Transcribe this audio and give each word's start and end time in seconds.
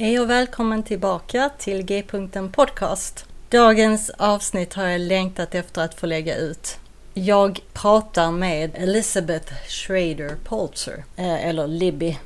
Hej 0.00 0.20
och 0.20 0.30
välkommen 0.30 0.82
tillbaka 0.82 1.50
till 1.58 1.82
G-punkten 1.82 2.52
Podcast. 2.52 3.26
Dagens 3.48 4.10
avsnitt 4.10 4.74
har 4.74 4.86
jag 4.86 5.00
längtat 5.00 5.54
efter 5.54 5.82
att 5.82 5.94
få 5.94 6.06
lägga 6.06 6.36
ut. 6.36 6.78
Jag 7.14 7.60
pratar 7.72 8.30
med 8.30 8.70
Elizabeth 8.74 9.52
Schrader 9.68 10.36
Polzer, 10.44 11.04
eh, 11.16 11.46
eller 11.48 11.66
Libby 11.66 12.18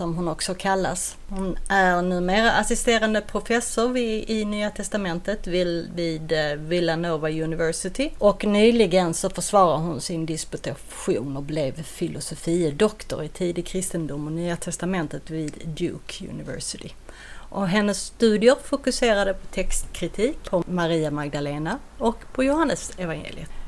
som 0.00 0.16
hon 0.16 0.28
också 0.28 0.54
kallas. 0.54 1.16
Hon 1.28 1.58
är 1.68 2.02
numera 2.02 2.52
assisterande 2.52 3.20
professor 3.20 3.88
vid, 3.88 4.30
i 4.30 4.44
Nya 4.44 4.70
Testamentet 4.70 5.46
vid, 5.46 5.90
vid 5.94 6.32
eh, 6.32 6.54
Villanova 6.56 7.30
University 7.30 8.10
och 8.18 8.44
nyligen 8.44 9.14
så 9.14 9.30
försvarar 9.30 9.76
hon 9.76 10.00
sin 10.00 10.26
disputation 10.26 11.36
och 11.36 11.42
blev 11.42 11.82
filosofie 11.82 12.70
doktor 12.70 13.24
i 13.24 13.28
tidig 13.28 13.66
kristendom 13.66 14.26
och 14.26 14.32
Nya 14.32 14.56
Testamentet 14.56 15.30
vid 15.30 15.52
Duke 15.64 16.28
University. 16.30 16.90
Och 17.32 17.68
hennes 17.68 18.00
studier 18.00 18.56
fokuserade 18.64 19.34
på 19.34 19.46
textkritik, 19.46 20.50
på 20.50 20.64
Maria 20.66 21.10
Magdalena 21.10 21.78
och 21.98 22.16
på 22.32 22.44
Johannes 22.44 22.92
evangeliet. 22.98 23.59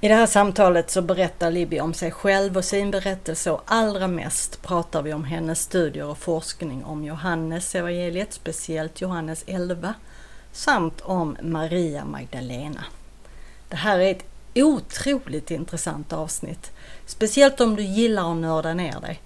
I 0.00 0.08
det 0.08 0.14
här 0.14 0.26
samtalet 0.26 0.90
så 0.90 1.02
berättar 1.02 1.50
Libby 1.50 1.80
om 1.80 1.94
sig 1.94 2.10
själv 2.10 2.56
och 2.56 2.64
sin 2.64 2.90
berättelse 2.90 3.50
och 3.50 3.62
allra 3.66 4.08
mest 4.08 4.62
pratar 4.62 5.02
vi 5.02 5.12
om 5.12 5.24
hennes 5.24 5.60
studier 5.60 6.06
och 6.06 6.18
forskning 6.18 6.84
om 6.84 7.04
Johannes 7.04 7.74
evangeliet, 7.74 8.32
speciellt 8.32 9.00
Johannes 9.00 9.44
11, 9.46 9.94
samt 10.52 11.00
om 11.00 11.36
Maria 11.42 12.04
Magdalena. 12.04 12.84
Det 13.68 13.76
här 13.76 13.98
är 13.98 14.10
ett 14.10 14.24
otroligt 14.54 15.50
intressant 15.50 16.12
avsnitt, 16.12 16.72
speciellt 17.06 17.60
om 17.60 17.76
du 17.76 17.82
gillar 17.82 18.30
att 18.30 18.36
nörda 18.36 18.74
ner 18.74 19.00
dig. 19.00 19.20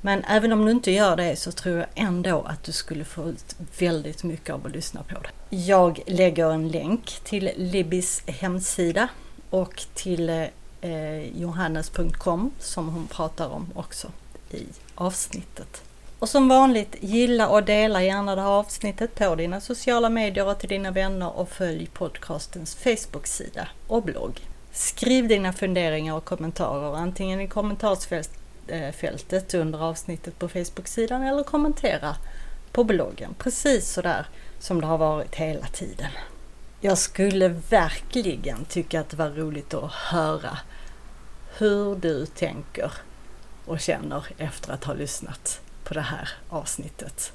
Men 0.00 0.24
även 0.24 0.52
om 0.52 0.64
du 0.64 0.70
inte 0.70 0.90
gör 0.90 1.16
det 1.16 1.36
så 1.36 1.52
tror 1.52 1.78
jag 1.78 1.86
ändå 1.94 2.42
att 2.42 2.64
du 2.64 2.72
skulle 2.72 3.04
få 3.04 3.28
ut 3.28 3.56
väldigt 3.78 4.24
mycket 4.24 4.54
av 4.54 4.66
att 4.66 4.72
lyssna 4.72 5.02
på 5.02 5.20
det. 5.20 5.56
Jag 5.56 6.00
lägger 6.06 6.50
en 6.50 6.68
länk 6.68 7.20
till 7.24 7.50
Libbys 7.56 8.22
hemsida 8.26 9.08
och 9.50 9.82
till 9.94 10.28
eh, 10.80 11.40
johannes.com 11.40 12.50
som 12.58 12.88
hon 12.88 13.06
pratar 13.06 13.48
om 13.48 13.66
också 13.74 14.08
i 14.50 14.66
avsnittet. 14.94 15.82
Och 16.18 16.28
som 16.28 16.48
vanligt, 16.48 16.96
gilla 17.00 17.48
och 17.48 17.64
dela 17.64 18.02
gärna 18.02 18.34
det 18.34 18.40
här 18.40 18.48
avsnittet 18.48 19.14
på 19.14 19.34
dina 19.34 19.60
sociala 19.60 20.08
medier 20.08 20.46
och 20.46 20.58
till 20.58 20.68
dina 20.68 20.90
vänner 20.90 21.38
och 21.38 21.48
följ 21.48 21.86
podcastens 21.86 22.74
Facebook-sida 22.74 23.68
och 23.86 24.02
blogg. 24.02 24.40
Skriv 24.72 25.28
dina 25.28 25.52
funderingar 25.52 26.14
och 26.14 26.24
kommentarer 26.24 26.96
antingen 26.96 27.40
i 27.40 27.48
kommentarsfältet 27.48 29.54
eh, 29.54 29.60
under 29.60 29.82
avsnittet 29.82 30.38
på 30.38 30.48
Facebook-sidan 30.48 31.22
eller 31.22 31.42
kommentera 31.42 32.16
på 32.72 32.84
bloggen. 32.84 33.34
Precis 33.38 33.92
sådär 33.92 34.26
som 34.58 34.80
det 34.80 34.86
har 34.86 34.98
varit 34.98 35.34
hela 35.34 35.66
tiden. 35.66 36.10
Jag 36.82 36.98
skulle 36.98 37.48
verkligen 37.48 38.64
tycka 38.64 39.00
att 39.00 39.08
det 39.08 39.16
var 39.16 39.30
roligt 39.30 39.74
att 39.74 39.92
höra 39.92 40.58
hur 41.58 41.96
du 41.96 42.26
tänker 42.26 42.92
och 43.66 43.80
känner 43.80 44.26
efter 44.38 44.72
att 44.72 44.84
ha 44.84 44.94
lyssnat 44.94 45.60
på 45.84 45.94
det 45.94 46.00
här 46.00 46.28
avsnittet. 46.48 47.32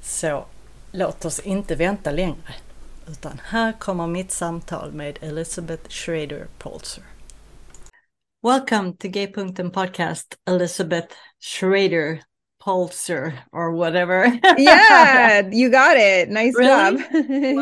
Så 0.00 0.44
låt 0.92 1.24
oss 1.24 1.40
inte 1.40 1.74
vänta 1.74 2.10
längre, 2.10 2.54
utan 3.08 3.40
här 3.44 3.72
kommer 3.72 4.06
mitt 4.06 4.32
samtal 4.32 4.92
med 4.92 5.18
Elizabeth 5.20 5.88
Schrader 5.88 6.46
Polzer. 6.58 7.04
Welcome 8.42 8.92
to 8.92 9.08
Gaypunkten 9.08 9.70
podcast, 9.70 10.38
Elizabeth 10.48 11.14
Schrader 11.40 12.22
Polczer 12.68 13.32
or 13.52 13.72
whatever. 13.72 14.26
yeah, 14.58 15.48
you 15.52 15.70
got 15.70 15.96
it. 15.96 16.28
Nice 16.28 16.54
Really? 16.54 16.98
job. 16.98 17.00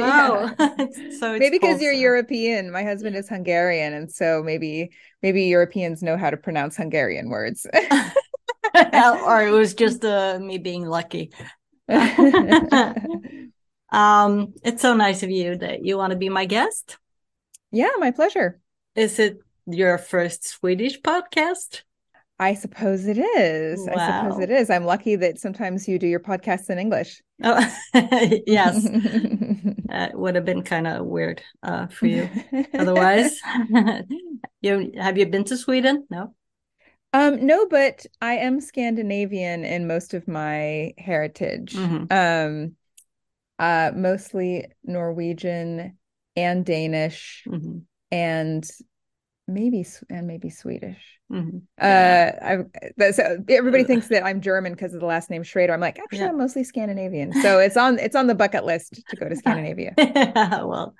wow. 0.00 0.50
Yeah. 0.59 0.67
so 1.19 1.34
it's 1.34 1.39
Maybe 1.39 1.50
because 1.59 1.81
you're 1.81 1.93
European. 1.93 2.72
My 2.72 2.83
husband 2.83 3.15
is 3.15 3.28
Hungarian, 3.28 3.93
and 3.94 4.11
so 4.11 4.43
maybe 4.44 4.91
maybe 5.22 5.44
Europeans 5.44 6.03
know 6.03 6.17
how 6.17 6.31
to 6.31 6.37
pronounce 6.37 6.77
Hungarian 6.77 7.28
words. 7.31 7.67
or 7.72 9.43
it 9.47 9.53
was 9.53 9.75
just 9.75 10.05
uh, 10.05 10.39
me 10.41 10.59
being 10.59 10.87
lucky. 10.87 11.31
um, 13.93 14.55
it's 14.65 14.83
so 14.83 14.94
nice 14.94 15.23
of 15.23 15.31
you 15.31 15.56
that 15.56 15.84
you 15.84 15.97
want 15.97 16.11
to 16.11 16.17
be 16.19 16.28
my 16.28 16.47
guest. 16.47 16.99
yeah, 17.71 17.91
my 17.99 18.11
pleasure. 18.11 18.59
Is 18.97 19.19
it 19.21 19.38
your 19.67 19.99
first 19.99 20.47
Swedish 20.49 21.00
podcast? 21.00 21.83
I 22.39 22.55
suppose 22.55 23.07
it 23.07 23.19
is. 23.19 23.89
I 23.89 24.07
suppose 24.07 24.43
it 24.43 24.51
is. 24.51 24.69
I'm 24.69 24.85
lucky 24.85 25.17
that 25.17 25.39
sometimes 25.39 25.89
you 25.89 25.99
do 25.99 26.07
your 26.07 26.21
podcasts 26.21 26.69
in 26.69 26.79
English. 26.79 27.23
Oh, 27.43 27.59
yes. 28.47 28.87
It 29.89 30.19
would 30.19 30.35
have 30.35 30.45
been 30.45 30.63
kind 30.63 30.87
of 30.87 31.07
weird 31.07 31.43
uh, 31.63 31.87
for 31.87 32.07
you 32.07 32.29
otherwise. 32.75 33.41
you 34.61 34.93
have 34.99 35.17
you 35.17 35.27
been 35.27 35.45
to 35.45 35.57
Sweden? 35.57 36.07
No. 36.11 36.35
Um, 37.13 37.47
no, 37.47 37.67
but 37.67 38.05
I 38.21 38.35
am 38.39 38.61
Scandinavian 38.61 39.65
in 39.65 39.87
most 39.87 40.13
of 40.13 40.27
my 40.29 40.93
heritage. 40.99 41.73
Mhm. 41.75 42.12
Um, 42.12 42.77
uh, 43.59 43.93
mostly 43.94 44.67
Norwegian 44.85 45.97
and 46.35 46.67
Danish 46.67 47.44
Mhm, 47.47 47.82
and 48.11 48.69
maybe 49.48 49.87
and 50.10 50.26
maybe 50.26 50.50
Swedish. 50.50 50.98
mhm. 51.31 51.62
Uh, 51.81 52.31
I 53.00 53.10
so 53.12 53.38
everybody 53.48 53.84
thinks 53.84 54.08
that 54.08 54.25
I'm 54.25 54.40
German 54.40 54.72
because 54.72 54.94
of 54.94 55.00
the 55.00 55.06
last 55.06 55.31
name 55.31 55.43
Schrader. 55.43 55.72
I'm 55.72 55.81
like, 55.81 55.98
actually, 55.98 56.19
Yeah. 56.19 56.28
I'm 56.28 56.38
mostly 56.38 56.64
Scandinavian. 56.64 57.32
So 57.43 57.58
it's 57.58 57.76
on 57.76 57.98
it's 57.98 58.16
on 58.16 58.26
the 58.26 58.34
bucket 58.34 58.64
list 58.64 59.02
to 59.08 59.16
go 59.16 59.28
to 59.28 59.37
Scandinavia. 59.43 59.94
well, 59.96 60.94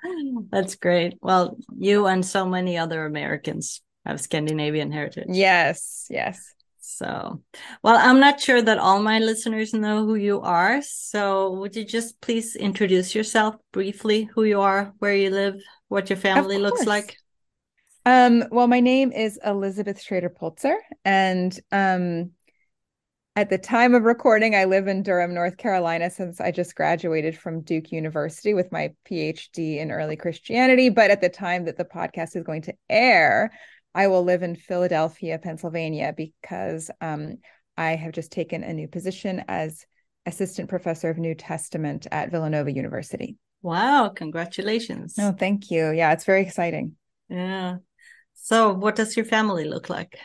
that's 0.51 0.75
great. 0.75 1.17
Well, 1.21 1.57
you 1.77 2.07
and 2.07 2.25
so 2.25 2.45
many 2.45 2.77
other 2.77 3.05
Americans 3.05 3.81
have 4.05 4.21
Scandinavian 4.21 4.91
heritage. 4.91 5.27
yes, 5.29 6.05
yes. 6.09 6.53
So, 6.79 7.43
well, 7.83 7.97
I'm 7.97 8.19
not 8.21 8.39
sure 8.39 8.61
that 8.61 8.77
all 8.79 9.01
my 9.01 9.19
listeners 9.19 9.73
know 9.73 10.05
who 10.05 10.15
you 10.15 10.39
are. 10.41 10.81
So, 10.81 11.51
would 11.59 11.75
you 11.75 11.83
just 11.83 12.19
please 12.21 12.55
introduce 12.55 13.13
yourself 13.13 13.55
briefly, 13.73 14.29
who 14.33 14.43
you 14.45 14.61
are, 14.61 14.93
where 14.99 15.13
you 15.13 15.29
live, 15.29 15.55
what 15.89 16.09
your 16.09 16.17
family 16.17 16.57
looks 16.57 16.85
like? 16.87 17.17
Um, 18.07 18.45
well, 18.51 18.67
my 18.67 18.79
name 18.79 19.11
is 19.11 19.37
Elizabeth 19.45 20.01
Schrader 20.01 20.29
Polczer, 20.29 20.77
and 21.03 21.59
um, 21.73 22.31
at 23.35 23.49
the 23.49 23.57
time 23.57 23.93
of 23.95 24.03
recording, 24.03 24.55
I 24.55 24.63
live 24.63 24.87
in 24.87 25.03
Durham, 25.03 25.33
North 25.33 25.57
Carolina, 25.57 26.09
since 26.09 26.39
I 26.39 26.51
just 26.51 26.73
graduated 26.73 27.37
from 27.37 27.63
Duke 27.63 27.91
University 27.91 28.53
with 28.53 28.71
my 28.71 28.93
PhD 29.11 29.79
in 29.79 29.91
early 29.91 30.15
Christianity. 30.15 30.87
But 30.87 31.11
at 31.11 31.19
the 31.19 31.27
time 31.27 31.65
that 31.65 31.75
the 31.75 31.83
podcast 31.83 32.37
is 32.37 32.43
going 32.43 32.61
to 32.61 32.75
air, 32.89 33.51
I 33.93 34.07
will 34.07 34.23
live 34.23 34.41
in 34.41 34.55
Philadelphia, 34.55 35.37
Pennsylvania, 35.37 36.13
because 36.15 36.89
um, 37.01 37.39
I 37.75 37.97
have 37.97 38.13
just 38.13 38.31
taken 38.31 38.63
a 38.63 38.73
new 38.73 38.87
position 38.87 39.43
as 39.49 39.85
assistant 40.25 40.69
professor 40.69 41.09
of 41.09 41.17
New 41.17 41.35
Testament 41.35 42.07
at 42.09 42.31
Villanova 42.31 42.71
University. 42.71 43.35
Wow, 43.61 44.13
congratulations. 44.15 45.15
Oh, 45.19 45.33
thank 45.33 45.69
you. 45.69 45.91
Yeah, 45.91 46.13
it's 46.13 46.23
very 46.23 46.43
exciting. 46.43 46.95
Yeah. 47.27 47.79
So, 48.39 48.73
what 48.73 48.95
does 48.95 49.15
your 49.15 49.25
family 49.25 49.65
look 49.65 49.89
like? 49.89 50.17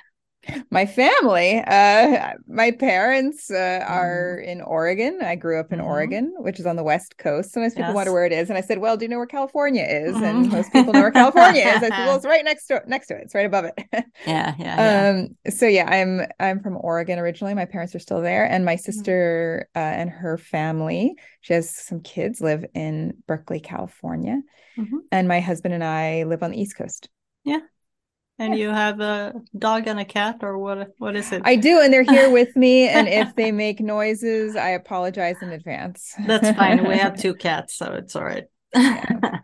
My 0.70 0.86
family, 0.86 1.60
uh, 1.60 2.32
my 2.48 2.72
parents 2.72 3.48
uh, 3.48 3.84
are 3.86 4.38
mm-hmm. 4.40 4.48
in 4.48 4.60
Oregon. 4.60 5.20
I 5.22 5.36
grew 5.36 5.60
up 5.60 5.72
in 5.72 5.78
mm-hmm. 5.78 5.86
Oregon, 5.86 6.34
which 6.38 6.58
is 6.58 6.66
on 6.66 6.74
the 6.74 6.82
west 6.82 7.16
coast. 7.16 7.52
Sometimes 7.52 7.74
people 7.74 7.90
yes. 7.90 7.94
wonder 7.94 8.12
where 8.12 8.26
it 8.26 8.32
is, 8.32 8.48
and 8.48 8.58
I 8.58 8.60
said, 8.60 8.78
"Well, 8.78 8.96
do 8.96 9.04
you 9.04 9.08
know 9.08 9.18
where 9.18 9.26
California 9.26 9.84
is?" 9.84 10.16
Mm-hmm. 10.16 10.24
And 10.24 10.50
most 10.50 10.72
people 10.72 10.92
know 10.92 11.00
where 11.00 11.12
California 11.12 11.62
is. 11.62 11.76
I 11.76 11.80
said, 11.80 11.90
"Well, 11.90 12.16
it's 12.16 12.26
right 12.26 12.44
next 12.44 12.66
to 12.66 12.82
next 12.88 13.06
to 13.08 13.14
it. 13.14 13.22
It's 13.22 13.36
right 13.36 13.46
above 13.46 13.66
it." 13.66 13.74
yeah, 13.92 14.04
yeah, 14.26 14.54
yeah. 14.58 15.10
Um, 15.10 15.52
so 15.52 15.66
yeah, 15.66 15.88
I'm 15.88 16.26
I'm 16.40 16.60
from 16.60 16.76
Oregon 16.80 17.20
originally. 17.20 17.54
My 17.54 17.66
parents 17.66 17.94
are 17.94 18.00
still 18.00 18.20
there, 18.20 18.44
and 18.44 18.64
my 18.64 18.74
mm-hmm. 18.74 18.82
sister 18.82 19.68
uh, 19.76 19.78
and 19.78 20.10
her 20.10 20.38
family. 20.38 21.14
She 21.42 21.54
has 21.54 21.70
some 21.70 22.00
kids 22.00 22.40
live 22.40 22.64
in 22.74 23.14
Berkeley, 23.28 23.60
California, 23.60 24.40
mm-hmm. 24.76 24.98
and 25.12 25.28
my 25.28 25.38
husband 25.38 25.72
and 25.72 25.84
I 25.84 26.24
live 26.24 26.42
on 26.42 26.50
the 26.50 26.60
East 26.60 26.76
Coast. 26.76 27.08
Yeah, 27.44 27.60
and 28.38 28.58
you 28.58 28.68
have 28.70 29.00
a 29.00 29.34
dog 29.56 29.86
and 29.86 30.00
a 30.00 30.04
cat, 30.04 30.38
or 30.42 30.58
what? 30.58 30.92
What 30.98 31.16
is 31.16 31.32
it? 31.32 31.42
I 31.44 31.56
do, 31.56 31.80
and 31.80 31.92
they're 31.92 32.02
here 32.02 32.30
with 32.30 32.54
me. 32.56 32.88
And 32.88 33.08
if 33.08 33.34
they 33.36 33.52
make 33.52 33.80
noises, 33.80 34.56
I 34.56 34.70
apologize 34.70 35.36
in 35.42 35.50
advance. 35.50 36.14
That's 36.26 36.50
fine. 36.56 36.86
We 36.86 36.96
have 36.96 37.18
two 37.18 37.34
cats, 37.46 37.76
so 37.76 37.92
it's 37.92 38.16
all 38.16 38.24
right. 38.24 38.44
yeah. 38.74 39.38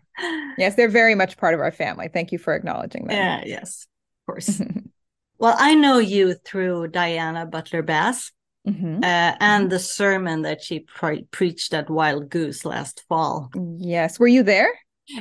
Yes, 0.57 0.75
they're 0.75 0.89
very 0.89 1.15
much 1.15 1.37
part 1.37 1.53
of 1.53 1.61
our 1.61 1.71
family. 1.71 2.09
Thank 2.11 2.31
you 2.31 2.37
for 2.37 2.53
acknowledging 2.53 3.07
that. 3.07 3.13
Yeah, 3.13 3.43
yes, 3.45 3.87
of 4.21 4.33
course. 4.33 4.61
well, 5.37 5.55
I 5.57 5.75
know 5.75 5.99
you 5.99 6.33
through 6.33 6.89
Diana 6.89 7.45
Butler 7.45 7.81
Bass. 7.81 8.31
Mm-hmm. 8.67 8.97
Uh, 8.97 9.35
and 9.39 9.63
mm-hmm. 9.63 9.69
the 9.69 9.79
sermon 9.79 10.41
that 10.41 10.61
she 10.61 10.81
pre- 10.81 11.23
preached 11.31 11.73
at 11.73 11.89
Wild 11.89 12.29
Goose 12.29 12.65
last 12.65 13.05
fall. 13.07 13.49
Yes. 13.77 14.19
Were 14.19 14.27
you 14.27 14.43
there? 14.43 14.69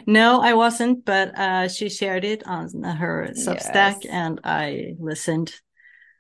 No, 0.07 0.41
I 0.41 0.55
wasn't, 0.55 1.05
but 1.05 1.39
uh, 1.39 1.69
she 1.69 1.89
shared 1.89 2.25
it 2.25 2.47
on 2.47 2.83
her 2.83 3.31
Substack, 3.33 4.05
yes. 4.05 4.07
and 4.11 4.41
I 4.45 4.95
listened. 4.99 5.55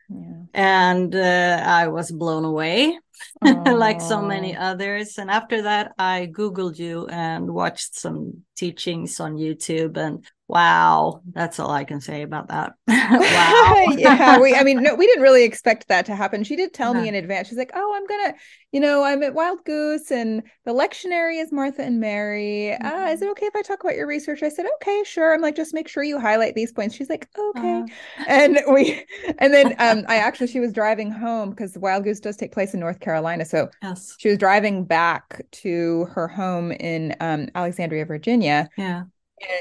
Yeah. 0.08 0.44
And 0.54 1.14
uh, 1.14 1.62
I 1.66 1.88
was 1.88 2.10
blown 2.10 2.44
away, 2.44 2.98
like 3.42 4.00
so 4.00 4.22
many 4.22 4.56
others. 4.56 5.18
And 5.18 5.30
after 5.30 5.62
that, 5.62 5.92
I 5.98 6.30
Googled 6.32 6.78
you 6.78 7.06
and 7.08 7.52
watched 7.52 7.94
some 7.94 8.44
teachings 8.58 9.20
on 9.20 9.36
YouTube. 9.36 9.96
And 9.96 10.26
Wow, 10.48 11.20
that's 11.34 11.60
all 11.60 11.70
I 11.70 11.84
can 11.84 12.00
say 12.00 12.22
about 12.22 12.48
that. 12.48 12.72
wow. 12.88 13.86
yeah, 13.98 14.38
we 14.38 14.54
I 14.54 14.62
mean, 14.62 14.82
no, 14.82 14.94
we 14.94 15.06
didn't 15.06 15.22
really 15.22 15.44
expect 15.44 15.88
that 15.88 16.06
to 16.06 16.16
happen. 16.16 16.42
She 16.42 16.56
did 16.56 16.72
tell 16.72 16.94
me 16.94 17.06
in 17.06 17.14
advance. 17.14 17.48
She's 17.48 17.58
like, 17.58 17.72
"Oh, 17.74 17.94
I'm 17.94 18.06
going 18.06 18.32
to, 18.32 18.38
you 18.72 18.80
know, 18.80 19.04
I'm 19.04 19.22
at 19.22 19.34
Wild 19.34 19.62
Goose 19.66 20.10
and 20.10 20.42
the 20.64 20.72
lectionary 20.72 21.38
is 21.38 21.52
Martha 21.52 21.82
and 21.82 22.00
Mary. 22.00 22.74
Mm-hmm. 22.80 22.86
Uh, 22.86 23.10
is 23.10 23.20
it 23.20 23.24
mm-hmm. 23.26 23.32
okay 23.32 23.44
if 23.44 23.56
I 23.56 23.60
talk 23.60 23.84
about 23.84 23.94
your 23.94 24.06
research?" 24.06 24.42
I 24.42 24.48
said, 24.48 24.64
"Okay, 24.76 25.02
sure." 25.04 25.34
I'm 25.34 25.42
like, 25.42 25.54
"Just 25.54 25.74
make 25.74 25.86
sure 25.86 26.02
you 26.02 26.18
highlight 26.18 26.54
these 26.54 26.72
points." 26.72 26.94
She's 26.94 27.10
like, 27.10 27.28
"Okay." 27.38 27.80
Uh-huh. 27.80 28.24
And 28.26 28.58
we 28.72 29.04
and 29.38 29.52
then 29.52 29.74
um 29.78 30.06
I 30.08 30.16
actually 30.16 30.46
she 30.46 30.60
was 30.60 30.72
driving 30.72 31.10
home 31.10 31.50
because 31.50 31.76
Wild 31.76 32.04
Goose 32.04 32.20
does 32.20 32.38
take 32.38 32.52
place 32.52 32.72
in 32.72 32.80
North 32.80 33.00
Carolina. 33.00 33.44
So 33.44 33.68
yes. 33.82 34.14
she 34.16 34.30
was 34.30 34.38
driving 34.38 34.86
back 34.86 35.42
to 35.50 36.06
her 36.06 36.26
home 36.26 36.72
in 36.72 37.14
um 37.20 37.50
Alexandria, 37.54 38.06
Virginia. 38.06 38.47
Yeah 38.76 39.04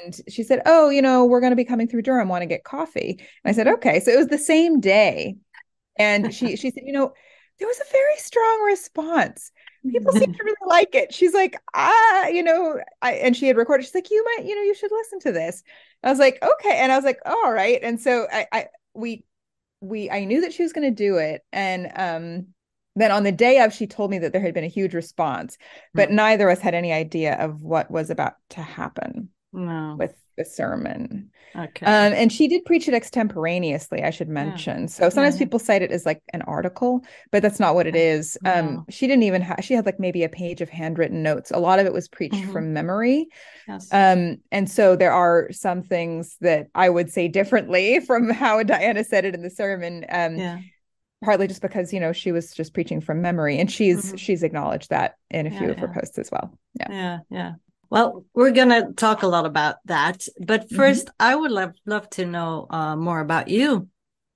and 0.04 0.20
she 0.28 0.44
said, 0.44 0.62
"Oh, 0.66 0.90
you 0.90 1.02
know, 1.02 1.26
we're 1.26 1.40
going 1.40 1.52
to 1.52 1.56
be 1.58 1.66
coming 1.66 1.88
through 1.88 2.02
Durham. 2.04 2.30
Want 2.30 2.42
to 2.42 2.48
get 2.48 2.64
coffee?" 2.64 3.18
And 3.44 3.50
I 3.50 3.52
said, 3.52 3.68
"Okay." 3.68 4.00
So 4.00 4.12
it 4.12 4.18
was 4.18 4.28
the 4.28 4.38
same 4.38 4.80
day, 4.80 5.38
and 5.98 6.34
she 6.34 6.56
she 6.58 6.72
said, 6.72 6.84
"You 6.86 6.94
know, 6.94 7.14
there 7.60 7.68
was 7.68 7.80
a 7.80 7.92
very 7.92 8.18
strong 8.18 8.64
response. 8.64 9.52
People 9.92 10.12
seem 10.14 10.28
to 10.34 10.44
really 10.44 10.68
like 10.68 10.96
it." 10.96 11.14
She's 11.14 11.34
like, 11.34 11.56
"Ah, 11.74 12.28
you 12.28 12.44
know," 12.44 12.80
I, 13.02 13.14
and 13.14 13.36
she 13.36 13.48
had 13.48 13.58
recorded. 13.58 13.86
She's 13.86 13.96
like, 13.96 14.12
"You 14.12 14.24
might, 14.24 14.46
you 14.46 14.56
know, 14.56 14.64
you 14.64 14.76
should 14.76 14.92
listen 14.92 15.20
to 15.22 15.32
this." 15.32 15.64
I 16.04 16.10
was 16.10 16.20
like, 16.20 16.40
"Okay," 16.42 16.78
and 16.78 16.92
I 16.92 16.96
was 16.96 17.06
like, 17.06 17.20
"All 17.26 17.52
right." 17.52 17.80
And 17.82 18.00
so 18.00 18.28
I, 18.32 18.48
I 18.52 18.68
we 18.94 19.26
we 19.82 20.10
I 20.10 20.26
knew 20.26 20.42
that 20.42 20.54
she 20.54 20.64
was 20.64 20.74
going 20.74 20.90
to 20.90 20.96
do 21.04 21.18
it, 21.18 21.44
and 21.52 21.92
um 21.96 22.48
then 23.00 23.12
on 23.12 23.24
the 23.24 23.32
day 23.32 23.60
of 23.62 23.74
she 23.74 23.88
told 23.88 24.12
me 24.12 24.20
that 24.20 24.34
there 24.34 24.42
had 24.42 24.54
been 24.54 24.64
a 24.64 24.68
huge 24.68 24.94
response 24.94 25.58
but 25.94 26.08
mm-hmm. 26.08 26.18
neither 26.18 26.50
of 26.50 26.58
us 26.58 26.64
had 26.64 26.76
any 26.76 26.92
idea 26.92 27.36
of 27.36 27.62
what 27.62 27.90
was 27.90 28.10
about 28.10 28.34
to 28.50 28.62
happen 28.62 29.30
no. 29.54 29.96
with 29.98 30.16
the 30.38 30.46
sermon. 30.46 31.32
Okay. 31.56 31.86
Um, 31.86 32.14
and 32.14 32.32
she 32.32 32.48
did 32.48 32.64
preach 32.66 32.88
it 32.88 32.94
extemporaneously, 32.94 34.04
I 34.04 34.12
should 34.12 34.30
mention. 34.30 34.82
Yeah. 34.82 34.88
So 34.88 35.10
sometimes 35.10 35.36
yeah. 35.36 35.46
people 35.46 35.60
cite 35.60 35.82
it 35.82 35.92
as 35.92 36.06
like 36.06 36.22
an 36.32 36.44
article, 36.44 37.02
but 37.32 37.42
that's 37.42 37.60
not 37.60 37.74
what 37.74 37.88
it 37.88 37.96
is. 37.96 38.38
Um, 38.46 38.76
no. 38.76 38.86
she 38.90 39.08
didn't 39.08 39.24
even 39.24 39.42
have, 39.42 39.60
she 39.64 39.74
had 39.74 39.86
like 39.86 40.00
maybe 40.00 40.24
a 40.24 40.30
page 40.30 40.62
of 40.62 40.70
handwritten 40.70 41.24
notes. 41.24 41.52
A 41.52 41.60
lot 41.60 41.80
of 41.80 41.88
it 41.88 41.94
was 41.94 42.08
preached 42.08 42.36
mm-hmm. 42.36 42.52
from 42.52 42.74
memory. 42.74 43.28
Yes. 43.68 43.88
Um, 43.92 44.38
and 44.52 44.70
so 44.70 44.96
there 44.96 45.14
are 45.14 45.52
some 45.52 45.82
things 45.82 46.38
that 46.42 46.68
I 46.76 46.90
would 46.90 47.12
say 47.12 47.28
differently 47.28 48.00
from 48.06 48.30
how 48.30 48.62
Diana 48.62 49.04
said 49.04 49.26
it 49.26 49.34
in 49.34 49.42
the 49.42 49.50
sermon. 49.50 50.06
Um, 50.10 50.38
yeah 50.38 50.60
partly 51.24 51.48
just 51.48 51.62
because 51.62 51.92
you 51.92 52.00
know 52.00 52.14
she 52.14 52.32
was 52.32 52.52
just 52.54 52.74
preaching 52.74 53.02
from 53.02 53.22
memory 53.22 53.58
and 53.60 53.72
she's 53.72 54.08
mm-hmm. 54.08 54.16
she's 54.18 54.44
acknowledged 54.44 54.90
that 54.90 55.16
in 55.32 55.48
a 55.48 55.50
yeah, 55.50 55.60
few 55.60 55.70
of 55.72 55.80
her 55.80 55.88
posts 55.88 56.18
as 56.18 56.30
well 56.32 56.58
yeah 56.80 56.88
yeah 56.92 57.20
yeah 57.30 57.52
well, 57.90 58.26
we're 58.34 58.52
going 58.52 58.70
to 58.70 58.94
talk 58.94 59.24
a 59.24 59.28
lot 59.28 59.46
about 59.46 59.78
that. 59.86 60.26
But 60.46 60.70
1st 60.70 61.06
mm-hmm. 61.06 61.10
I 61.20 61.36
would 61.36 61.52
love, 61.52 61.74
love 61.86 62.10
to 62.12 62.26
know 62.26 62.68
uh, 62.70 62.96
more 62.96 63.20
about 63.20 63.48
you, 63.48 63.88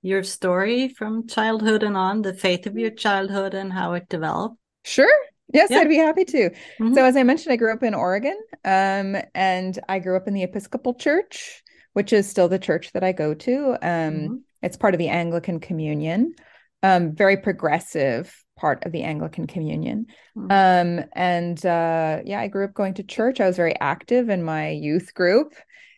your 0.01 0.23
story 0.23 0.89
from 0.89 1.27
childhood 1.27 1.83
and 1.83 1.97
on, 1.97 2.21
the 2.21 2.33
faith 2.33 2.65
of 2.65 2.77
your 2.77 2.91
childhood 2.91 3.53
and 3.53 3.71
how 3.71 3.93
it 3.93 4.07
developed. 4.09 4.55
Sure. 4.85 5.11
Yes, 5.53 5.69
yeah. 5.69 5.79
I'd 5.79 5.89
be 5.89 5.97
happy 5.97 6.23
to. 6.23 6.49
Mm-hmm. 6.49 6.93
So, 6.93 7.03
as 7.03 7.17
I 7.17 7.23
mentioned, 7.23 7.51
I 7.51 7.57
grew 7.57 7.73
up 7.73 7.83
in 7.83 7.93
Oregon 7.93 8.39
um, 8.63 9.17
and 9.35 9.77
I 9.89 9.99
grew 9.99 10.15
up 10.15 10.27
in 10.27 10.33
the 10.33 10.43
Episcopal 10.43 10.93
Church, 10.93 11.61
which 11.91 12.13
is 12.13 12.29
still 12.29 12.47
the 12.47 12.59
church 12.59 12.93
that 12.93 13.03
I 13.03 13.11
go 13.11 13.33
to. 13.33 13.71
Um, 13.81 14.13
mm-hmm. 14.13 14.35
It's 14.61 14.77
part 14.77 14.93
of 14.93 14.99
the 14.99 15.09
Anglican 15.09 15.59
Communion, 15.59 16.35
um, 16.83 17.15
very 17.15 17.37
progressive 17.37 18.35
part 18.57 18.85
of 18.85 18.91
the 18.91 19.03
Anglican 19.03 19.47
Communion. 19.47 20.05
Mm-hmm. 20.37 20.51
Um, 20.99 21.05
and 21.13 21.65
uh, 21.65 22.21
yeah, 22.25 22.39
I 22.39 22.47
grew 22.47 22.65
up 22.65 22.73
going 22.73 22.93
to 22.95 23.03
church. 23.03 23.39
I 23.39 23.47
was 23.47 23.55
very 23.55 23.75
active 23.79 24.29
in 24.29 24.43
my 24.43 24.69
youth 24.69 25.13
group 25.13 25.53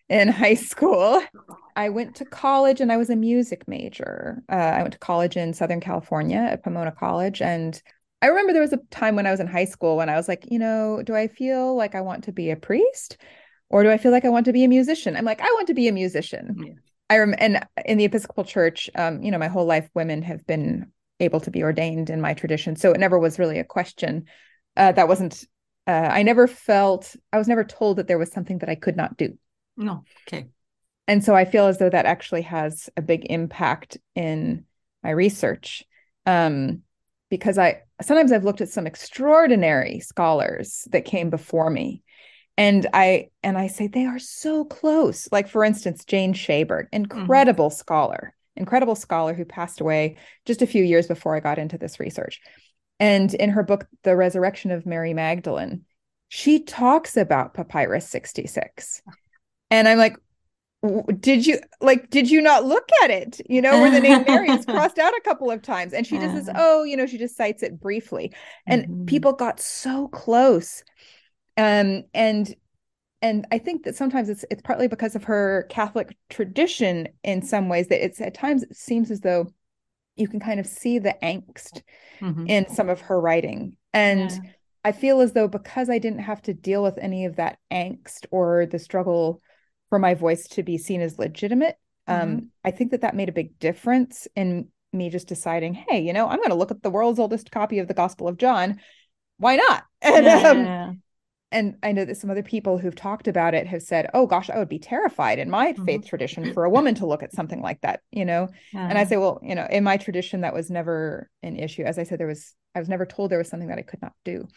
in 0.09 0.27
high 0.29 0.55
school. 0.55 1.21
I 1.75 1.89
went 1.89 2.15
to 2.15 2.25
college 2.25 2.81
and 2.81 2.91
I 2.91 2.97
was 2.97 3.09
a 3.09 3.15
music 3.15 3.67
major. 3.67 4.43
Uh, 4.49 4.55
I 4.55 4.81
went 4.81 4.93
to 4.93 4.99
college 4.99 5.37
in 5.37 5.53
Southern 5.53 5.79
California 5.81 6.37
at 6.37 6.63
Pomona 6.63 6.91
College. 6.91 7.41
And 7.41 7.81
I 8.21 8.27
remember 8.27 8.53
there 8.53 8.61
was 8.61 8.73
a 8.73 8.79
time 8.91 9.15
when 9.15 9.27
I 9.27 9.31
was 9.31 9.39
in 9.39 9.47
high 9.47 9.65
school 9.65 9.97
when 9.97 10.09
I 10.09 10.15
was 10.15 10.27
like, 10.27 10.45
you 10.49 10.59
know, 10.59 11.01
do 11.03 11.15
I 11.15 11.27
feel 11.27 11.75
like 11.75 11.95
I 11.95 12.01
want 12.01 12.23
to 12.25 12.31
be 12.31 12.51
a 12.51 12.55
priest 12.55 13.17
or 13.69 13.83
do 13.83 13.89
I 13.89 13.97
feel 13.97 14.11
like 14.11 14.23
I 14.23 14.29
want 14.29 14.45
to 14.45 14.53
be 14.53 14.63
a 14.63 14.69
musician? 14.69 15.17
I'm 15.17 15.25
like, 15.25 15.41
I 15.41 15.51
want 15.53 15.67
to 15.67 15.73
be 15.73 15.87
a 15.87 15.91
musician. 15.91 16.55
Yeah. 16.63 16.73
I 17.13 17.19
rem- 17.19 17.35
and 17.37 17.65
in 17.85 17.97
the 17.97 18.05
Episcopal 18.05 18.43
Church, 18.43 18.89
um, 18.95 19.21
you 19.21 19.29
know, 19.29 19.37
my 19.37 19.47
whole 19.47 19.65
life, 19.65 19.87
women 19.93 20.23
have 20.23 20.45
been 20.47 20.91
able 21.19 21.39
to 21.41 21.51
be 21.51 21.61
ordained 21.61 22.09
in 22.09 22.19
my 22.19 22.33
tradition. 22.33 22.75
So 22.75 22.91
it 22.91 22.99
never 22.99 23.19
was 23.19 23.37
really 23.37 23.59
a 23.59 23.63
question. 23.63 24.25
Uh, 24.75 24.91
that 24.93 25.07
wasn't, 25.07 25.45
uh, 25.85 25.91
I 25.91 26.23
never 26.23 26.47
felt, 26.47 27.15
I 27.31 27.37
was 27.37 27.47
never 27.47 27.63
told 27.63 27.97
that 27.97 28.07
there 28.07 28.17
was 28.17 28.31
something 28.31 28.57
that 28.59 28.69
I 28.69 28.75
could 28.75 28.97
not 28.97 29.15
do. 29.15 29.37
No. 29.77 30.03
Okay. 30.27 30.47
And 31.07 31.23
so 31.23 31.35
I 31.35 31.45
feel 31.45 31.67
as 31.67 31.77
though 31.77 31.89
that 31.89 32.07
actually 32.07 32.43
has 32.43 32.89
a 32.97 33.01
big 33.01 33.27
impact 33.29 33.97
in 34.15 34.65
my 35.03 35.11
research. 35.11 35.83
Um, 36.25 36.81
because 37.29 37.57
I 37.57 37.81
sometimes 38.01 38.31
I've 38.31 38.43
looked 38.43 38.61
at 38.61 38.69
some 38.69 38.85
extraordinary 38.85 39.99
scholars 39.99 40.87
that 40.91 41.05
came 41.05 41.29
before 41.29 41.69
me 41.69 42.02
and 42.57 42.87
i 42.93 43.29
and 43.41 43.57
i 43.57 43.67
say 43.67 43.87
they 43.87 44.05
are 44.05 44.19
so 44.19 44.63
close 44.65 45.27
like 45.31 45.47
for 45.47 45.63
instance 45.63 46.05
jane 46.05 46.33
schaberg 46.33 46.85
mm-hmm. 46.85 47.03
incredible 47.03 47.69
mm-hmm. 47.69 47.77
scholar 47.77 48.33
incredible 48.55 48.95
scholar 48.95 49.33
who 49.33 49.45
passed 49.45 49.81
away 49.81 50.17
just 50.45 50.61
a 50.61 50.67
few 50.67 50.83
years 50.83 51.07
before 51.07 51.35
I 51.35 51.39
got 51.39 51.59
into 51.59 51.77
this 51.77 51.99
research. 51.99 52.39
And 52.99 53.33
in 53.33 53.49
her 53.49 53.63
book, 53.63 53.87
The 54.03 54.15
Resurrection 54.15 54.71
of 54.71 54.85
Mary 54.85 55.13
Magdalene, 55.13 55.83
she 56.29 56.63
talks 56.63 57.17
about 57.17 57.53
Papyrus 57.53 58.07
66. 58.09 59.01
And 59.69 59.87
I'm 59.87 59.97
like, 59.97 60.17
did 61.19 61.47
you 61.47 61.59
like 61.79 62.09
did 62.09 62.29
you 62.29 62.41
not 62.41 62.65
look 62.65 62.89
at 63.03 63.09
it 63.09 63.39
you 63.47 63.61
know 63.61 63.79
where 63.79 63.89
the 63.89 64.01
name 64.01 64.21
mary 64.27 64.49
is 64.49 64.65
crossed 64.69 64.99
out 64.99 65.13
a 65.13 65.21
couple 65.21 65.49
of 65.49 65.61
times 65.61 65.93
and 65.93 66.05
she 66.05 66.17
just 66.17 66.35
says 66.35 66.49
oh 66.57 66.83
you 66.83 66.97
know 66.97 67.05
she 67.05 67.17
just 67.17 67.37
cites 67.37 67.63
it 67.63 67.79
briefly 67.79 68.33
and 68.67 68.83
mm-hmm. 68.83 69.05
people 69.05 69.31
got 69.31 69.61
so 69.61 70.09
close 70.09 70.83
um 71.57 72.03
and 72.13 72.55
and 73.21 73.47
I 73.51 73.57
think 73.57 73.83
that 73.83 73.95
sometimes 73.95 74.29
it's 74.29 74.43
it's 74.51 74.61
partly 74.61 74.87
because 74.87 75.15
of 75.15 75.23
her 75.23 75.65
Catholic 75.69 76.17
tradition 76.29 77.07
in 77.23 77.41
some 77.41 77.69
ways 77.69 77.87
that 77.87 78.03
it's 78.03 78.19
at 78.19 78.33
times 78.33 78.63
it 78.63 78.75
seems 78.75 79.09
as 79.09 79.21
though 79.21 79.47
you 80.15 80.27
can 80.27 80.39
kind 80.39 80.59
of 80.59 80.67
see 80.67 80.99
the 80.99 81.15
angst 81.23 81.81
mm-hmm. 82.19 82.45
in 82.47 82.69
some 82.69 82.89
of 82.89 83.01
her 83.01 83.19
writing. 83.19 83.75
And 83.93 84.29
yeah. 84.29 84.51
I 84.83 84.91
feel 84.91 85.21
as 85.21 85.33
though 85.33 85.47
because 85.47 85.89
I 85.89 85.97
didn't 85.97 86.19
have 86.19 86.41
to 86.43 86.53
deal 86.53 86.83
with 86.83 86.97
any 86.97 87.25
of 87.25 87.37
that 87.37 87.57
angst 87.71 88.25
or 88.29 88.65
the 88.65 88.77
struggle 88.77 89.41
for 89.89 89.99
my 89.99 90.13
voice 90.13 90.47
to 90.49 90.63
be 90.63 90.77
seen 90.77 91.01
as 91.01 91.17
legitimate, 91.17 91.77
um, 92.07 92.19
mm-hmm. 92.19 92.31
um, 92.31 92.51
I 92.63 92.71
think 92.71 92.91
that 92.91 93.01
that 93.01 93.15
made 93.15 93.29
a 93.29 93.33
big 93.33 93.57
difference 93.59 94.27
in 94.35 94.67
me 94.91 95.09
just 95.09 95.27
deciding, 95.27 95.73
hey, 95.73 96.01
you 96.01 96.13
know, 96.13 96.27
I'm 96.27 96.37
going 96.37 96.49
to 96.49 96.55
look 96.55 96.71
at 96.71 96.83
the 96.83 96.91
world's 96.91 97.19
oldest 97.19 97.51
copy 97.51 97.79
of 97.79 97.87
the 97.87 97.93
Gospel 97.93 98.27
of 98.27 98.37
John. 98.37 98.79
Why 99.37 99.55
not? 99.55 99.83
And 100.01 100.25
yeah, 100.25 100.49
um, 100.49 101.01
and 101.53 101.77
I 101.83 101.91
know 101.91 102.03
that 102.03 102.17
some 102.17 102.29
other 102.29 102.43
people 102.43 102.79
who've 102.79 102.95
talked 102.95 103.27
about 103.27 103.53
it 103.53 103.67
have 103.67 103.83
said, 103.83 104.09
"Oh 104.13 104.25
gosh, 104.25 104.49
I 104.49 104.57
would 104.57 104.67
be 104.67 104.79
terrified 104.79 105.39
in 105.39 105.49
my 105.49 105.71
mm-hmm. 105.71 105.85
faith 105.85 106.05
tradition 106.05 106.53
for 106.53 106.65
a 106.65 106.69
woman 106.69 106.95
to 106.95 107.05
look 107.05 107.23
at 107.23 107.31
something 107.31 107.61
like 107.61 107.79
that," 107.81 108.01
you 108.11 108.25
know. 108.25 108.49
Yeah. 108.73 108.87
And 108.89 108.97
I 108.97 109.05
say, 109.05 109.17
well, 109.17 109.39
you 109.43 109.55
know, 109.55 109.67
in 109.69 109.83
my 109.83 109.97
tradition, 109.97 110.41
that 110.41 110.53
was 110.53 110.69
never 110.69 111.29
an 111.43 111.55
issue. 111.55 111.83
As 111.83 111.99
I 111.99 112.03
said, 112.03 112.19
there 112.19 112.27
was 112.27 112.53
I 112.75 112.79
was 112.79 112.89
never 112.89 113.05
told 113.05 113.29
there 113.29 113.37
was 113.37 113.49
something 113.49 113.69
that 113.69 113.77
I 113.77 113.83
could 113.83 114.01
not 114.01 114.13
do, 114.25 114.47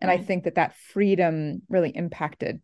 and 0.00 0.10
I 0.10 0.16
think 0.16 0.44
that 0.44 0.56
that 0.56 0.74
freedom 0.76 1.62
really 1.68 1.90
impacted. 1.90 2.60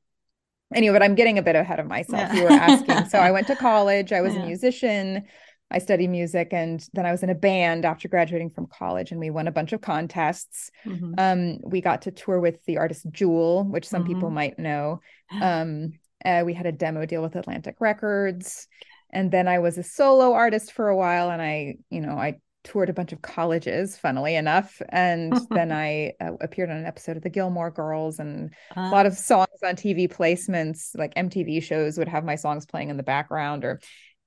Anyway, 0.74 0.94
but 0.94 1.02
I'm 1.02 1.14
getting 1.14 1.36
a 1.36 1.42
bit 1.42 1.54
ahead 1.54 1.78
of 1.78 1.86
myself. 1.86 2.32
Yeah. 2.32 2.34
You 2.34 2.44
were 2.44 2.50
asking, 2.50 3.10
so 3.10 3.18
I 3.18 3.30
went 3.36 3.46
to 3.48 3.56
college. 3.56 4.10
I 4.10 4.22
was 4.22 4.34
yeah. 4.34 4.42
a 4.42 4.46
musician. 4.46 5.24
I 5.72 5.78
studied 5.78 6.10
music 6.10 6.48
and 6.52 6.86
then 6.92 7.06
I 7.06 7.12
was 7.12 7.22
in 7.22 7.30
a 7.30 7.34
band 7.34 7.84
after 7.84 8.06
graduating 8.06 8.50
from 8.50 8.66
college 8.66 9.10
and 9.10 9.18
we 9.18 9.30
won 9.30 9.48
a 9.48 9.52
bunch 9.52 9.72
of 9.72 9.80
contests. 9.80 10.70
Mm-hmm. 10.84 11.14
Um, 11.16 11.58
we 11.62 11.80
got 11.80 12.02
to 12.02 12.10
tour 12.10 12.38
with 12.38 12.62
the 12.66 12.76
artist 12.76 13.06
Jewel, 13.10 13.64
which 13.64 13.88
some 13.88 14.02
mm-hmm. 14.02 14.12
people 14.12 14.30
might 14.30 14.58
know. 14.58 15.00
Um, 15.40 15.94
uh, 16.26 16.42
we 16.44 16.52
had 16.52 16.66
a 16.66 16.72
demo 16.72 17.06
deal 17.06 17.22
with 17.22 17.36
Atlantic 17.36 17.76
Records. 17.80 18.68
And 19.10 19.30
then 19.30 19.48
I 19.48 19.60
was 19.60 19.78
a 19.78 19.82
solo 19.82 20.34
artist 20.34 20.72
for 20.72 20.90
a 20.90 20.96
while 20.96 21.30
and 21.30 21.40
I, 21.40 21.76
you 21.88 22.02
know, 22.02 22.12
I 22.18 22.36
toured 22.64 22.90
a 22.90 22.92
bunch 22.92 23.12
of 23.12 23.22
colleges, 23.22 23.96
funnily 23.96 24.36
enough. 24.36 24.80
And 24.90 25.32
then 25.50 25.72
I 25.72 26.12
uh, 26.20 26.32
appeared 26.40 26.70
on 26.70 26.76
an 26.76 26.86
episode 26.86 27.16
of 27.16 27.22
the 27.22 27.30
Gilmore 27.30 27.70
Girls 27.70 28.18
and 28.18 28.52
uh, 28.76 28.82
a 28.82 28.90
lot 28.90 29.06
of 29.06 29.14
songs 29.14 29.48
on 29.64 29.74
TV 29.74 30.10
placements, 30.10 30.96
like 30.96 31.14
MTV 31.14 31.62
shows 31.62 31.98
would 31.98 32.08
have 32.08 32.24
my 32.24 32.36
songs 32.36 32.66
playing 32.66 32.90
in 32.90 32.96
the 32.96 33.02
background 33.02 33.64
or 33.64 33.80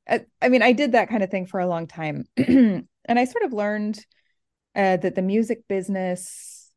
I, 0.07 0.49
mean, 0.49 0.61
I 0.61 0.73
did 0.73 0.91
that 0.91 1.09
kind 1.09 1.23
of 1.23 1.31
thing 1.31 1.45
for 1.45 1.59
a 1.59 1.67
long 1.67 1.87
time. 1.87 2.25
and 2.37 2.87
I 3.07 3.25
sort 3.25 3.43
of 3.43 3.53
learned 3.53 4.05
uh, 4.75 4.97
that 4.97 5.15
the 5.15 5.21
music 5.21 5.67
business 5.67 6.71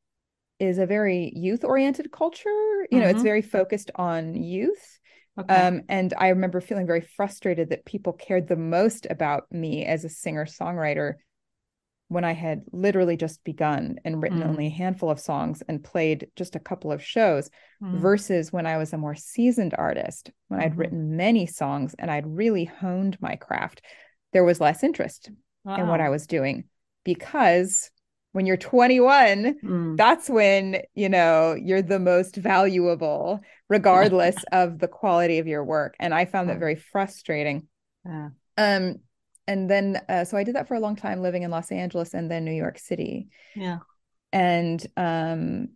is 0.58 0.78
a 0.78 0.86
very 0.86 1.32
youth 1.34 1.64
oriented 1.64 2.10
culture. 2.10 2.48
You 2.48 2.86
mm-hmm. 2.92 2.98
know, 3.00 3.08
it's 3.08 3.16
mm-hmm. 3.16 3.24
very 3.24 3.42
focused 3.42 3.90
on 3.94 4.34
youth. 4.34 4.98
Okay. 5.38 5.54
Um, 5.54 5.82
and 5.88 6.14
I 6.18 6.28
remember 6.28 6.60
feeling 6.60 6.86
very 6.86 7.00
frustrated 7.00 7.70
that 7.70 7.84
people 7.84 8.12
cared 8.12 8.48
the 8.48 8.56
most 8.56 9.06
about 9.08 9.44
me 9.52 9.84
as 9.84 10.04
a 10.04 10.08
singer 10.08 10.46
songwriter 10.46 11.14
when 12.08 12.24
I 12.24 12.32
had 12.32 12.62
literally 12.72 13.16
just 13.16 13.44
begun 13.44 13.98
and 14.04 14.22
written 14.22 14.40
mm. 14.40 14.46
only 14.46 14.66
a 14.66 14.70
handful 14.70 15.10
of 15.10 15.20
songs 15.20 15.62
and 15.68 15.84
played 15.84 16.28
just 16.36 16.56
a 16.56 16.60
couple 16.60 16.90
of 16.90 17.02
shows 17.02 17.50
mm. 17.82 17.98
versus 17.98 18.52
when 18.52 18.66
I 18.66 18.78
was 18.78 18.92
a 18.92 18.98
more 18.98 19.14
seasoned 19.14 19.74
artist, 19.76 20.30
when 20.48 20.60
mm-hmm. 20.60 20.66
I'd 20.66 20.78
written 20.78 21.16
many 21.16 21.46
songs 21.46 21.94
and 21.98 22.10
I'd 22.10 22.26
really 22.26 22.64
honed 22.64 23.18
my 23.20 23.36
craft, 23.36 23.82
there 24.32 24.44
was 24.44 24.60
less 24.60 24.82
interest 24.82 25.30
wow. 25.64 25.76
in 25.76 25.86
what 25.86 26.00
I 26.00 26.08
was 26.08 26.26
doing 26.26 26.64
because 27.04 27.90
when 28.32 28.46
you're 28.46 28.56
21 28.56 29.56
mm. 29.64 29.96
that's 29.96 30.28
when 30.28 30.82
you 30.94 31.08
know 31.08 31.56
you're 31.58 31.82
the 31.82 31.98
most 31.98 32.36
valuable 32.36 33.40
regardless 33.68 34.36
of 34.52 34.78
the 34.78 34.88
quality 34.88 35.38
of 35.38 35.46
your 35.46 35.64
work 35.64 35.96
and 35.98 36.12
i 36.12 36.24
found 36.24 36.48
that 36.48 36.58
very 36.58 36.76
frustrating 36.76 37.66
yeah. 38.04 38.28
um 38.56 38.96
and 39.48 39.68
then 39.68 40.00
uh, 40.08 40.24
so 40.24 40.36
I 40.36 40.44
did 40.44 40.54
that 40.54 40.68
for 40.68 40.74
a 40.74 40.80
long 40.80 40.94
time, 40.94 41.22
living 41.22 41.42
in 41.42 41.50
Los 41.50 41.72
Angeles 41.72 42.14
and 42.14 42.30
then 42.30 42.44
New 42.44 42.52
York 42.52 42.78
City. 42.78 43.28
Yeah. 43.56 43.78
And 44.32 44.86
um, 44.96 45.70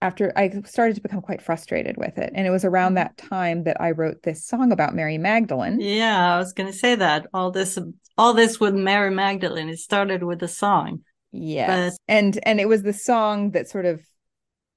after 0.00 0.32
I 0.36 0.50
started 0.64 0.96
to 0.96 1.02
become 1.02 1.20
quite 1.20 1.42
frustrated 1.42 1.96
with 1.96 2.18
it, 2.18 2.32
and 2.34 2.46
it 2.46 2.50
was 2.50 2.64
around 2.64 2.94
mm-hmm. 2.94 3.04
that 3.04 3.18
time 3.18 3.64
that 3.64 3.80
I 3.80 3.92
wrote 3.92 4.22
this 4.22 4.46
song 4.46 4.72
about 4.72 4.94
Mary 4.94 5.18
Magdalene. 5.18 5.78
Yeah, 5.80 6.34
I 6.34 6.38
was 6.38 6.52
going 6.52 6.72
to 6.72 6.76
say 6.76 6.94
that 6.94 7.26
all 7.34 7.50
this, 7.50 7.78
all 8.16 8.32
this 8.32 8.58
with 8.58 8.74
Mary 8.74 9.10
Magdalene. 9.10 9.68
It 9.68 9.78
started 9.78 10.22
with 10.22 10.42
a 10.42 10.48
song. 10.48 11.02
Yes, 11.30 11.98
but... 12.06 12.14
and 12.14 12.38
and 12.44 12.60
it 12.60 12.68
was 12.68 12.82
the 12.82 12.94
song 12.94 13.50
that 13.50 13.68
sort 13.68 13.84
of 13.84 14.00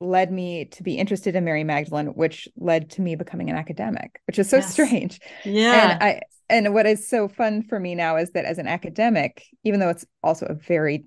led 0.01 0.31
me 0.31 0.65
to 0.65 0.83
be 0.83 0.97
interested 0.97 1.35
in 1.35 1.45
Mary 1.45 1.63
Magdalene, 1.63 2.07
which 2.07 2.47
led 2.57 2.89
to 2.91 3.01
me 3.01 3.15
becoming 3.15 3.49
an 3.49 3.55
academic, 3.55 4.19
which 4.27 4.39
is 4.39 4.49
so 4.49 4.57
yes. 4.57 4.71
strange. 4.71 5.19
Yeah. 5.45 5.91
And 5.91 6.03
I 6.03 6.21
and 6.51 6.73
what 6.73 6.85
is 6.85 7.07
so 7.07 7.27
fun 7.27 7.63
for 7.63 7.79
me 7.79 7.95
now 7.95 8.17
is 8.17 8.31
that 8.31 8.45
as 8.45 8.57
an 8.57 8.67
academic, 8.67 9.45
even 9.63 9.79
though 9.79 9.89
it's 9.89 10.05
also 10.23 10.45
a 10.45 10.53
very 10.53 11.05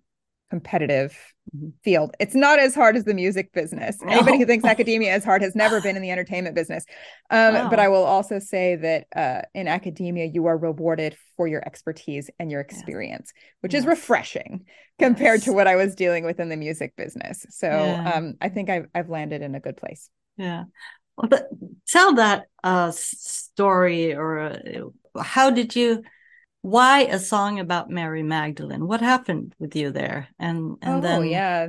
competitive 0.51 1.17
mm-hmm. 1.55 1.71
field. 1.83 2.15
It's 2.21 2.35
not 2.35 2.61
as 2.61 2.75
hard 2.75 2.97
as 2.97 3.05
the 3.05 3.15
music 3.15 3.53
business. 3.53 3.97
Anybody 4.07 4.39
who 4.39 4.47
thinks 4.47 4.65
academia 4.77 5.15
is 5.17 5.25
hard 5.25 5.43
has 5.43 5.57
never 5.57 5.81
been 5.81 5.97
in 5.97 6.03
the 6.03 6.11
entertainment 6.11 6.55
business. 6.55 6.85
Um, 7.31 7.55
wow. 7.55 7.71
But 7.71 7.81
I 7.81 7.89
will 7.89 8.05
also 8.05 8.39
say 8.39 8.77
that 8.77 9.07
uh, 9.17 9.43
in 9.55 9.67
academia, 9.67 10.27
you 10.27 10.47
are 10.47 10.57
rewarded 10.57 11.17
for 11.37 11.49
your 11.49 11.63
expertise 11.67 12.31
and 12.39 12.51
your 12.51 12.61
experience, 12.61 13.33
which 13.61 13.73
yes. 13.73 13.83
is 13.83 13.87
refreshing 13.87 14.65
compared 14.99 15.39
yes. 15.39 15.47
to 15.47 15.53
what 15.53 15.67
I 15.67 15.77
was 15.77 15.95
dealing 15.97 16.25
with 16.25 16.39
in 16.39 16.51
the 16.51 16.57
music 16.57 16.95
business. 16.97 17.45
So 17.51 17.67
yeah. 17.67 18.13
um, 18.13 18.35
I 18.41 18.49
think 18.49 18.71
I've, 18.71 18.87
I've 18.95 19.09
landed 19.09 19.43
in 19.43 19.57
a 19.57 19.61
good 19.61 19.77
place. 19.77 20.09
Yeah. 20.37 20.65
Well, 21.17 21.29
but 21.29 21.49
tell 21.89 22.15
that 22.15 22.45
uh, 22.63 22.93
story 22.95 24.15
or 24.15 24.39
uh, 24.39 24.59
how 25.21 25.50
did 25.50 25.76
you 25.76 26.02
why 26.62 27.00
a 27.02 27.18
song 27.18 27.61
about 27.61 27.90
Mary 27.90 28.23
Magdalene? 28.23 28.87
What 28.87 29.02
happened 29.02 29.54
with 29.59 29.76
you 29.76 29.90
there? 29.90 30.28
And 30.38 30.76
and 30.80 30.97
oh, 30.97 31.00
then 31.00 31.26
yeah. 31.26 31.68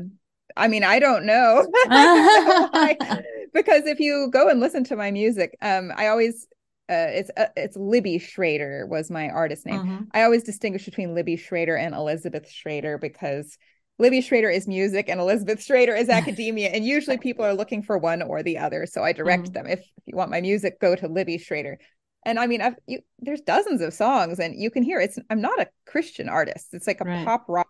I 0.58 0.70
mean, 0.70 0.86
I 0.86 1.00
don't 1.00 1.26
know. 1.26 1.68
because 3.54 3.86
if 3.88 4.00
you 4.00 4.30
go 4.32 4.48
and 4.48 4.62
listen 4.62 4.86
to 4.86 4.96
my 4.96 5.12
music, 5.12 5.58
um, 5.62 5.92
I 5.98 6.08
always 6.08 6.48
uh, 6.90 7.10
it's 7.10 7.32
uh, 7.36 7.48
it's 7.58 7.76
Libbie 7.76 8.22
Schrader 8.22 8.86
was 8.88 9.12
my 9.12 9.30
artist 9.30 9.66
name. 9.66 9.82
Mm-hmm. 9.82 10.04
I 10.14 10.24
always 10.24 10.44
distinguish 10.44 10.86
between 10.86 11.10
Libbie 11.10 11.40
Schrader 11.40 11.76
and 11.76 11.96
Elizabeth 11.96 12.50
Schrader 12.50 12.98
because 12.98 13.58
Libbie 14.00 14.24
Schrader 14.24 14.50
is 14.50 14.68
music 14.68 15.10
and 15.10 15.20
Elizabeth 15.20 15.64
Schrader 15.64 15.96
is 15.96 16.10
academia, 16.10 16.70
and 16.70 16.86
usually 16.86 17.18
people 17.18 17.44
are 17.44 17.54
looking 17.54 17.82
for 17.82 17.98
one 17.98 18.22
or 18.22 18.44
the 18.44 18.60
other. 18.60 18.86
So 18.86 19.04
I 19.04 19.14
direct 19.14 19.46
mm-hmm. 19.46 19.54
them. 19.54 19.68
If, 19.68 19.80
if 19.80 20.04
you 20.06 20.16
want 20.16 20.32
my 20.32 20.42
music, 20.42 20.80
go 20.80 20.96
to 20.96 21.10
Libbie 21.10 21.42
Schrader 21.42 21.80
and 22.26 22.40
I 22.40 22.48
mean, 22.48 22.62
I've, 22.62 22.76
you, 22.88 23.00
there's 23.20 23.42
dozens 23.42 23.82
of 23.82 23.94
songs, 23.94 24.40
and 24.40 24.60
you 24.60 24.70
can 24.70 24.84
hear 24.84 25.00
it's. 25.00 25.20
I'm 25.30 25.42
not 25.42 25.60
a 25.60 25.68
Christian 25.86 26.30
artist. 26.30 26.74
It's 26.74 26.88
like 26.88 27.02
a 27.02 27.06
right. 27.06 27.26
pop 27.26 27.46
rock 27.48 27.70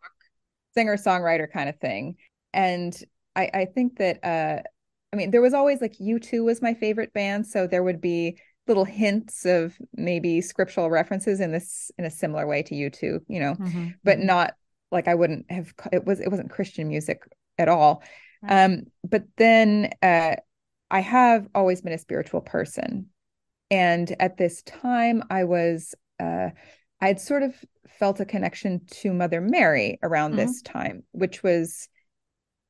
singer 0.74 0.98
songwriter 0.98 1.52
kind 1.52 1.70
of 1.70 1.78
thing, 1.80 2.16
and 2.54 2.96
I, 3.36 3.50
I 3.54 3.66
think 3.66 3.98
that. 3.98 4.24
uh 4.24 4.64
I 5.14 5.18
mean, 5.18 5.32
there 5.32 5.42
was 5.42 5.54
always 5.54 5.80
like 5.80 5.94
U2 5.94 6.44
was 6.44 6.62
my 6.62 6.74
favorite 6.74 7.14
band, 7.14 7.48
so 7.48 7.68
there 7.68 7.84
would 7.84 8.02
be 8.02 8.38
little 8.68 8.84
hints 8.84 9.46
of 9.46 9.78
maybe 9.94 10.42
scriptural 10.42 10.90
references 10.90 11.40
in 11.40 11.54
this 11.54 11.92
in 11.98 12.04
a 12.04 12.12
similar 12.12 12.46
way 12.46 12.64
to 12.64 12.76
U2, 12.76 13.20
you 13.28 13.40
know, 13.40 13.54
mm-hmm. 13.54 13.88
but 14.04 14.18
mm-hmm. 14.18 14.28
not 14.28 14.56
like 14.92 15.08
I 15.08 15.16
wouldn't 15.16 15.50
have. 15.50 15.74
It 15.92 16.06
was 16.06 16.20
it 16.20 16.30
wasn't 16.30 16.52
Christian 16.52 16.88
music 16.88 17.22
at 17.58 17.70
all. 17.70 18.04
Right. 18.42 18.66
Um, 18.66 18.84
but 19.08 19.24
then 19.38 19.92
uh, 20.02 20.36
I 20.92 21.00
have 21.00 21.48
always 21.56 21.82
been 21.82 21.94
a 21.94 21.98
spiritual 21.98 22.42
person 22.42 23.08
and 23.72 24.16
at 24.20 24.38
this 24.38 24.62
time, 24.64 25.24
I 25.30 25.44
was, 25.44 25.96
uh, 26.20 26.50
I 27.02 27.08
had 27.08 27.20
sort 27.20 27.44
of 27.44 27.56
felt 28.00 28.20
a 28.20 28.26
connection 28.26 28.82
to 28.88 29.14
Mother 29.14 29.42
Mary 29.42 30.00
around 30.04 30.32
mm-hmm. 30.32 30.48
this 30.48 30.62
time, 30.62 31.04
which 31.12 31.44
was 31.44 31.88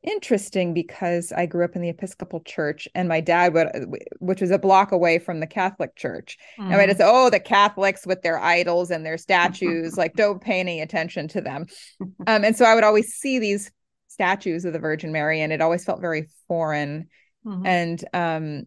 interesting 0.04 0.74
because 0.74 1.32
I 1.32 1.48
grew 1.48 1.66
up 1.66 1.76
in 1.76 1.82
the 1.82 1.90
Episcopal 1.90 2.42
Church 2.42 2.88
and 2.94 3.10
my 3.10 3.22
dad 3.22 3.54
would, 3.54 3.70
which 4.20 4.40
was 4.40 4.52
a 4.52 4.60
block 4.60 4.92
away 4.92 5.20
from 5.20 5.40
the 5.40 5.48
Catholic 5.48 5.96
Church. 5.96 6.38
Mm-hmm. 6.60 6.72
And 6.72 6.82
I 6.82 6.88
just, 6.88 7.02
oh, 7.04 7.30
the 7.30 7.40
Catholics 7.40 8.06
with 8.06 8.22
their 8.22 8.40
idols 8.40 8.92
and 8.92 9.06
their 9.06 9.18
statues, 9.18 9.98
like 9.98 10.14
don't 10.14 10.42
pay 10.42 10.60
any 10.60 10.82
attention 10.82 11.28
to 11.30 11.42
them. 11.42 11.66
Um, 12.28 12.46
and 12.46 12.56
so 12.56 12.66
I 12.66 12.76
would 12.76 12.84
always 12.84 13.14
see 13.14 13.40
these 13.40 13.72
statues 14.08 14.64
of 14.64 14.74
the 14.74 14.80
Virgin 14.80 15.12
Mary 15.12 15.42
and 15.42 15.52
it 15.52 15.62
always 15.62 15.84
felt 15.84 16.02
very 16.02 16.30
foreign 16.48 17.08
mm-hmm. 17.46 17.66
and 17.66 18.06
um, 18.14 18.64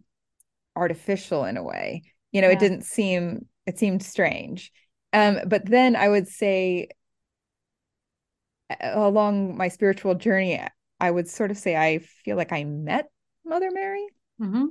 artificial 0.76 1.44
in 1.44 1.56
a 1.56 1.62
way 1.62 2.02
you 2.32 2.40
know 2.40 2.48
yeah. 2.48 2.54
it 2.54 2.58
didn't 2.58 2.82
seem 2.82 3.46
it 3.66 3.78
seemed 3.78 4.02
strange 4.02 4.72
um 5.12 5.38
but 5.46 5.64
then 5.66 5.96
i 5.96 6.08
would 6.08 6.28
say 6.28 6.88
along 8.80 9.56
my 9.56 9.68
spiritual 9.68 10.14
journey 10.14 10.60
i 11.00 11.10
would 11.10 11.28
sort 11.28 11.50
of 11.50 11.56
say 11.56 11.76
i 11.76 11.98
feel 11.98 12.36
like 12.36 12.52
i 12.52 12.64
met 12.64 13.10
mother 13.44 13.70
mary 13.72 14.06
mm-hmm. 14.40 14.66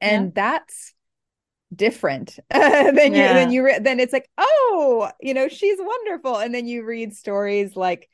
and 0.00 0.26
yeah. 0.26 0.30
that's 0.34 0.94
different 1.74 2.38
than 2.50 3.14
yeah. 3.14 3.28
you 3.28 3.34
then 3.34 3.52
you 3.52 3.64
re- 3.64 3.78
then 3.80 4.00
it's 4.00 4.12
like 4.12 4.28
oh 4.38 5.08
you 5.20 5.34
know 5.34 5.48
she's 5.48 5.78
wonderful 5.78 6.36
and 6.36 6.54
then 6.54 6.66
you 6.66 6.84
read 6.84 7.14
stories 7.14 7.76
like 7.76 8.08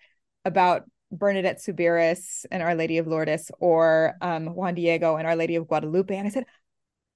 about 0.44 0.84
Bernadette 1.12 1.62
Soubirous 1.62 2.44
and 2.50 2.62
Our 2.62 2.74
Lady 2.74 2.98
of 2.98 3.06
Lourdes 3.06 3.50
or 3.58 4.14
um, 4.20 4.54
Juan 4.54 4.74
Diego 4.74 5.16
and 5.16 5.26
Our 5.26 5.36
Lady 5.36 5.56
of 5.56 5.66
Guadalupe 5.66 6.14
and 6.14 6.26
I 6.26 6.30
said 6.30 6.46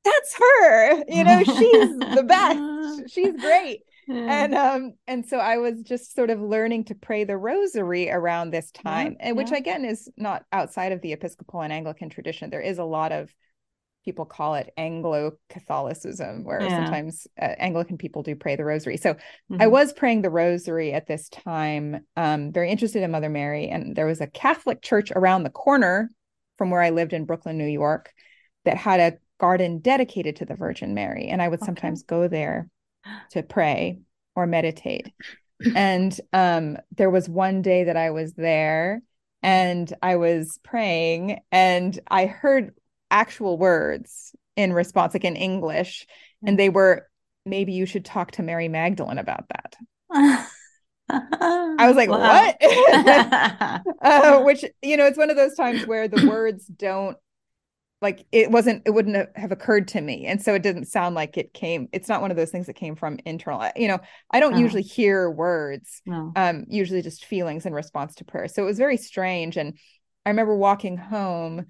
that's 0.04 0.34
her 0.34 1.04
you 1.08 1.24
know 1.24 1.42
she's 1.42 1.98
the 1.98 2.24
best. 2.26 2.60
She's 3.08 3.32
great. 3.40 3.82
And 4.08 4.54
um 4.54 4.94
and 5.06 5.24
so 5.24 5.38
i 5.38 5.58
was 5.58 5.82
just 5.82 6.14
sort 6.14 6.30
of 6.30 6.40
learning 6.40 6.84
to 6.84 6.94
pray 6.94 7.24
the 7.24 7.36
rosary 7.36 8.10
around 8.10 8.50
this 8.50 8.70
time 8.72 9.16
yeah, 9.18 9.28
and 9.28 9.36
which 9.36 9.52
yeah. 9.52 9.58
again 9.58 9.84
is 9.84 10.08
not 10.16 10.44
outside 10.52 10.92
of 10.92 11.00
the 11.00 11.12
episcopal 11.12 11.60
and 11.62 11.72
anglican 11.72 12.08
tradition. 12.08 12.50
There 12.50 12.60
is 12.60 12.78
a 12.78 12.84
lot 12.84 13.12
of 13.12 13.32
people 14.04 14.24
call 14.24 14.54
it 14.54 14.72
anglo 14.76 15.32
catholicism 15.48 16.44
where 16.44 16.60
sometimes 16.60 17.26
uh, 17.40 17.54
anglican 17.58 17.98
people 17.98 18.22
do 18.22 18.34
pray 18.34 18.56
the 18.56 18.64
rosary. 18.64 18.96
So 18.96 19.14
mm-hmm. 19.14 19.62
i 19.62 19.66
was 19.66 19.92
praying 19.92 20.22
the 20.22 20.30
rosary 20.30 20.92
at 20.92 21.06
this 21.06 21.28
time 21.28 22.04
um 22.16 22.52
very 22.52 22.70
interested 22.70 23.02
in 23.02 23.10
mother 23.10 23.30
mary 23.30 23.68
and 23.68 23.94
there 23.94 24.06
was 24.06 24.20
a 24.20 24.26
catholic 24.26 24.82
church 24.82 25.12
around 25.14 25.42
the 25.42 25.50
corner 25.50 26.10
from 26.58 26.70
where 26.70 26.82
i 26.82 26.90
lived 26.90 27.12
in 27.12 27.26
brooklyn 27.26 27.58
new 27.58 27.66
york 27.66 28.12
that 28.64 28.76
had 28.76 29.00
a 29.00 29.18
garden 29.40 29.78
dedicated 29.78 30.36
to 30.36 30.44
the 30.44 30.54
Virgin 30.54 30.94
Mary. 30.94 31.28
And 31.28 31.42
I 31.42 31.48
would 31.48 31.64
sometimes 31.64 32.02
go 32.02 32.28
there 32.28 32.68
to 33.30 33.42
pray 33.42 33.98
or 34.36 34.46
meditate. 34.46 35.12
and 35.74 36.18
um, 36.32 36.76
there 36.96 37.10
was 37.10 37.28
one 37.28 37.62
day 37.62 37.84
that 37.84 37.96
I 37.96 38.10
was 38.10 38.34
there 38.34 39.02
and 39.42 39.92
I 40.02 40.16
was 40.16 40.60
praying 40.62 41.40
and 41.50 41.98
I 42.08 42.26
heard 42.26 42.74
actual 43.10 43.58
words 43.58 44.32
in 44.56 44.72
response, 44.72 45.14
like 45.14 45.24
in 45.24 45.36
English. 45.36 46.06
And 46.46 46.58
they 46.58 46.68
were, 46.68 47.08
maybe 47.46 47.72
you 47.72 47.86
should 47.86 48.04
talk 48.04 48.32
to 48.32 48.42
Mary 48.42 48.68
Magdalene 48.68 49.18
about 49.18 49.46
that. 49.48 50.46
I 51.08 51.86
was 51.86 51.96
like, 51.96 52.10
what? 52.10 52.56
uh, 54.02 54.42
which, 54.42 54.64
you 54.82 54.96
know, 54.96 55.06
it's 55.06 55.18
one 55.18 55.30
of 55.30 55.36
those 55.36 55.54
times 55.54 55.86
where 55.86 56.08
the 56.08 56.28
words 56.28 56.66
don't 56.66 57.16
like 58.02 58.24
it 58.32 58.50
wasn't 58.50 58.82
it 58.86 58.90
wouldn't 58.90 59.28
have 59.36 59.52
occurred 59.52 59.88
to 59.88 60.00
me. 60.00 60.26
And 60.26 60.42
so 60.42 60.54
it 60.54 60.62
didn't 60.62 60.86
sound 60.86 61.14
like 61.14 61.36
it 61.36 61.52
came 61.52 61.88
it's 61.92 62.08
not 62.08 62.22
one 62.22 62.30
of 62.30 62.36
those 62.36 62.50
things 62.50 62.66
that 62.66 62.74
came 62.74 62.96
from 62.96 63.18
internal 63.24 63.70
you 63.76 63.88
know 63.88 63.98
i 64.30 64.40
don't 64.40 64.58
usually 64.58 64.82
hear 64.82 65.30
words 65.30 66.00
no. 66.06 66.32
um 66.36 66.64
usually 66.68 67.02
just 67.02 67.24
feelings 67.24 67.66
in 67.66 67.72
response 67.72 68.14
to 68.16 68.24
prayer. 68.24 68.48
So 68.48 68.62
it 68.62 68.66
was 68.66 68.78
very 68.78 68.96
strange. 68.96 69.56
And 69.56 69.78
i 70.24 70.30
remember 70.30 70.56
walking 70.56 70.96
home 70.96 71.66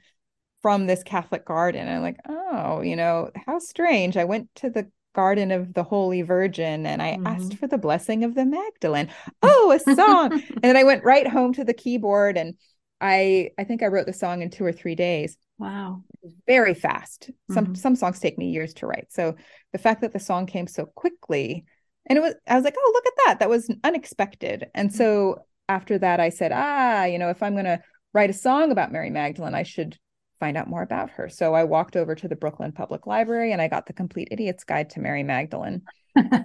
from 0.62 0.86
this 0.86 1.02
catholic 1.02 1.46
garden 1.46 1.86
and 1.86 1.96
i'm 1.96 2.02
like 2.02 2.18
oh 2.28 2.80
you 2.82 2.96
know 2.96 3.30
how 3.46 3.58
strange. 3.58 4.16
I 4.16 4.24
went 4.24 4.48
to 4.56 4.70
the 4.70 4.90
garden 5.12 5.50
of 5.50 5.74
the 5.74 5.82
holy 5.82 6.22
virgin 6.22 6.86
and 6.86 7.02
i 7.02 7.12
mm-hmm. 7.12 7.26
asked 7.26 7.54
for 7.56 7.66
the 7.66 7.78
blessing 7.78 8.22
of 8.22 8.34
the 8.34 8.44
magdalene. 8.44 9.08
Oh 9.42 9.72
a 9.72 9.94
song. 9.94 10.32
And 10.32 10.62
then 10.62 10.76
i 10.76 10.84
went 10.84 11.04
right 11.04 11.26
home 11.26 11.52
to 11.54 11.64
the 11.64 11.74
keyboard 11.74 12.36
and 12.36 12.54
i 13.00 13.50
i 13.58 13.64
think 13.64 13.82
i 13.82 13.86
wrote 13.86 14.06
the 14.06 14.12
song 14.12 14.42
in 14.42 14.50
two 14.50 14.64
or 14.64 14.72
three 14.72 14.94
days. 14.94 15.36
Wow. 15.58 16.04
Very 16.46 16.74
fast. 16.74 17.30
Some 17.50 17.66
mm-hmm. 17.66 17.74
some 17.74 17.96
songs 17.96 18.20
take 18.20 18.38
me 18.38 18.50
years 18.50 18.74
to 18.74 18.86
write. 18.86 19.06
So 19.10 19.36
the 19.72 19.78
fact 19.78 20.02
that 20.02 20.12
the 20.12 20.20
song 20.20 20.46
came 20.46 20.66
so 20.66 20.86
quickly 20.86 21.64
and 22.06 22.18
it 22.18 22.20
was 22.20 22.34
I 22.48 22.54
was 22.54 22.64
like, 22.64 22.76
"Oh, 22.78 22.90
look 22.94 23.06
at 23.06 23.12
that. 23.26 23.38
That 23.40 23.48
was 23.48 23.70
unexpected." 23.84 24.66
And 24.74 24.92
so 24.92 25.32
mm-hmm. 25.32 25.40
after 25.68 25.98
that 25.98 26.20
I 26.20 26.28
said, 26.30 26.52
"Ah, 26.52 27.04
you 27.04 27.18
know, 27.18 27.30
if 27.30 27.42
I'm 27.42 27.54
going 27.54 27.64
to 27.64 27.80
write 28.12 28.30
a 28.30 28.34
song 28.34 28.72
about 28.72 28.92
Mary 28.92 29.10
Magdalene, 29.10 29.54
I 29.54 29.62
should 29.62 29.96
find 30.40 30.56
out 30.56 30.68
more 30.68 30.82
about 30.82 31.10
her." 31.10 31.28
So 31.28 31.54
I 31.54 31.64
walked 31.64 31.96
over 31.96 32.14
to 32.14 32.28
the 32.28 32.36
Brooklyn 32.36 32.72
Public 32.72 33.06
Library 33.06 33.52
and 33.52 33.62
I 33.62 33.68
got 33.68 33.86
the 33.86 33.92
Complete 33.92 34.28
Idiot's 34.30 34.64
Guide 34.64 34.90
to 34.90 35.00
Mary 35.00 35.22
Magdalene. 35.22 35.82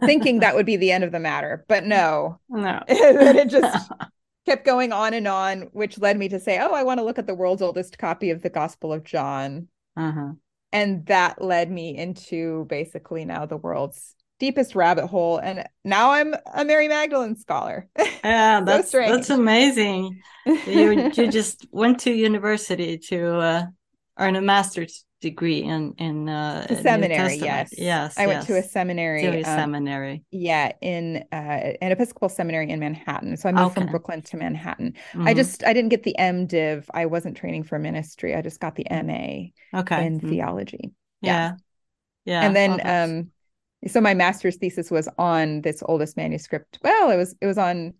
thinking 0.01 0.39
that 0.39 0.55
would 0.55 0.65
be 0.65 0.77
the 0.77 0.91
end 0.91 1.03
of 1.03 1.11
the 1.11 1.19
matter, 1.19 1.65
but 1.67 1.83
no. 1.85 2.39
No. 2.49 2.81
it 2.87 3.49
just 3.49 3.91
kept 4.45 4.65
going 4.65 4.91
on 4.91 5.13
and 5.13 5.27
on, 5.27 5.61
which 5.73 5.99
led 5.99 6.17
me 6.17 6.29
to 6.29 6.39
say, 6.39 6.59
oh, 6.59 6.73
I 6.73 6.83
want 6.83 6.99
to 6.99 7.03
look 7.03 7.19
at 7.19 7.27
the 7.27 7.35
world's 7.35 7.61
oldest 7.61 7.97
copy 7.97 8.29
of 8.29 8.41
the 8.41 8.49
Gospel 8.49 8.93
of 8.93 9.03
John. 9.03 9.67
Uh-huh. 9.97 10.33
And 10.71 11.05
that 11.07 11.41
led 11.41 11.71
me 11.71 11.97
into 11.97 12.65
basically 12.65 13.25
now 13.25 13.45
the 13.45 13.57
world's 13.57 14.15
deepest 14.39 14.75
rabbit 14.75 15.07
hole. 15.07 15.37
And 15.37 15.65
now 15.83 16.11
I'm 16.11 16.35
a 16.53 16.65
Mary 16.65 16.87
Magdalene 16.87 17.35
scholar. 17.35 17.87
Yeah, 18.23 18.57
so 18.61 18.65
that's 18.65 18.87
strange. 18.87 19.11
that's 19.11 19.29
amazing. 19.29 20.19
you 20.47 21.11
you 21.13 21.27
just 21.31 21.67
went 21.69 21.99
to 21.99 22.11
university 22.11 22.97
to 23.09 23.37
uh, 23.37 23.65
earn 24.17 24.35
a 24.35 24.41
master's 24.41 25.04
degree 25.21 25.63
in 25.63 25.93
in 25.97 26.27
uh 26.27 26.67
seminary 26.81 27.37
yes. 27.37 27.73
Yes 27.77 28.17
i 28.17 28.25
yes. 28.25 28.27
went 28.27 28.47
to 28.47 28.57
a 28.57 28.63
seminary 28.63 29.43
um, 29.43 29.43
seminary. 29.43 30.23
yeah 30.29 30.73
in 30.81 31.23
uh 31.31 31.35
an 31.81 31.91
episcopal 31.91 32.27
seminary 32.27 32.69
in 32.69 32.79
manhattan. 32.79 33.37
So 33.37 33.47
i 33.47 33.51
moved 33.51 33.71
okay. 33.71 33.81
from 33.81 33.89
brooklyn 33.91 34.21
to 34.23 34.37
manhattan. 34.37 34.93
Mm-hmm. 35.13 35.27
i 35.27 35.33
just 35.33 35.63
i 35.63 35.73
didn't 35.73 35.89
get 35.89 36.03
the 36.03 36.15
mdiv 36.19 36.85
i 36.93 37.05
wasn't 37.05 37.37
training 37.37 37.63
for 37.63 37.79
ministry. 37.79 38.35
I 38.35 38.41
just 38.41 38.59
got 38.59 38.75
the 38.75 38.85
ma 38.91 39.79
okay. 39.79 40.05
in 40.05 40.19
mm-hmm. 40.19 40.29
theology. 40.29 40.91
Yeah. 41.21 41.31
yeah. 41.31 41.53
Yeah 42.25 42.41
and 42.41 42.55
then 42.55 42.71
um 42.85 43.31
so 43.87 44.01
my 44.01 44.13
master's 44.13 44.57
thesis 44.57 44.91
was 44.91 45.07
on 45.17 45.61
this 45.61 45.81
oldest 45.85 46.17
manuscript. 46.17 46.77
Well 46.83 47.09
it 47.09 47.17
was 47.17 47.35
it 47.39 47.45
was 47.47 47.57
on 47.57 47.93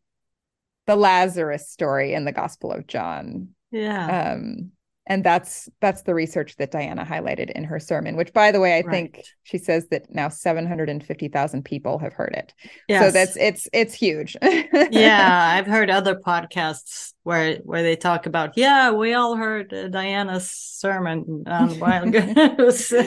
the 0.85 0.95
lazarus 0.95 1.69
story 1.69 2.13
in 2.13 2.25
the 2.25 2.31
gospel 2.33 2.71
of 2.71 2.87
john. 2.87 3.49
Yeah. 3.71 4.33
Um 4.33 4.71
and 5.07 5.23
that's 5.23 5.69
that's 5.81 6.01
the 6.03 6.13
research 6.13 6.55
that 6.57 6.71
Diana 6.71 7.05
highlighted 7.05 7.51
in 7.51 7.63
her 7.63 7.79
sermon 7.79 8.15
which 8.15 8.33
by 8.33 8.51
the 8.51 8.59
way 8.59 8.73
I 8.73 8.81
right. 8.81 8.89
think 8.89 9.23
she 9.43 9.57
says 9.57 9.87
that 9.89 10.13
now 10.13 10.29
750,000 10.29 11.63
people 11.63 11.99
have 11.99 12.13
heard 12.13 12.33
it. 12.35 12.53
Yes. 12.87 13.03
So 13.03 13.11
that's 13.11 13.37
it's 13.37 13.67
it's 13.73 13.93
huge. 13.93 14.35
yeah, 14.41 15.53
I've 15.57 15.67
heard 15.67 15.89
other 15.89 16.15
podcasts 16.15 17.13
where 17.23 17.57
where 17.57 17.83
they 17.83 17.95
talk 17.95 18.25
about 18.25 18.57
yeah, 18.57 18.91
we 18.91 19.13
all 19.13 19.35
heard 19.35 19.73
uh, 19.73 19.87
Diana's 19.89 20.49
sermon 20.49 21.43
on 21.47 21.79
wild 21.79 22.11
goose. 22.11 22.87
so, 22.87 22.99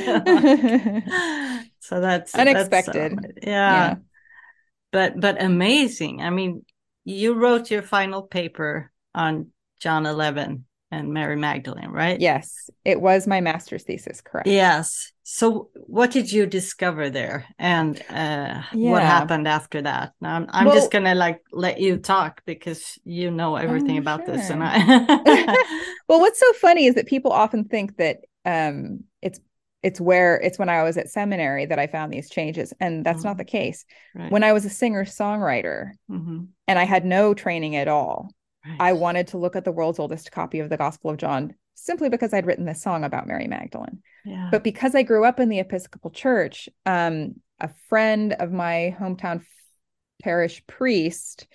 that's 2.00 2.34
unexpected. 2.34 3.18
That's, 3.18 3.26
uh, 3.26 3.40
yeah. 3.42 3.88
yeah. 3.88 3.94
But 4.92 5.20
but 5.20 5.42
amazing. 5.42 6.22
I 6.22 6.30
mean, 6.30 6.64
you 7.04 7.34
wrote 7.34 7.70
your 7.70 7.82
final 7.82 8.22
paper 8.22 8.90
on 9.14 9.48
John 9.80 10.06
11 10.06 10.64
and 10.90 11.12
Mary 11.12 11.36
Magdalene, 11.36 11.90
right? 11.90 12.18
Yes, 12.18 12.70
it 12.84 13.00
was 13.00 13.26
my 13.26 13.40
master's 13.40 13.84
thesis, 13.84 14.20
correct? 14.20 14.48
Yes. 14.48 15.12
So, 15.22 15.68
what 15.74 16.10
did 16.10 16.32
you 16.32 16.46
discover 16.46 17.10
there, 17.10 17.46
and 17.58 18.00
uh, 18.08 18.62
yeah. 18.72 18.90
what 18.90 19.02
happened 19.02 19.46
after 19.46 19.82
that? 19.82 20.12
Now, 20.22 20.36
I'm, 20.36 20.46
I'm 20.48 20.66
well, 20.66 20.74
just 20.74 20.90
gonna 20.90 21.14
like 21.14 21.40
let 21.52 21.80
you 21.80 21.98
talk 21.98 22.40
because 22.46 22.98
you 23.04 23.30
know 23.30 23.56
everything 23.56 23.96
oh, 23.96 24.00
about 24.00 24.24
sure. 24.24 24.36
this, 24.36 24.48
and 24.48 24.62
I. 24.64 24.76
well, 26.08 26.20
what's 26.20 26.40
so 26.40 26.52
funny 26.54 26.86
is 26.86 26.94
that 26.94 27.06
people 27.06 27.32
often 27.32 27.64
think 27.64 27.98
that 27.98 28.20
um, 28.46 29.04
it's 29.20 29.38
it's 29.82 30.00
where 30.00 30.36
it's 30.36 30.58
when 30.58 30.70
I 30.70 30.82
was 30.82 30.96
at 30.96 31.10
seminary 31.10 31.66
that 31.66 31.78
I 31.78 31.88
found 31.88 32.10
these 32.10 32.30
changes, 32.30 32.72
and 32.80 33.04
that's 33.04 33.18
mm-hmm. 33.18 33.28
not 33.28 33.36
the 33.36 33.44
case. 33.44 33.84
Right. 34.14 34.32
When 34.32 34.42
I 34.42 34.54
was 34.54 34.64
a 34.64 34.70
singer 34.70 35.04
songwriter, 35.04 35.90
mm-hmm. 36.10 36.44
and 36.66 36.78
I 36.78 36.84
had 36.84 37.04
no 37.04 37.34
training 37.34 37.76
at 37.76 37.86
all 37.86 38.30
I 38.80 38.92
wanted 38.92 39.28
to 39.28 39.38
look 39.38 39.56
at 39.56 39.64
the 39.64 39.72
world's 39.72 39.98
oldest 39.98 40.32
copy 40.32 40.60
of 40.60 40.70
the 40.70 40.76
Gospel 40.76 41.10
of 41.10 41.16
John 41.16 41.54
simply 41.74 42.08
because 42.08 42.34
I'd 42.34 42.46
written 42.46 42.64
this 42.64 42.82
song 42.82 43.04
about 43.04 43.26
Mary 43.26 43.46
Magdalene. 43.46 44.02
Yeah. 44.24 44.48
But 44.50 44.64
because 44.64 44.94
I 44.94 45.02
grew 45.02 45.24
up 45.24 45.38
in 45.38 45.48
the 45.48 45.60
Episcopal 45.60 46.10
Church, 46.10 46.68
um, 46.86 47.36
a 47.60 47.70
friend 47.88 48.34
of 48.34 48.52
my 48.52 48.96
hometown 48.98 49.44
parish 50.22 50.62
priest 50.66 51.46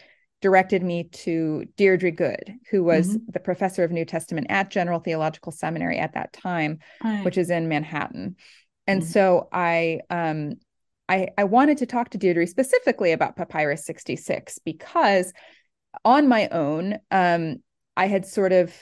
directed 0.42 0.84
me 0.84 1.06
to 1.06 1.66
Deirdre 1.78 2.12
Good, 2.12 2.56
who 2.70 2.84
was 2.84 3.10
mm-hmm. 3.10 3.32
the 3.32 3.40
professor 3.40 3.84
of 3.84 3.92
New 3.92 4.06
Testament 4.06 4.48
at 4.50 4.70
General 4.70 5.00
Theological 5.00 5.52
Seminary 5.52 5.98
at 5.98 6.14
that 6.14 6.34
time, 6.34 6.80
right. 7.04 7.24
which 7.24 7.38
is 7.38 7.50
in 7.50 7.70
Manhattan. 7.70 8.36
And 8.88 9.02
mm-hmm. 9.02 9.10
so 9.10 9.48
I 9.52 10.02
um 10.10 10.56
I 11.08 11.30
I 11.38 11.46
wanted 11.46 11.78
to 11.80 11.86
talk 11.86 12.10
to 12.10 12.18
Deirdre 12.18 12.48
specifically 12.48 13.12
about 13.12 13.36
Papyrus 13.36 13.86
66 13.86 14.60
because 14.60 15.34
on 16.06 16.28
my 16.28 16.48
own, 16.50 16.98
um, 17.12 17.58
I 17.96 18.08
had 18.08 18.26
sort 18.26 18.52
of 18.52 18.74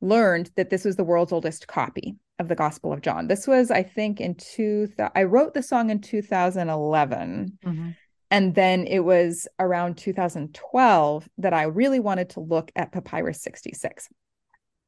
learned 0.00 0.50
that 0.56 0.70
this 0.70 0.84
was 0.84 0.96
the 0.96 1.04
world's 1.04 1.32
oldest 1.32 1.68
copy 1.68 2.16
of 2.38 2.48
the 2.48 2.54
Gospel 2.54 2.92
of 2.92 3.02
John. 3.02 3.28
This 3.28 3.46
was, 3.46 3.70
I 3.70 3.82
think, 3.82 4.20
in 4.20 4.34
two. 4.34 4.88
I 5.14 5.24
wrote 5.24 5.54
the 5.54 5.62
song 5.62 5.90
in 5.90 6.00
2011. 6.00 7.58
Mm-hmm. 7.64 7.90
And 8.30 8.54
then 8.54 8.86
it 8.86 9.00
was 9.00 9.46
around 9.58 9.98
2012 9.98 11.28
that 11.38 11.54
I 11.54 11.62
really 11.62 12.00
wanted 12.00 12.30
to 12.30 12.40
look 12.40 12.72
at 12.74 12.92
Papyrus 12.92 13.40
66 13.42 14.08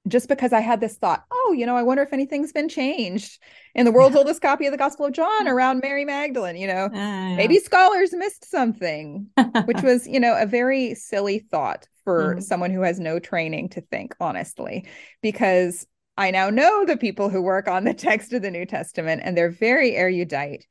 just 0.08 0.28
because 0.28 0.52
I 0.52 0.60
had 0.60 0.80
this 0.80 0.96
thought, 0.96 1.24
oh, 1.30 1.54
you 1.56 1.66
know, 1.66 1.76
I 1.76 1.82
wonder 1.82 2.02
if 2.02 2.12
anything's 2.12 2.52
been 2.52 2.68
changed 2.68 3.42
in 3.74 3.84
the 3.84 3.92
world's 3.92 4.14
yeah. 4.14 4.20
oldest 4.20 4.42
copy 4.42 4.66
of 4.66 4.72
the 4.72 4.78
Gospel 4.78 5.06
of 5.06 5.12
John 5.12 5.48
around 5.48 5.80
Mary 5.80 6.04
Magdalene, 6.04 6.56
you 6.56 6.66
know, 6.66 6.86
uh, 6.86 6.90
yeah. 6.92 7.36
maybe 7.36 7.58
scholars 7.58 8.12
missed 8.12 8.50
something, 8.50 9.28
which 9.64 9.80
was, 9.82 10.06
you 10.06 10.20
know, 10.20 10.36
a 10.36 10.46
very 10.46 10.94
silly 10.94 11.38
thought 11.38 11.86
for 12.04 12.32
mm-hmm. 12.32 12.40
someone 12.40 12.70
who 12.70 12.82
has 12.82 12.98
no 12.98 13.18
training 13.18 13.68
to 13.70 13.80
think, 13.80 14.14
honestly, 14.20 14.86
because 15.22 15.86
I 16.16 16.32
now 16.32 16.50
know 16.50 16.84
the 16.84 16.96
people 16.96 17.28
who 17.28 17.40
work 17.40 17.68
on 17.68 17.84
the 17.84 17.94
text 18.08 18.32
of 18.32 18.42
the 18.42 18.50
New 18.50 18.66
Testament 18.66 19.22
and 19.24 19.36
they're 19.36 19.50
very 19.50 19.94
erudite. 19.94 20.66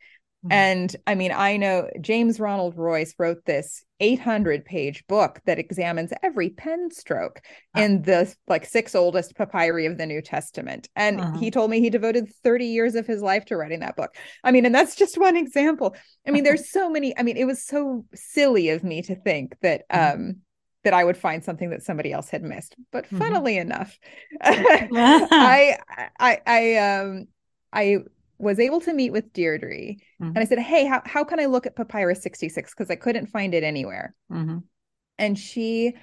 Mm-hmm. 0.45 0.53
And 0.53 0.95
I 1.07 1.15
mean, 1.15 1.31
I 1.31 1.57
know 1.57 1.89
James 1.99 2.39
Ronald 2.39 2.75
Royse 2.75 3.13
wrote 3.17 3.43
this 3.45 3.83
800 3.99 4.65
page 4.65 5.03
book 5.07 5.41
that 5.45 5.57
examines 5.57 6.13
every 6.21 6.51
pen 6.51 6.91
stroke 6.91 7.41
uh-huh. 7.73 7.83
in 7.83 8.01
the 8.03 8.33
like 8.47 8.65
six 8.65 8.93
oldest 8.93 9.35
papyri 9.35 9.87
of 9.87 9.97
the 9.97 10.05
New 10.05 10.21
Testament. 10.21 10.89
And 10.95 11.19
uh-huh. 11.19 11.39
he 11.39 11.49
told 11.49 11.71
me 11.71 11.79
he 11.79 11.89
devoted 11.89 12.31
30 12.43 12.65
years 12.65 12.93
of 12.93 13.07
his 13.07 13.23
life 13.23 13.45
to 13.45 13.57
writing 13.57 13.79
that 13.79 13.95
book. 13.95 14.15
I 14.43 14.51
mean, 14.51 14.65
and 14.67 14.75
that's 14.75 14.95
just 14.95 15.17
one 15.17 15.35
example. 15.35 15.95
I 16.27 16.31
mean, 16.31 16.43
there's 16.43 16.69
so 16.71 16.87
many. 16.89 17.17
I 17.17 17.23
mean, 17.23 17.37
it 17.37 17.45
was 17.45 17.65
so 17.65 18.05
silly 18.13 18.69
of 18.69 18.83
me 18.83 19.01
to 19.03 19.15
think 19.15 19.55
that, 19.61 19.89
mm-hmm. 19.89 20.21
um, 20.21 20.35
that 20.83 20.93
I 20.93 21.03
would 21.03 21.17
find 21.17 21.43
something 21.43 21.71
that 21.71 21.81
somebody 21.81 22.13
else 22.13 22.29
had 22.29 22.43
missed. 22.43 22.75
But 22.91 23.05
mm-hmm. 23.05 23.17
funnily 23.17 23.55
mm-hmm. 23.55 23.71
enough, 23.71 23.97
I, 24.41 25.77
I, 26.19 26.41
I, 26.45 26.75
um, 26.75 27.25
I 27.73 27.97
was 28.37 28.59
able 28.59 28.81
to 28.81 28.93
meet 28.93 29.11
with 29.11 29.33
Deirdre 29.33 29.69
mm-hmm. 29.69 30.23
and 30.23 30.37
I 30.37 30.45
said, 30.45 30.59
Hey, 30.59 30.85
how, 30.85 31.01
how 31.05 31.23
can 31.23 31.39
I 31.39 31.45
look 31.45 31.65
at 31.65 31.75
Papyrus 31.75 32.21
66? 32.21 32.73
Because 32.73 32.91
I 32.91 32.95
couldn't 32.95 33.27
find 33.27 33.53
it 33.53 33.63
anywhere. 33.63 34.15
Mm-hmm. 34.31 34.59
And 35.17 35.37
she 35.37 35.93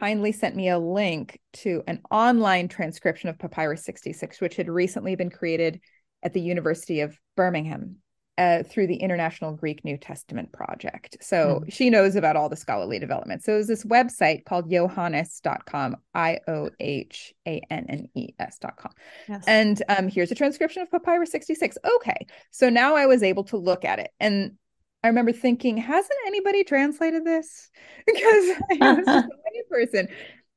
kindly 0.00 0.32
sent 0.32 0.56
me 0.56 0.68
a 0.68 0.78
link 0.78 1.38
to 1.52 1.82
an 1.86 2.00
online 2.10 2.68
transcription 2.68 3.28
of 3.28 3.38
Papyrus 3.38 3.84
66, 3.84 4.40
which 4.40 4.56
had 4.56 4.68
recently 4.68 5.14
been 5.14 5.30
created 5.30 5.80
at 6.22 6.32
the 6.32 6.40
University 6.40 7.00
of 7.00 7.16
Birmingham 7.36 7.96
uh, 8.42 8.62
through 8.64 8.88
the 8.88 8.96
International 8.96 9.52
Greek 9.52 9.84
New 9.84 9.96
Testament 9.96 10.50
Project. 10.50 11.16
So 11.20 11.62
mm. 11.64 11.72
she 11.72 11.90
knows 11.90 12.16
about 12.16 12.34
all 12.34 12.48
the 12.48 12.56
scholarly 12.56 12.98
development. 12.98 13.44
So 13.44 13.54
it 13.54 13.58
was 13.58 13.68
this 13.68 13.84
website 13.84 14.44
called 14.44 14.68
Iohannes.com, 14.68 15.96
I 16.12 16.40
O 16.48 16.70
H 16.80 17.32
A 17.46 17.62
N 17.70 17.86
N 17.88 18.08
E 18.14 18.34
S.com. 18.40 18.90
Yes. 19.28 19.44
And 19.46 19.80
um, 19.88 20.08
here's 20.08 20.32
a 20.32 20.34
transcription 20.34 20.82
of 20.82 20.90
Papyrus 20.90 21.30
66. 21.30 21.78
Okay. 21.96 22.26
So 22.50 22.68
now 22.68 22.96
I 22.96 23.06
was 23.06 23.22
able 23.22 23.44
to 23.44 23.56
look 23.56 23.84
at 23.84 24.00
it. 24.00 24.10
And 24.18 24.56
I 25.04 25.08
remember 25.08 25.32
thinking, 25.32 25.76
hasn't 25.76 26.18
anybody 26.26 26.64
translated 26.64 27.24
this? 27.24 27.70
Because 28.06 28.58
I 28.80 28.92
was 28.94 29.06
just 29.06 29.26
a 29.28 29.70
person. 29.70 30.08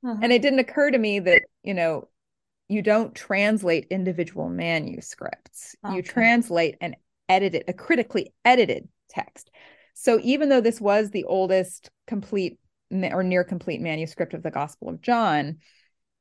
Uh-huh. 0.03 0.19
And 0.23 0.33
it 0.33 0.41
didn't 0.41 0.57
occur 0.57 0.89
to 0.89 0.97
me 0.97 1.19
that, 1.19 1.43
you 1.61 1.75
know, 1.75 2.07
you 2.67 2.81
don't 2.81 3.13
translate 3.13 3.85
individual 3.91 4.49
manuscripts. 4.49 5.75
Okay. 5.85 5.97
You 5.97 6.01
translate 6.01 6.77
an 6.81 6.95
edited, 7.29 7.63
a 7.67 7.73
critically 7.73 8.33
edited 8.43 8.87
text. 9.09 9.51
So 9.93 10.19
even 10.23 10.49
though 10.49 10.61
this 10.61 10.81
was 10.81 11.09
the 11.09 11.23
oldest 11.23 11.89
complete 12.07 12.59
or 12.91 13.23
near 13.23 13.43
complete 13.43 13.81
manuscript 13.81 14.33
of 14.33 14.43
the 14.43 14.51
Gospel 14.51 14.89
of 14.89 15.01
John, 15.01 15.57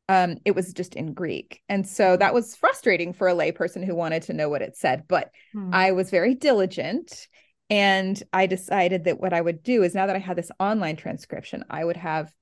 um, 0.09 0.37
it 0.45 0.55
was 0.55 0.73
just 0.73 0.95
in 0.95 1.15
Greek. 1.15 1.63
And 1.69 1.87
so 1.87 2.17
that 2.17 2.35
was 2.35 2.57
frustrating 2.57 3.13
for 3.13 3.29
a 3.29 3.35
layperson 3.35 3.85
who 3.85 3.95
wanted 3.95 4.23
to 4.25 4.33
know 4.33 4.49
what 4.49 4.63
it 4.63 4.77
said. 4.77 5.05
But 5.09 5.31
hmm. 5.53 5.71
I 5.73 5.93
was 5.93 6.11
very 6.11 6.35
diligent 6.35 7.29
and 7.71 8.23
I 8.33 8.47
decided 8.47 9.05
that 9.05 9.21
what 9.21 9.33
I 9.33 9.41
would 9.41 9.63
do 9.63 9.83
is 9.83 9.95
now 9.95 10.07
that 10.07 10.17
I 10.17 10.21
had 10.21 10.37
this 10.37 10.51
online 10.61 10.97
transcription, 10.97 11.65
I 11.71 11.85
would 11.85 11.97
have 11.97 12.33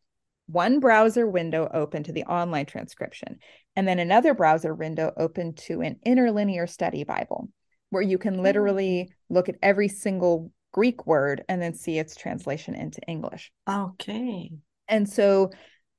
one 0.46 0.80
browser 0.80 1.26
window 1.26 1.70
open 1.72 2.02
to 2.02 2.12
the 2.12 2.24
online 2.24 2.66
transcription 2.66 3.38
and 3.76 3.86
then 3.86 3.98
another 3.98 4.34
browser 4.34 4.74
window 4.74 5.12
open 5.16 5.54
to 5.54 5.80
an 5.80 5.98
interlinear 6.04 6.66
study 6.66 7.04
Bible 7.04 7.48
where 7.92 8.02
you 8.02 8.16
can 8.16 8.42
literally 8.42 9.10
mm. 9.10 9.14
look 9.28 9.50
at 9.50 9.56
every 9.62 9.86
single 9.86 10.50
Greek 10.72 11.06
word 11.06 11.44
and 11.48 11.60
then 11.60 11.74
see 11.74 11.98
its 11.98 12.16
translation 12.16 12.74
into 12.74 13.02
English. 13.02 13.52
Okay. 13.68 14.50
And 14.88 15.06
so 15.06 15.50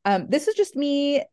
um, 0.03 0.25
this 0.27 0.47
is 0.47 0.55
just 0.55 0.75
me. 0.75 1.23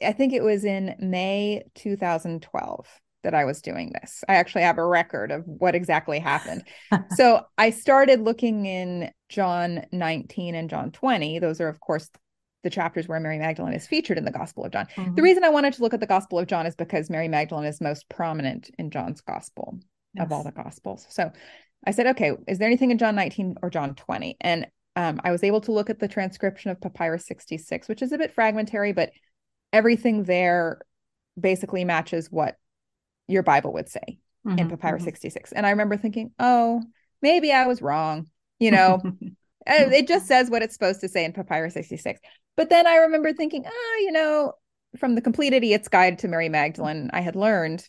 I 0.00 0.12
think 0.12 0.32
it 0.32 0.44
was 0.44 0.64
in 0.64 0.94
May 1.00 1.64
2012 1.74 2.86
that 3.24 3.34
I 3.34 3.44
was 3.44 3.60
doing 3.60 3.92
this. 4.00 4.22
I 4.28 4.36
actually 4.36 4.62
have 4.62 4.78
a 4.78 4.86
record 4.86 5.32
of 5.32 5.42
what 5.46 5.74
exactly 5.74 6.20
happened. 6.20 6.62
so 7.16 7.44
I 7.58 7.70
started 7.70 8.20
looking 8.20 8.66
in 8.66 9.10
John 9.28 9.84
19 9.90 10.54
and 10.54 10.70
John 10.70 10.92
20. 10.92 11.40
Those 11.40 11.60
are, 11.60 11.68
of 11.68 11.80
course, 11.80 12.08
the 12.66 12.70
chapters 12.70 13.06
where 13.06 13.20
Mary 13.20 13.38
Magdalene 13.38 13.74
is 13.74 13.86
featured 13.86 14.18
in 14.18 14.24
the 14.24 14.32
Gospel 14.32 14.64
of 14.64 14.72
John. 14.72 14.88
Mm-hmm. 14.96 15.14
The 15.14 15.22
reason 15.22 15.44
I 15.44 15.50
wanted 15.50 15.72
to 15.74 15.82
look 15.82 15.94
at 15.94 16.00
the 16.00 16.06
Gospel 16.06 16.40
of 16.40 16.48
John 16.48 16.66
is 16.66 16.74
because 16.74 17.08
Mary 17.08 17.28
Magdalene 17.28 17.64
is 17.64 17.80
most 17.80 18.08
prominent 18.08 18.72
in 18.76 18.90
John's 18.90 19.20
Gospel 19.20 19.78
yes. 20.14 20.26
of 20.26 20.32
all 20.32 20.42
the 20.42 20.50
Gospels. 20.50 21.06
So 21.08 21.30
I 21.86 21.92
said, 21.92 22.08
okay, 22.08 22.32
is 22.48 22.58
there 22.58 22.66
anything 22.66 22.90
in 22.90 22.98
John 22.98 23.14
19 23.14 23.58
or 23.62 23.70
John 23.70 23.94
20? 23.94 24.36
And 24.40 24.66
um, 24.96 25.20
I 25.22 25.30
was 25.30 25.44
able 25.44 25.60
to 25.60 25.72
look 25.72 25.90
at 25.90 26.00
the 26.00 26.08
transcription 26.08 26.72
of 26.72 26.80
Papyrus 26.80 27.24
66, 27.26 27.86
which 27.86 28.02
is 28.02 28.10
a 28.10 28.18
bit 28.18 28.34
fragmentary, 28.34 28.92
but 28.92 29.10
everything 29.72 30.24
there 30.24 30.80
basically 31.38 31.84
matches 31.84 32.32
what 32.32 32.56
your 33.28 33.44
Bible 33.44 33.74
would 33.74 33.88
say 33.88 34.18
mm-hmm, 34.44 34.58
in 34.58 34.68
Papyrus 34.68 35.02
mm-hmm. 35.02 35.10
66. 35.10 35.52
And 35.52 35.64
I 35.64 35.70
remember 35.70 35.96
thinking, 35.96 36.32
oh, 36.40 36.82
maybe 37.22 37.52
I 37.52 37.66
was 37.66 37.80
wrong. 37.80 38.26
You 38.58 38.72
know, 38.72 39.00
it 39.66 40.08
just 40.08 40.26
says 40.26 40.50
what 40.50 40.62
it's 40.62 40.74
supposed 40.74 41.00
to 41.02 41.08
say 41.08 41.24
in 41.24 41.32
Papyrus 41.32 41.74
66. 41.74 42.20
But 42.56 42.70
then 42.70 42.86
I 42.86 42.96
remember 42.96 43.32
thinking, 43.32 43.64
ah, 43.66 43.70
oh, 43.70 44.00
you 44.02 44.12
know, 44.12 44.52
from 44.98 45.14
the 45.14 45.20
Complete 45.20 45.52
Idiot's 45.52 45.88
Guide 45.88 46.18
to 46.20 46.28
Mary 46.28 46.48
Magdalene, 46.48 47.10
I 47.12 47.20
had 47.20 47.36
learned 47.36 47.86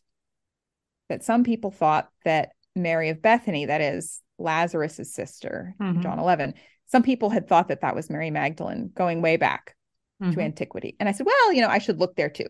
that 1.10 1.24
some 1.24 1.44
people 1.44 1.72
thought 1.72 2.10
that 2.26 2.50
Mary 2.76 3.10
of 3.10 3.22
Bethany, 3.22 3.66
that 3.66 3.82
is 3.82 4.22
Lazarus's 4.38 5.14
sister, 5.14 5.74
mm-hmm. 5.82 6.02
John 6.02 6.20
11, 6.20 6.54
some 6.88 7.04
people 7.04 7.30
had 7.30 7.48
thought 7.48 7.70
that 7.70 7.82
that 7.82 7.96
was 7.96 8.10
Mary 8.10 8.30
Magdalene 8.30 8.92
going 8.94 9.22
way 9.22 9.38
back 9.38 9.76
mm-hmm. 10.22 10.34
to 10.34 10.42
antiquity. 10.42 10.96
And 11.00 11.08
I 11.08 11.12
said, 11.12 11.26
well, 11.26 11.54
you 11.54 11.62
know, 11.62 11.70
I 11.70 11.80
should 11.80 12.00
look 12.00 12.16
there 12.16 12.30
too, 12.30 12.48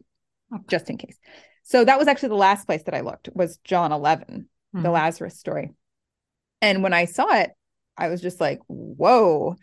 okay. 0.53 0.63
just 0.69 0.89
in 0.89 0.97
case. 0.97 1.17
So 1.63 1.83
that 1.83 1.99
was 1.99 2.07
actually 2.07 2.29
the 2.29 2.35
last 2.35 2.65
place 2.65 2.83
that 2.83 2.95
I 2.95 3.01
looked 3.01 3.29
was 3.33 3.57
John 3.57 3.91
11, 3.91 4.47
mm-hmm. 4.75 4.83
the 4.83 4.91
Lazarus 4.91 5.37
story. 5.37 5.73
And 6.61 6.81
when 6.81 6.93
I 6.93 7.05
saw 7.05 7.35
it, 7.35 7.51
I 7.97 8.09
was 8.09 8.21
just 8.21 8.39
like, 8.39 8.59
whoa, 8.67 9.55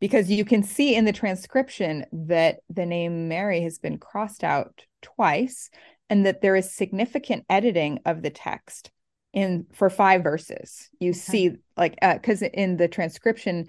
because 0.00 0.30
you 0.30 0.44
can 0.44 0.62
see 0.62 0.94
in 0.94 1.04
the 1.04 1.12
transcription 1.12 2.04
that 2.12 2.60
the 2.68 2.86
name 2.86 3.28
Mary 3.28 3.60
has 3.60 3.78
been 3.78 3.98
crossed 3.98 4.42
out 4.42 4.84
twice 5.02 5.70
and 6.08 6.26
that 6.26 6.40
there 6.40 6.56
is 6.56 6.74
significant 6.74 7.44
editing 7.48 8.00
of 8.04 8.22
the 8.22 8.30
text 8.30 8.90
in 9.32 9.66
for 9.72 9.88
five 9.88 10.22
verses. 10.22 10.88
You 10.98 11.10
okay. 11.10 11.18
see 11.18 11.50
like 11.76 11.96
uh 12.02 12.18
cuz 12.18 12.42
in 12.42 12.76
the 12.78 12.88
transcription 12.88 13.66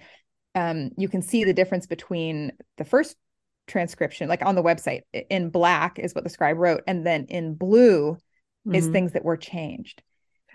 um 0.54 0.90
you 0.96 1.08
can 1.08 1.22
see 1.22 1.44
the 1.44 1.54
difference 1.54 1.86
between 1.86 2.52
the 2.78 2.84
first 2.84 3.16
transcription 3.68 4.28
like 4.28 4.44
on 4.44 4.56
the 4.56 4.62
website 4.62 5.02
in 5.30 5.50
black 5.50 5.98
is 5.98 6.14
what 6.14 6.24
the 6.24 6.30
scribe 6.30 6.58
wrote 6.58 6.82
and 6.88 7.06
then 7.06 7.26
in 7.28 7.54
blue 7.54 8.14
mm-hmm. 8.14 8.74
is 8.74 8.88
things 8.88 9.12
that 9.12 9.24
were 9.24 9.36
changed. 9.36 10.02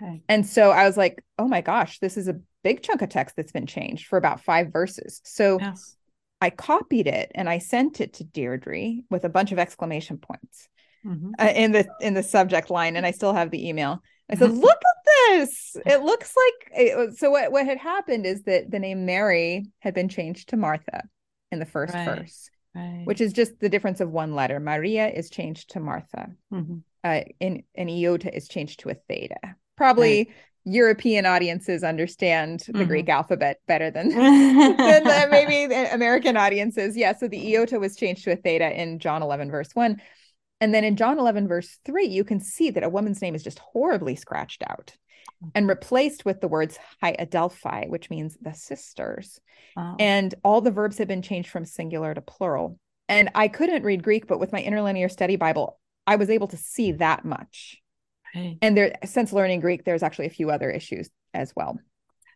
Okay. 0.00 0.22
And 0.28 0.46
so 0.46 0.70
I 0.70 0.86
was 0.86 0.96
like, 0.96 1.24
"Oh 1.38 1.48
my 1.48 1.60
gosh, 1.60 1.98
this 1.98 2.16
is 2.16 2.28
a 2.28 2.38
big 2.64 2.82
chunk 2.82 3.02
of 3.02 3.08
text 3.08 3.36
that's 3.36 3.52
been 3.52 3.66
changed 3.66 4.06
for 4.06 4.16
about 4.16 4.42
five 4.42 4.72
verses. 4.72 5.20
So 5.24 5.58
yes. 5.60 5.96
I 6.40 6.50
copied 6.50 7.06
it 7.06 7.32
and 7.34 7.48
I 7.48 7.58
sent 7.58 8.00
it 8.00 8.14
to 8.14 8.24
Deirdre 8.24 9.02
with 9.10 9.24
a 9.24 9.28
bunch 9.28 9.52
of 9.52 9.58
exclamation 9.58 10.18
points 10.18 10.68
mm-hmm. 11.04 11.32
uh, 11.38 11.52
in 11.54 11.72
the 11.72 11.88
in 12.00 12.14
the 12.14 12.22
subject 12.22 12.70
line, 12.70 12.96
and 12.96 13.06
I 13.06 13.10
still 13.10 13.32
have 13.32 13.50
the 13.50 13.68
email. 13.68 14.02
I 14.30 14.36
said, 14.36 14.50
"Look 14.52 14.78
at 14.78 15.04
this! 15.04 15.76
It 15.86 16.02
looks 16.02 16.34
like." 16.36 16.72
It, 16.80 17.18
so 17.18 17.30
what 17.30 17.50
what 17.50 17.66
had 17.66 17.78
happened 17.78 18.26
is 18.26 18.42
that 18.42 18.70
the 18.70 18.78
name 18.78 19.06
Mary 19.06 19.66
had 19.80 19.94
been 19.94 20.08
changed 20.08 20.50
to 20.50 20.56
Martha 20.56 21.02
in 21.50 21.58
the 21.58 21.66
first 21.66 21.94
right. 21.94 22.04
verse, 22.04 22.50
right. 22.74 23.02
which 23.04 23.20
is 23.20 23.32
just 23.32 23.58
the 23.60 23.68
difference 23.68 24.00
of 24.00 24.10
one 24.10 24.34
letter. 24.34 24.60
Maria 24.60 25.08
is 25.08 25.30
changed 25.30 25.70
to 25.70 25.80
Martha. 25.80 26.30
Mm-hmm. 26.52 26.78
Uh, 27.04 27.20
in 27.40 27.62
an 27.76 27.88
iota 27.88 28.34
is 28.34 28.48
changed 28.48 28.80
to 28.80 28.90
a 28.90 28.94
theta. 28.94 29.56
Probably 29.76 30.16
right. 30.18 30.28
European 30.64 31.26
audiences 31.26 31.82
understand 31.82 32.60
the 32.66 32.72
mm-hmm. 32.72 32.84
Greek 32.84 33.08
alphabet 33.08 33.58
better 33.66 33.90
than, 33.90 34.08
than 34.10 35.04
the, 35.04 35.28
maybe 35.30 35.66
the 35.66 35.92
American 35.94 36.36
audiences. 36.36 36.96
Yeah. 36.96 37.16
So 37.16 37.28
the 37.28 37.56
iota 37.56 37.78
was 37.78 37.96
changed 37.96 38.24
to 38.24 38.32
a 38.32 38.36
theta 38.36 38.70
in 38.80 38.98
John 38.98 39.22
11, 39.22 39.50
verse 39.50 39.70
1. 39.74 40.00
And 40.60 40.74
then 40.74 40.84
in 40.84 40.96
John 40.96 41.18
11, 41.18 41.48
verse 41.48 41.78
3, 41.84 42.06
you 42.06 42.24
can 42.24 42.40
see 42.40 42.70
that 42.70 42.82
a 42.82 42.88
woman's 42.88 43.22
name 43.22 43.34
is 43.34 43.44
just 43.44 43.60
horribly 43.60 44.16
scratched 44.16 44.62
out 44.68 44.96
and 45.54 45.68
replaced 45.68 46.24
with 46.24 46.40
the 46.40 46.48
words 46.48 46.78
hi 47.00 47.14
adelphi, 47.18 47.86
which 47.88 48.10
means 48.10 48.36
the 48.40 48.54
sisters. 48.54 49.40
Wow. 49.76 49.96
And 49.98 50.34
all 50.42 50.60
the 50.60 50.70
verbs 50.70 50.98
have 50.98 51.08
been 51.08 51.22
changed 51.22 51.50
from 51.50 51.64
singular 51.64 52.12
to 52.12 52.20
plural. 52.20 52.78
And 53.08 53.30
I 53.34 53.48
couldn't 53.48 53.84
read 53.84 54.02
Greek, 54.02 54.26
but 54.26 54.40
with 54.40 54.52
my 54.52 54.60
interlinear 54.60 55.08
study 55.08 55.36
Bible, 55.36 55.78
I 56.06 56.16
was 56.16 56.30
able 56.30 56.48
to 56.48 56.56
see 56.56 56.92
that 56.92 57.24
much. 57.24 57.80
Right. 58.34 58.58
And 58.62 58.76
there, 58.76 58.94
since 59.04 59.32
learning 59.32 59.60
Greek, 59.60 59.84
there's 59.84 60.02
actually 60.02 60.26
a 60.26 60.30
few 60.30 60.50
other 60.50 60.70
issues 60.70 61.10
as 61.34 61.52
well 61.56 61.78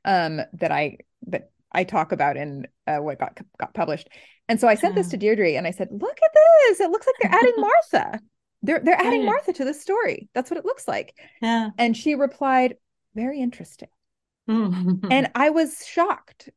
um, 0.05 0.40
that 0.55 0.72
I 0.72 0.98
that 1.26 1.50
I 1.72 1.85
talk 1.85 2.12
about 2.12 2.37
in 2.37 2.66
uh, 2.87 2.98
what 2.98 3.18
got 3.18 3.38
got 3.59 3.74
published. 3.74 4.09
And 4.48 4.61
so 4.61 4.68
I 4.68 4.74
sent 4.74 4.94
this 4.94 5.09
to 5.09 5.16
Deirdre 5.16 5.57
and 5.57 5.66
I 5.66 5.70
said, 5.70 5.88
"Look 5.90 6.18
at 6.22 6.31
this! 6.68 6.81
It 6.81 6.90
looks 6.90 7.07
like 7.07 7.16
they're 7.20 7.40
adding 7.40 7.55
Martha. 7.59 8.20
They're 8.62 8.81
they're 8.81 9.00
adding. 9.00 9.24
Martha 9.24 9.52
to 9.55 9.64
the 9.64 9.74
story. 9.74 10.28
That's 10.35 10.50
what 10.50 10.59
it 10.59 10.64
looks 10.64 10.87
like." 10.87 11.16
Yeah. 11.40 11.70
And 11.78 11.96
she 11.96 12.14
replied, 12.14 12.76
"Very 13.14 13.40
interesting." 13.40 13.88
and 14.48 15.31
I 15.35 15.50
was 15.50 15.87
shocked. 15.87 16.50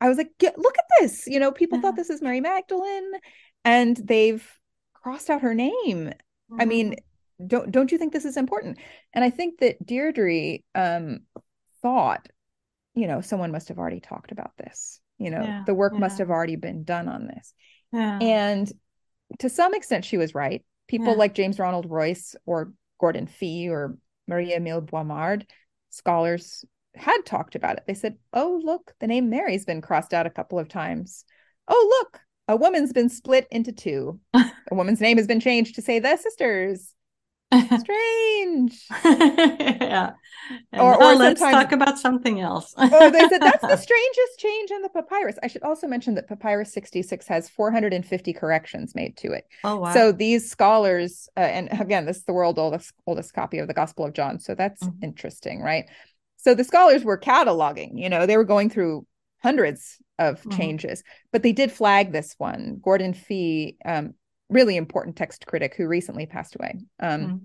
I 0.00 0.08
was 0.08 0.16
like, 0.16 0.30
"Look 0.40 0.78
at 0.78 0.84
this! 1.00 1.26
You 1.26 1.40
know, 1.40 1.52
people 1.52 1.78
yeah. 1.78 1.82
thought 1.82 1.96
this 1.96 2.10
is 2.10 2.22
Mary 2.22 2.40
Magdalene, 2.40 3.12
and 3.64 3.96
they've 3.96 4.46
crossed 4.94 5.30
out 5.30 5.42
her 5.42 5.54
name. 5.54 5.74
Mm-hmm. 5.82 6.60
I 6.60 6.64
mean, 6.64 6.96
don't 7.46 7.70
don't 7.70 7.92
you 7.92 7.98
think 7.98 8.12
this 8.12 8.24
is 8.24 8.36
important? 8.36 8.78
And 9.14 9.24
i 9.24 9.30
think 9.30 9.60
that 9.60 9.84
deirdre 9.84 10.58
um 10.74 11.20
thought 11.82 12.28
you 12.94 13.06
know 13.06 13.20
someone 13.20 13.52
must 13.52 13.68
have 13.68 13.78
already 13.78 14.00
talked 14.00 14.32
about 14.32 14.52
this 14.58 15.00
you 15.18 15.30
know 15.30 15.42
yeah, 15.42 15.62
the 15.66 15.74
work 15.74 15.92
yeah. 15.92 16.00
must 16.00 16.18
have 16.18 16.30
already 16.30 16.56
been 16.56 16.84
done 16.84 17.08
on 17.08 17.26
this. 17.26 17.54
Yeah. 17.92 18.18
and 18.20 18.72
to 19.38 19.48
some 19.48 19.74
extent 19.74 20.04
she 20.04 20.18
was 20.18 20.34
right. 20.34 20.64
People 20.88 21.16
like 21.16 21.34
james 21.34 21.58
ronald 21.58 21.88
royse 21.88 22.34
or 22.46 22.72
gordon 22.98 23.26
fee 23.26 23.68
or 23.68 23.96
marie 24.26 24.54
emile 24.54 24.80
Boismard 24.80 25.46
scholars 25.90 26.64
had 26.94 27.20
talked 27.24 27.54
about 27.54 27.76
it. 27.76 27.84
They 27.86 27.94
said 27.94 28.16
oh 28.32 28.60
look 28.64 28.94
the 29.00 29.06
name 29.06 29.30
mary's 29.30 29.64
been 29.64 29.82
crossed 29.82 30.14
out 30.14 30.26
a 30.26 30.30
couple 30.30 30.58
of 30.58 30.68
times. 30.68 31.24
Oh 31.68 32.02
look 32.02 32.20
a 32.48 32.56
woman's 32.56 32.92
been 32.94 33.10
split 33.10 33.46
into 33.50 33.72
two. 33.72 34.18
A 34.34 34.74
woman's 34.74 35.00
name 35.00 35.18
has 35.18 35.26
been 35.26 35.40
changed 35.40 35.74
to 35.74 35.82
say 35.82 35.98
the 35.98 36.16
sisters 36.16 36.94
Strange. 37.52 38.86
yeah. 39.04 40.10
And 40.72 40.80
Or- 40.80 41.02
or 41.02 41.14
let's 41.14 41.40
talk 41.40 41.72
about 41.72 41.98
something 41.98 42.40
else. 42.40 42.74
oh, 42.78 43.10
they 43.10 43.20
said 43.28 43.40
that's 43.40 43.60
the 43.62 43.76
strangest 43.88 44.38
change 44.38 44.70
in 44.70 44.82
the 44.82 44.88
papyrus. 44.88 45.36
I 45.42 45.46
should 45.48 45.62
also 45.62 45.86
mention 45.86 46.14
that 46.14 46.28
Papyrus 46.28 46.72
66 46.72 47.26
has 47.28 47.48
450 47.48 48.32
corrections 48.32 48.94
made 48.94 49.16
to 49.18 49.32
it. 49.32 49.44
oh 49.64 49.76
wow. 49.76 49.92
So 49.92 50.12
these 50.12 50.50
scholars, 50.50 51.28
uh, 51.36 51.40
and 51.40 51.68
again, 51.80 52.06
this 52.06 52.18
is 52.18 52.24
the 52.24 52.32
world 52.32 52.58
oldest 52.58 52.92
oldest 53.06 53.34
copy 53.34 53.58
of 53.58 53.68
the 53.68 53.74
Gospel 53.74 54.04
of 54.06 54.12
John. 54.14 54.38
So 54.40 54.54
that's 54.54 54.82
Mhm. 54.82 55.02
interesting, 55.02 55.60
right? 55.60 55.84
So 56.36 56.54
the 56.54 56.64
scholars 56.64 57.04
were 57.04 57.18
cataloging. 57.18 57.98
You 57.98 58.08
know, 58.08 58.26
they 58.26 58.36
were 58.36 58.44
going 58.44 58.70
through 58.70 59.06
hundreds 59.42 59.98
of 60.18 60.42
Mhm. 60.42 60.56
changes, 60.56 61.02
but 61.32 61.42
they 61.42 61.52
did 61.52 61.70
flag 61.72 62.12
this 62.12 62.34
one. 62.38 62.78
Gordon 62.82 63.12
Fee, 63.12 63.76
um, 63.84 64.14
really 64.48 64.76
important 64.76 65.16
text 65.16 65.46
critic 65.46 65.74
who 65.76 65.86
recently 65.86 66.26
passed 66.26 66.54
away. 66.56 66.78
Um, 67.00 67.20
Mhm. 67.20 67.40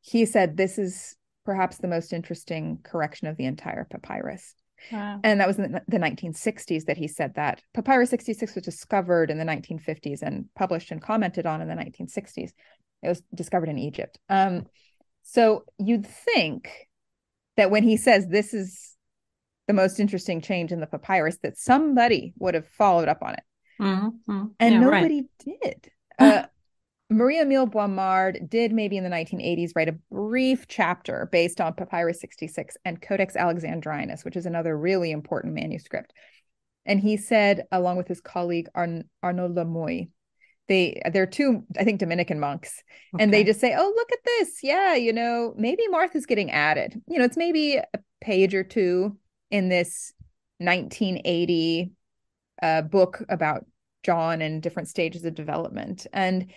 He 0.00 0.24
said 0.26 0.56
this 0.56 0.78
is 0.78 1.16
perhaps 1.44 1.78
the 1.78 1.88
most 1.88 2.12
interesting 2.12 2.78
correction 2.82 3.26
of 3.26 3.36
the 3.36 3.44
entire 3.44 3.84
papyrus. 3.84 4.54
Wow. 4.92 5.20
And 5.24 5.40
that 5.40 5.48
was 5.48 5.58
in 5.58 5.72
the- 5.72 5.82
the 5.88 5.98
1960s 5.98 6.84
that 6.84 6.96
he 6.96 7.08
said 7.08 7.34
that. 7.34 7.62
Papyrus 7.74 8.10
66 8.10 8.54
was 8.54 8.64
discovered 8.64 9.30
in 9.30 9.38
the 9.38 9.44
1950s 9.44 10.22
and 10.22 10.48
published 10.54 10.92
and 10.92 11.02
commented 11.02 11.46
on 11.46 11.60
in 11.60 11.68
the 11.68 11.74
1960s. 11.74 12.54
It 13.02 13.08
was 13.08 13.22
discovered 13.34 13.68
in 13.68 13.78
Egypt. 13.78 14.18
Um, 14.28 14.66
so 15.22 15.64
you'd 15.78 16.06
think 16.06 16.88
that 17.56 17.70
when 17.70 17.82
he 17.82 17.96
says 17.96 18.28
this 18.28 18.54
is 18.54 18.96
the 19.66 19.74
most 19.74 19.98
interesting 20.00 20.40
change 20.40 20.70
in 20.72 20.80
the 20.80 20.86
papyrus, 20.86 21.38
that 21.38 21.58
somebody 21.58 22.32
would 22.38 22.54
have 22.54 22.68
followed 22.68 23.08
up 23.08 23.22
on 23.22 23.34
it. 23.34 23.42
Mhm, 23.80 24.20
mhm. 24.28 24.54
And 24.60 24.74
Yeah, 24.74 24.84
right. 24.84 25.02
nobody 25.02 25.28
did. 25.38 25.90
Uh, 26.18 26.44
Maria 27.10 27.42
Emile 27.42 27.66
Boismard 27.66 28.50
did 28.50 28.72
maybe 28.72 28.98
in 28.98 29.04
the 29.04 29.10
1980s 29.10 29.72
write 29.74 29.88
a 29.88 29.98
brief 30.12 30.68
chapter 30.68 31.28
based 31.32 31.60
on 31.60 31.72
Papyrus 31.72 32.20
66 32.20 32.76
and 32.84 33.00
Codex 33.00 33.34
Alexandrinus, 33.34 34.24
which 34.24 34.36
is 34.36 34.44
another 34.44 34.76
really 34.76 35.10
important 35.10 35.54
manuscript. 35.54 36.12
And 36.84 37.00
he 37.00 37.16
said, 37.16 37.66
along 37.72 37.96
with 37.96 38.08
his 38.08 38.20
colleague 38.20 38.68
Arn- 38.74 39.08
Arnaud 39.22 39.54
Lamouille, 39.54 40.10
they 40.68 41.00
they're 41.12 41.26
two, 41.26 41.64
I 41.78 41.84
think, 41.84 41.98
Dominican 41.98 42.38
monks, 42.38 42.82
and 43.18 43.32
they 43.32 43.42
just 43.42 43.58
say, 43.58 43.74
"Oh, 43.76 43.92
look 43.96 44.12
at 44.12 44.18
this! 44.24 44.62
Yeah, 44.62 44.94
you 44.94 45.14
know, 45.14 45.54
maybe 45.56 45.88
Martha's 45.88 46.26
getting 46.26 46.50
added. 46.50 47.00
You 47.08 47.18
know, 47.18 47.24
it's 47.24 47.38
maybe 47.38 47.76
a 47.76 47.84
page 48.20 48.54
or 48.54 48.64
two 48.64 49.16
in 49.50 49.70
this 49.70 50.12
1980 50.58 51.92
uh, 52.62 52.82
book 52.82 53.22
about 53.30 53.64
John 54.02 54.40
and 54.42 54.62
different 54.62 54.88
stages 54.88 55.24
of 55.24 55.34
development. 55.34 56.06
And, 56.12 56.50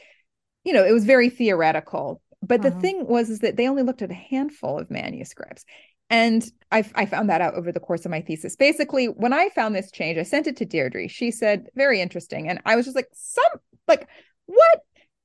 you 0.63 0.73
know, 0.73 0.85
it 0.85 0.91
was 0.91 1.05
very 1.05 1.29
theoretical. 1.29 2.21
But 2.41 2.61
the 2.61 2.71
Mhm. 2.71 2.81
thing 2.81 3.07
was 3.07 3.29
is 3.29 3.39
that 3.39 3.55
they 3.57 3.67
only 3.67 3.83
looked 3.83 4.01
at 4.01 4.11
a 4.11 4.15
handful 4.15 4.79
of 4.79 4.89
manuscripts. 4.89 5.63
And 6.09 6.45
I, 6.71 6.83
I 6.95 7.05
found 7.05 7.29
that 7.29 7.41
out 7.41 7.53
over 7.53 7.71
the 7.71 7.79
course 7.79 8.03
of 8.05 8.11
my 8.11 8.21
thesis. 8.21 8.55
Basically, 8.55 9.05
when 9.05 9.31
I 9.31 9.49
found 9.49 9.75
this 9.75 9.91
change, 9.91 10.17
I 10.17 10.23
sent 10.23 10.47
it 10.47 10.57
to 10.57 10.65
Deirdre. 10.65 11.07
She 11.07 11.31
said, 11.31 11.67
very 11.75 12.01
interesting. 12.01 12.49
And 12.49 12.59
I 12.65 12.75
was 12.75 12.85
just 12.85 12.95
like, 12.95 13.07
some, 13.13 13.61
like, 13.87 14.07
what? 14.45 14.79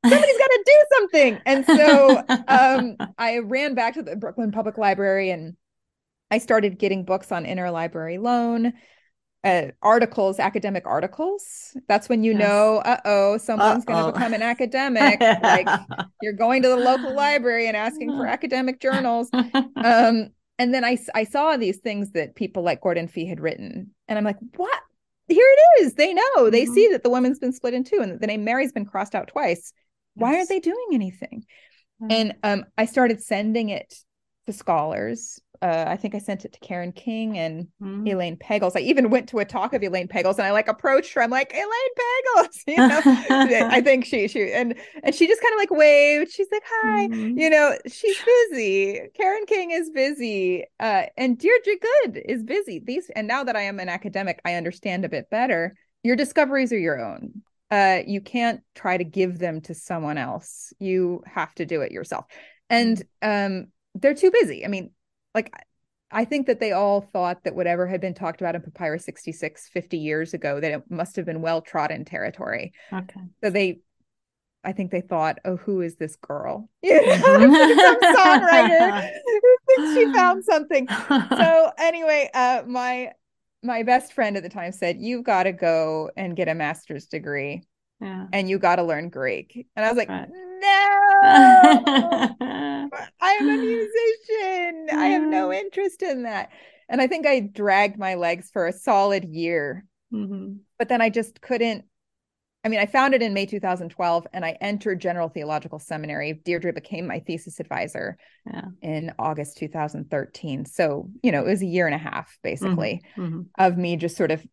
Somebody's 0.08 0.38
got 0.38 0.46
to 0.46 0.64
do 0.64 0.96
something. 0.98 1.42
And 1.46 1.66
so 1.66 2.22
um, 2.48 2.98
I 3.18 3.38
ran 3.38 3.74
back 3.74 3.94
to 3.94 4.02
the 4.02 4.14
Brooklyn 4.14 4.52
Public 4.52 4.78
Library 4.78 5.30
and 5.30 5.56
I 6.30 6.38
started 6.38 6.78
getting 6.78 7.04
books 7.04 7.32
on 7.32 7.44
interlibrary 7.44 8.20
loan, 8.20 8.72
uh, 9.46 9.70
articles, 9.82 10.38
academic 10.38 10.86
articles. 10.86 11.76
That's 11.88 12.08
when 12.08 12.24
you 12.24 12.32
Yes. 12.32 12.40
know, 12.40 12.76
uh 12.78 13.00
oh, 13.04 13.38
someone's 13.38 13.84
going 13.84 14.04
to 14.04 14.12
become 14.12 14.34
an 14.34 14.42
academic. 14.42 15.20
like 15.42 15.68
you're 16.20 16.32
going 16.32 16.62
to 16.62 16.68
the 16.68 16.76
local 16.76 17.14
library 17.14 17.68
and 17.68 17.76
asking 17.76 18.12
for 18.16 18.26
academic 18.26 18.80
journals. 18.80 19.30
Um, 19.82 20.30
and 20.58 20.72
then 20.72 20.84
I, 20.84 20.98
I 21.14 21.24
saw 21.24 21.56
these 21.56 21.78
things 21.78 22.12
that 22.12 22.34
people 22.34 22.62
like 22.62 22.80
Gordon 22.80 23.08
Fee 23.08 23.26
had 23.26 23.40
written, 23.40 23.94
and 24.08 24.18
I'm 24.18 24.24
like, 24.24 24.38
what? 24.56 24.80
Here 25.28 25.44
it 25.46 25.82
is. 25.84 25.94
They 25.94 26.14
know. 26.14 26.50
They 26.50 26.64
Mhm. 26.64 26.74
see 26.74 26.88
that 26.92 27.02
the 27.02 27.10
woman's 27.10 27.38
been 27.38 27.52
split 27.52 27.74
in 27.74 27.84
two 27.84 27.98
and 28.00 28.12
that 28.12 28.20
the 28.20 28.26
name 28.28 28.44
Mary's 28.44 28.72
been 28.72 28.86
crossed 28.86 29.14
out 29.14 29.28
twice. 29.28 29.72
Why 30.14 30.30
Yes. 30.30 30.36
aren't 30.38 30.48
they 30.48 30.60
doing 30.60 30.86
anything? 30.92 31.44
Mm. 32.00 32.12
And 32.12 32.34
um, 32.42 32.64
I 32.78 32.86
started 32.86 33.22
sending 33.22 33.68
it 33.70 33.92
to 34.46 34.52
scholars. 34.52 35.40
Uh, 35.62 35.84
I 35.86 35.96
think 35.96 36.14
I 36.14 36.18
sent 36.18 36.44
it 36.44 36.52
to 36.52 36.60
Karen 36.60 36.92
King 36.92 37.38
and 37.38 37.68
Mhm. 37.82 38.08
Elaine 38.08 38.36
Pagels. 38.36 38.76
I 38.76 38.80
even 38.80 39.10
went 39.10 39.28
to 39.30 39.38
a 39.38 39.44
talk 39.44 39.72
of 39.72 39.82
Elaine 39.82 40.08
Pagels 40.08 40.38
and 40.38 40.46
I 40.46 40.52
like 40.52 40.68
approached 40.68 41.12
her. 41.14 41.22
I'm 41.22 41.30
like, 41.30 41.52
Elaine 41.52 41.94
Pagels, 41.98 42.62
you 42.66 42.76
know. 42.86 43.68
I 43.70 43.80
think 43.80 44.04
she 44.04 44.28
she 44.28 44.52
and 44.52 44.74
and 45.02 45.14
she 45.14 45.26
just 45.26 45.42
kind 45.42 45.54
of 45.54 45.58
like 45.58 45.70
waved. 45.70 46.30
She's 46.30 46.48
like, 46.52 46.62
hi. 46.66 47.08
Mhm. 47.08 47.38
You 47.40 47.50
know, 47.50 47.76
she's 47.86 48.16
busy. 48.50 49.00
Karen 49.14 49.46
King 49.46 49.70
is 49.70 49.90
busy. 49.90 50.64
Uh, 50.80 51.04
and 51.16 51.38
Deirdre 51.38 51.74
Good 51.80 52.22
is 52.26 52.42
busy. 52.42 52.78
These 52.78 53.10
and 53.16 53.26
now 53.26 53.44
that 53.44 53.56
I 53.56 53.62
am 53.62 53.80
an 53.80 53.88
academic, 53.88 54.40
I 54.44 54.54
understand 54.54 55.04
a 55.04 55.08
bit 55.08 55.30
better. 55.30 55.76
Your 56.02 56.16
discoveries 56.16 56.72
are 56.72 56.78
your 56.78 57.04
own. 57.04 57.42
Uh, 57.70 58.00
you 58.06 58.20
can't 58.20 58.60
try 58.76 58.96
to 58.96 59.02
give 59.04 59.38
them 59.38 59.60
to 59.62 59.74
someone 59.74 60.18
else. 60.18 60.72
You 60.78 61.22
have 61.26 61.52
to 61.56 61.66
do 61.66 61.80
it 61.80 61.90
yourself. 61.90 62.26
And 62.70 63.02
um, 63.22 63.66
they're 63.94 64.14
too 64.14 64.30
busy. 64.30 64.64
I 64.64 64.68
mean, 64.68 64.90
like 65.36 65.52
I 66.10 66.24
think 66.24 66.46
that 66.46 66.60
they 66.60 66.72
all 66.72 67.00
thought 67.00 67.44
that 67.44 67.54
whatever 67.54 67.86
had 67.86 68.00
been 68.00 68.14
talked 68.14 68.40
about 68.40 68.54
in 68.54 68.62
Papyrus 68.62 69.04
66 69.04 69.68
50 69.68 69.98
years 69.98 70.34
ago, 70.34 70.60
that 70.60 70.72
it 70.72 70.82
must 70.90 71.14
have 71.16 71.26
been 71.26 71.42
well 71.42 71.60
trodden 71.60 72.04
territory. 72.04 72.72
Okay. 72.92 73.20
So 73.44 73.50
they, 73.50 73.80
I 74.64 74.72
think 74.72 74.90
they 74.90 75.02
thought, 75.02 75.38
oh, 75.44 75.56
who 75.56 75.82
is 75.82 75.96
this 75.96 76.16
girl? 76.16 76.70
You 76.82 77.04
know, 77.04 77.16
some 77.16 78.00
songwriter 78.00 79.10
who 79.24 79.56
thinks 79.68 79.94
she 79.94 80.12
found 80.12 80.44
something. 80.44 80.88
So 80.88 81.70
anyway, 81.78 82.30
uh, 82.32 82.62
my 82.66 83.12
my 83.62 83.82
best 83.82 84.12
friend 84.12 84.36
at 84.36 84.42
the 84.42 84.48
time 84.48 84.72
said, 84.72 84.96
"You've 84.98 85.24
got 85.24 85.44
to 85.44 85.52
go 85.52 86.10
and 86.16 86.36
get 86.36 86.48
a 86.48 86.54
master's 86.54 87.06
degree, 87.06 87.62
yeah. 88.00 88.26
and 88.32 88.48
you 88.48 88.58
got 88.58 88.76
to 88.76 88.84
learn 88.84 89.08
Greek." 89.08 89.66
And 89.74 89.84
I 89.84 89.88
was 89.88 89.98
like, 89.98 90.08
Right. 90.08 90.28
"No, 91.22 91.22
I 93.20 93.32
am 93.40 93.48
a 93.48 93.56
musician. 93.58 94.88
I 94.98 95.06
have 95.08 95.22
no 95.22 95.52
interest 95.52 96.02
in 96.02 96.22
that." 96.24 96.50
And 96.88 97.00
I 97.00 97.06
think 97.06 97.26
I 97.26 97.40
dragged 97.40 97.98
my 97.98 98.14
legs 98.14 98.50
for 98.52 98.66
a 98.66 98.72
solid 98.72 99.24
year 99.24 99.84
Mhm. 100.12 100.58
but 100.78 100.88
then 100.88 101.00
I 101.00 101.10
just 101.10 101.40
couldn't. 101.40 101.84
I 102.64 102.68
mean, 102.68 102.78
I 102.80 102.86
found 102.86 103.14
it 103.14 103.22
in 103.22 103.34
May 103.34 103.46
2012 103.46 104.26
and 104.32 104.44
I 104.44 104.52
entered 104.60 105.00
General 105.00 105.28
Theological 105.28 105.78
Seminary. 105.78 106.32
Deirdre 106.44 106.72
became 106.72 107.06
my 107.06 107.20
thesis 107.20 107.58
advisor 107.60 108.16
Yeah. 108.46 108.66
in 108.82 109.12
August 109.18 109.56
2013. 109.58 110.64
So, 110.64 111.10
you 111.22 111.32
know, 111.32 111.44
it 111.44 111.50
was 111.50 111.62
a 111.62 111.66
year 111.66 111.86
and 111.86 111.94
a 111.94 111.98
half 111.98 112.38
basically 112.42 113.02
Mhm. 113.16 113.46
of 113.58 113.76
me 113.76 113.96
just 113.96 114.16
sort 114.16 114.30
of 114.30 114.44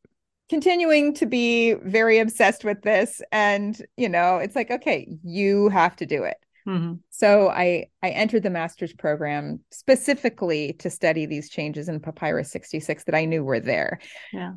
continuing 0.50 1.14
to 1.16 1.26
be 1.26 1.74
very 1.74 2.20
obsessed 2.20 2.64
with 2.64 2.82
this. 2.82 3.22
And, 3.32 3.80
you 3.98 4.10
know, 4.10 4.38
it's 4.38 4.56
like, 4.56 4.70
okay, 4.72 5.08
you 5.24 5.70
have 5.70 5.96
to 5.98 6.06
do 6.06 6.24
it. 6.24 6.38
Mhm. 6.68 7.00
So 7.10 7.50
I 7.50 7.88
I 8.02 8.10
entered 8.12 8.44
the 8.44 8.50
master's 8.50 8.94
program 8.94 9.60
specifically 9.72 10.74
to 10.80 10.90
study 10.90 11.26
these 11.26 11.50
changes 11.50 11.90
in 11.90 12.00
Papyrus 12.00 12.52
66 12.52 13.04
that 13.06 13.16
I 13.16 13.26
knew 13.26 13.44
were 13.44 13.60
there. 13.60 14.00
Yeah. 14.32 14.54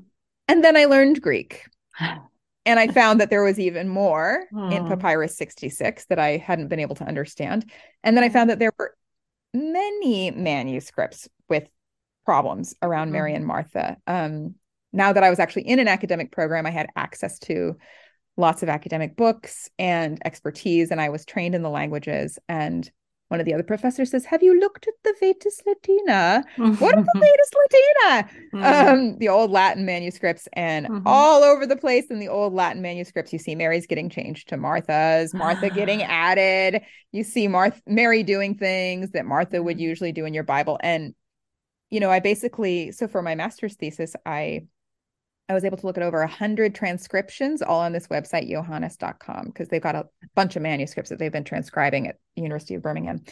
And 0.49 0.63
then 0.63 0.77
I 0.77 0.85
learned 0.85 1.21
Greek. 1.23 1.65
And 2.69 2.81
I 2.81 2.89
found 2.89 3.21
that 3.21 3.31
there 3.31 3.45
was 3.45 3.61
even 3.61 3.89
more 3.89 4.43
in 4.53 4.83
Hmm. 4.83 4.89
Papyrus 4.89 5.37
66 5.37 6.07
that 6.07 6.19
I 6.19 6.37
hadn't 6.37 6.67
been 6.67 6.81
able 6.81 6.97
to 6.97 7.05
understand. 7.05 7.71
And 8.03 8.17
then 8.17 8.25
I 8.25 8.29
found 8.29 8.51
that 8.51 8.59
there 8.59 8.73
were 8.77 8.97
many 9.55 10.33
manuscripts 10.33 11.29
with 11.49 11.69
problems 12.25 12.75
around 12.83 13.13
Mary 13.13 13.31
Mhm. 13.33 13.37
and 13.37 13.47
Martha. 13.47 13.97
Um, 14.09 14.57
now 14.97 15.13
that 15.13 15.23
I 15.23 15.31
was 15.31 15.39
actually 15.39 15.69
in 15.69 15.79
an 15.79 15.89
academic 15.89 16.33
program, 16.33 16.67
I 16.67 16.71
had 16.71 16.89
access 16.97 17.39
to 17.41 17.77
lots 18.37 18.63
of 18.63 18.69
academic 18.69 19.17
books 19.17 19.71
and 19.79 20.19
expertise, 20.25 20.91
and 20.91 21.01
I 21.01 21.09
was 21.11 21.25
trained 21.25 21.55
in 21.55 21.63
the 21.63 21.71
languages. 21.71 22.39
And 22.49 22.91
one 23.29 23.41
of 23.41 23.47
the 23.47 23.55
other 23.55 23.63
professors 23.65 24.11
says, 24.11 24.25
Have 24.27 24.43
you 24.43 24.59
looked 24.61 24.87
at 24.87 24.95
the 25.05 25.15
Vetus 25.19 25.61
Latina? 25.67 26.45
What 26.57 26.95
are 26.97 27.03
the 27.03 27.13
Vetus 27.21 27.51
Latina? 27.55 28.31
Mhm. 28.55 28.89
um 28.93 29.19
the 29.19 29.29
old 29.29 29.51
latin 29.51 29.85
manuscripts 29.85 30.49
and 30.55 30.87
Mhm. 30.87 31.03
all 31.05 31.43
over 31.45 31.67
the 31.67 31.77
place 31.77 32.07
in 32.07 32.19
the 32.21 32.29
old 32.29 32.55
latin 32.55 32.81
manuscripts 32.81 33.33
you 33.33 33.39
see 33.39 33.55
mary's 33.55 33.87
getting 33.87 34.09
changed 34.09 34.49
to 34.49 34.57
martha's 34.57 35.35
martha 35.35 35.69
getting 35.69 36.03
added 36.27 36.81
you 37.13 37.23
see 37.23 37.49
martha 37.49 37.81
mary 37.87 38.23
doing 38.23 38.55
things 38.55 39.11
that 39.11 39.27
martha 39.27 39.63
would 39.63 39.77
Mhm. 39.77 39.81
usually 39.81 40.13
do 40.13 40.25
in 40.25 40.33
your 40.33 40.45
bible 40.45 40.79
and 40.83 41.15
you 41.91 42.01
know 42.01 42.11
i 42.11 42.19
basically 42.21 42.93
so 42.93 43.07
for 43.09 43.21
my 43.21 43.35
master's 43.35 43.75
thesis 43.77 44.15
i 44.25 44.63
i 45.49 45.55
was 45.55 45.65
able 45.65 45.77
to 45.77 45.87
look 45.87 45.97
at 45.97 46.03
over 46.03 46.19
100 46.21 46.75
transcriptions 46.75 47.63
all 47.63 47.81
on 47.81 47.93
this 47.93 48.09
website 48.09 48.51
Iohannes.com 48.51 49.47
because 49.47 49.69
they've 49.69 49.83
got 49.83 49.95
a 49.95 50.07
bunch 50.35 50.57
of 50.57 50.63
manuscripts 50.63 51.11
that 51.11 51.19
they've 51.19 51.33
been 51.33 51.45
transcribing 51.45 52.09
at 52.09 52.17
the 52.35 52.43
university 52.43 52.75
of 52.75 52.83
birmingham 52.83 53.23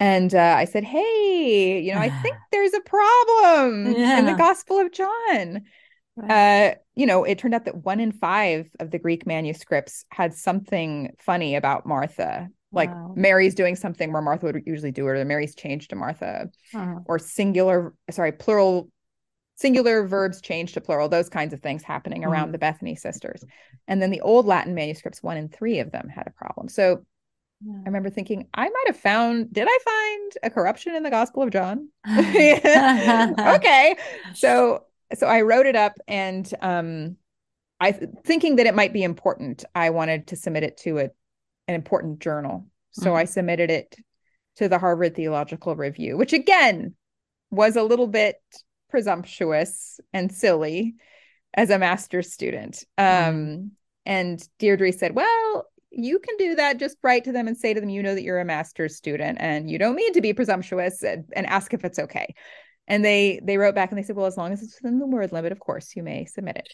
and 0.00 0.34
uh, 0.34 0.54
I 0.58 0.64
said, 0.64 0.82
"Hey, 0.82 1.80
you 1.80 1.94
know, 1.94 2.00
I 2.00 2.08
think 2.22 2.34
there's 2.50 2.74
a 2.74 2.80
problem 2.80 3.86
in 3.86 4.26
the 4.26 4.34
Gospel 4.34 4.80
of 4.80 4.90
John." 4.90 5.62
Right. 6.16 6.72
Uh, 6.72 6.74
you 6.96 7.06
know, 7.06 7.22
it 7.22 7.38
turned 7.38 7.54
out 7.54 7.66
that 7.66 7.84
one 7.84 8.00
in 8.00 8.10
five 8.10 8.68
of 8.80 8.90
the 8.90 8.98
Greek 8.98 9.26
manuscripts 9.26 10.04
had 10.10 10.34
something 10.34 11.12
funny 11.20 11.54
about 11.54 11.86
Martha. 11.86 12.48
like 12.72 12.90
Wow. 12.90 13.12
Mary's 13.16 13.54
doing 13.54 13.76
something 13.76 14.12
where 14.12 14.22
Martha 14.22 14.46
would 14.46 14.62
usually 14.66 14.90
do 14.92 15.06
it, 15.06 15.10
or 15.12 15.24
Mary's 15.24 15.54
changed 15.54 15.90
to 15.90 15.96
Martha, 15.96 16.50
Uh-huh. 16.74 16.96
or 17.06 17.18
singular, 17.20 17.94
sorry, 18.10 18.32
plural, 18.32 18.88
singular 19.54 20.06
verbs 20.06 20.40
change 20.40 20.72
to 20.72 20.80
plural, 20.80 21.08
those 21.08 21.28
kinds 21.28 21.52
of 21.52 21.60
things 21.60 21.82
happening 21.82 22.24
around 22.24 22.48
Mhm. 22.48 22.52
the 22.52 22.58
Bethany 22.58 22.96
sisters. 22.96 23.44
And 23.86 24.00
then 24.00 24.10
the 24.10 24.20
old 24.20 24.46
Latin 24.46 24.74
manuscripts, 24.74 25.22
one 25.22 25.36
in 25.36 25.48
three 25.48 25.78
of 25.78 25.92
them 25.92 26.08
had 26.08 26.26
a 26.26 26.30
problem. 26.30 26.68
So 26.68 27.04
I 27.64 27.84
remember 27.84 28.10
thinking, 28.10 28.48
I 28.54 28.64
might 28.64 28.86
have 28.86 28.96
found, 28.96 29.52
did 29.52 29.68
I 29.70 29.78
find 29.84 30.32
a 30.42 30.50
corruption 30.50 30.96
in 30.96 31.04
the 31.04 31.10
Gospel 31.10 31.42
of 31.42 31.50
John? 31.50 31.90
okay. 32.06 33.96
So 34.34 34.84
so 35.14 35.26
I 35.26 35.42
wrote 35.42 35.66
it 35.66 35.76
up 35.76 35.92
and 36.08 36.52
um 36.60 37.16
I 37.78 37.92
thinking 37.92 38.56
that 38.56 38.66
it 38.66 38.74
might 38.74 38.92
be 38.92 39.02
important, 39.02 39.64
I 39.74 39.90
wanted 39.90 40.28
to 40.28 40.36
submit 40.36 40.62
it 40.62 40.76
to 40.78 40.98
a, 40.98 41.02
an 41.68 41.74
important 41.74 42.20
journal. 42.20 42.66
So 42.92 43.14
I 43.14 43.24
submitted 43.24 43.70
it 43.70 43.96
to 44.56 44.68
the 44.68 44.78
Harvard 44.78 45.14
Theological 45.14 45.74
Review, 45.76 46.16
which 46.16 46.32
again 46.32 46.94
was 47.50 47.76
a 47.76 47.82
little 47.82 48.06
bit 48.06 48.36
presumptuous 48.92 49.98
and 50.12 50.30
silly 50.30 50.94
as 51.54 51.70
a 51.70 51.78
master's 51.78 52.32
student. 52.32 52.84
Um 52.98 53.06
Mhm. 53.06 53.70
and 54.06 54.48
Deirdre 54.58 54.92
said, 54.92 55.14
"Well, 55.14 55.66
you 55.90 56.18
can 56.20 56.36
do 56.36 56.54
that. 56.56 56.78
Just 56.78 56.96
write 57.02 57.24
to 57.24 57.32
them 57.32 57.48
and 57.48 57.56
say 57.56 57.74
to 57.74 57.80
them, 57.80 57.88
you 57.90 58.02
know 58.02 58.14
that 58.14 58.22
you're 58.22 58.40
a 58.40 58.44
master's 58.44 58.96
student 58.96 59.38
and 59.40 59.70
you 59.70 59.78
don't 59.78 59.94
mean 59.96 60.12
to 60.12 60.20
be 60.20 60.32
presumptuous 60.32 61.02
and, 61.02 61.24
and 61.34 61.46
ask 61.46 61.72
if 61.74 61.84
it's 61.84 61.98
okay." 61.98 62.34
And 62.86 63.04
they 63.04 63.40
they 63.42 63.56
wrote 63.58 63.74
back 63.74 63.90
and 63.90 63.98
they 63.98 64.02
said, 64.02 64.16
"Well, 64.16 64.26
as 64.26 64.36
long 64.36 64.52
as 64.52 64.62
it's 64.62 64.80
within 64.80 64.98
the 64.98 65.06
word 65.06 65.32
limit, 65.32 65.52
of 65.52 65.58
course, 65.60 65.96
you 65.96 66.02
may 66.02 66.24
submit 66.26 66.56
it." 66.56 66.68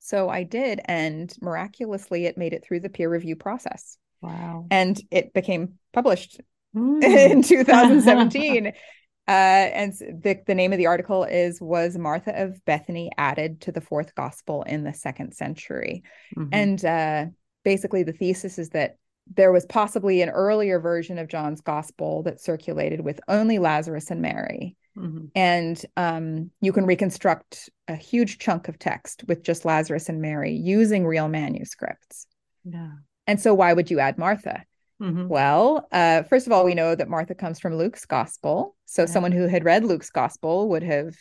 So 0.00 0.28
I 0.28 0.42
did, 0.42 0.80
and 0.84 1.34
miraculously, 1.40 2.26
it 2.26 2.38
made 2.38 2.52
it 2.52 2.64
through 2.64 2.80
the 2.80 2.88
peer 2.88 3.08
review 3.10 3.36
process, 3.36 3.98
Wow. 4.20 4.66
and 4.70 5.00
it 5.10 5.32
became 5.32 5.78
published 5.92 6.40
Mm. 6.76 7.02
in 7.32 7.42
2017. 7.42 8.72
uh, 9.28 9.68
and 9.74 9.92
the, 9.92 10.40
the 10.46 10.54
name 10.54 10.72
of 10.72 10.78
the 10.78 10.86
article 10.86 11.24
is 11.24 11.60
Was 11.60 11.98
Martha 11.98 12.42
of 12.42 12.64
Bethany 12.64 13.10
Added 13.18 13.60
to 13.62 13.72
the 13.72 13.82
Fourth 13.82 14.14
Gospel 14.14 14.62
in 14.62 14.84
the 14.84 14.94
Second 14.94 15.34
Century? 15.34 16.02
Mhm. 16.34 16.48
And 16.50 16.84
uh, 16.84 17.26
basically, 17.62 18.02
the 18.02 18.12
thesis 18.12 18.58
is 18.58 18.70
that 18.70 18.96
there 19.34 19.52
was 19.52 19.66
possibly 19.66 20.22
an 20.22 20.30
earlier 20.30 20.80
version 20.80 21.18
of 21.18 21.28
John's 21.28 21.60
Gospel 21.60 22.22
that 22.22 22.40
circulated 22.40 23.02
with 23.02 23.20
only 23.28 23.58
Lazarus 23.58 24.10
and 24.10 24.22
Mary. 24.22 24.76
Mhm. 24.96 25.30
And 25.34 25.86
um, 25.98 26.50
you 26.62 26.72
can 26.72 26.86
reconstruct 26.86 27.68
a 27.86 27.94
huge 27.94 28.38
chunk 28.38 28.68
of 28.68 28.78
text 28.78 29.24
with 29.28 29.42
just 29.42 29.66
Lazarus 29.66 30.08
and 30.08 30.22
Mary 30.22 30.52
using 30.52 31.06
real 31.06 31.28
manuscripts. 31.28 32.26
Yeah. 32.64 32.92
And 33.26 33.38
so, 33.38 33.52
why 33.52 33.74
would 33.74 33.90
you 33.90 34.00
add 34.00 34.16
Martha? 34.16 34.64
Mhm. 35.00 35.28
Well, 35.28 35.86
uh, 35.92 36.24
first 36.24 36.46
of 36.46 36.52
all, 36.52 36.64
we 36.64 36.74
know 36.74 36.94
that 36.94 37.08
Martha 37.08 37.34
comes 37.34 37.60
from 37.60 37.76
Luke's 37.76 38.04
gospel. 38.04 38.76
So 38.86 39.02
Yeah. 39.02 39.06
someone 39.06 39.32
who 39.32 39.46
had 39.46 39.64
read 39.64 39.84
Luke's 39.84 40.10
gospel 40.10 40.68
would 40.70 40.82
have 40.82 41.16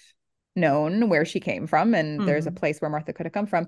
known 0.56 1.10
where 1.10 1.26
she 1.26 1.40
came 1.40 1.68
from, 1.68 1.94
and 1.94 2.28
there's 2.28 2.48
a 2.48 2.52
Mhm. 2.52 2.56
place 2.56 2.80
where 2.82 2.90
Martha 2.90 3.14
could 3.14 3.26
have 3.26 3.34
come 3.34 3.46
from. 3.46 3.68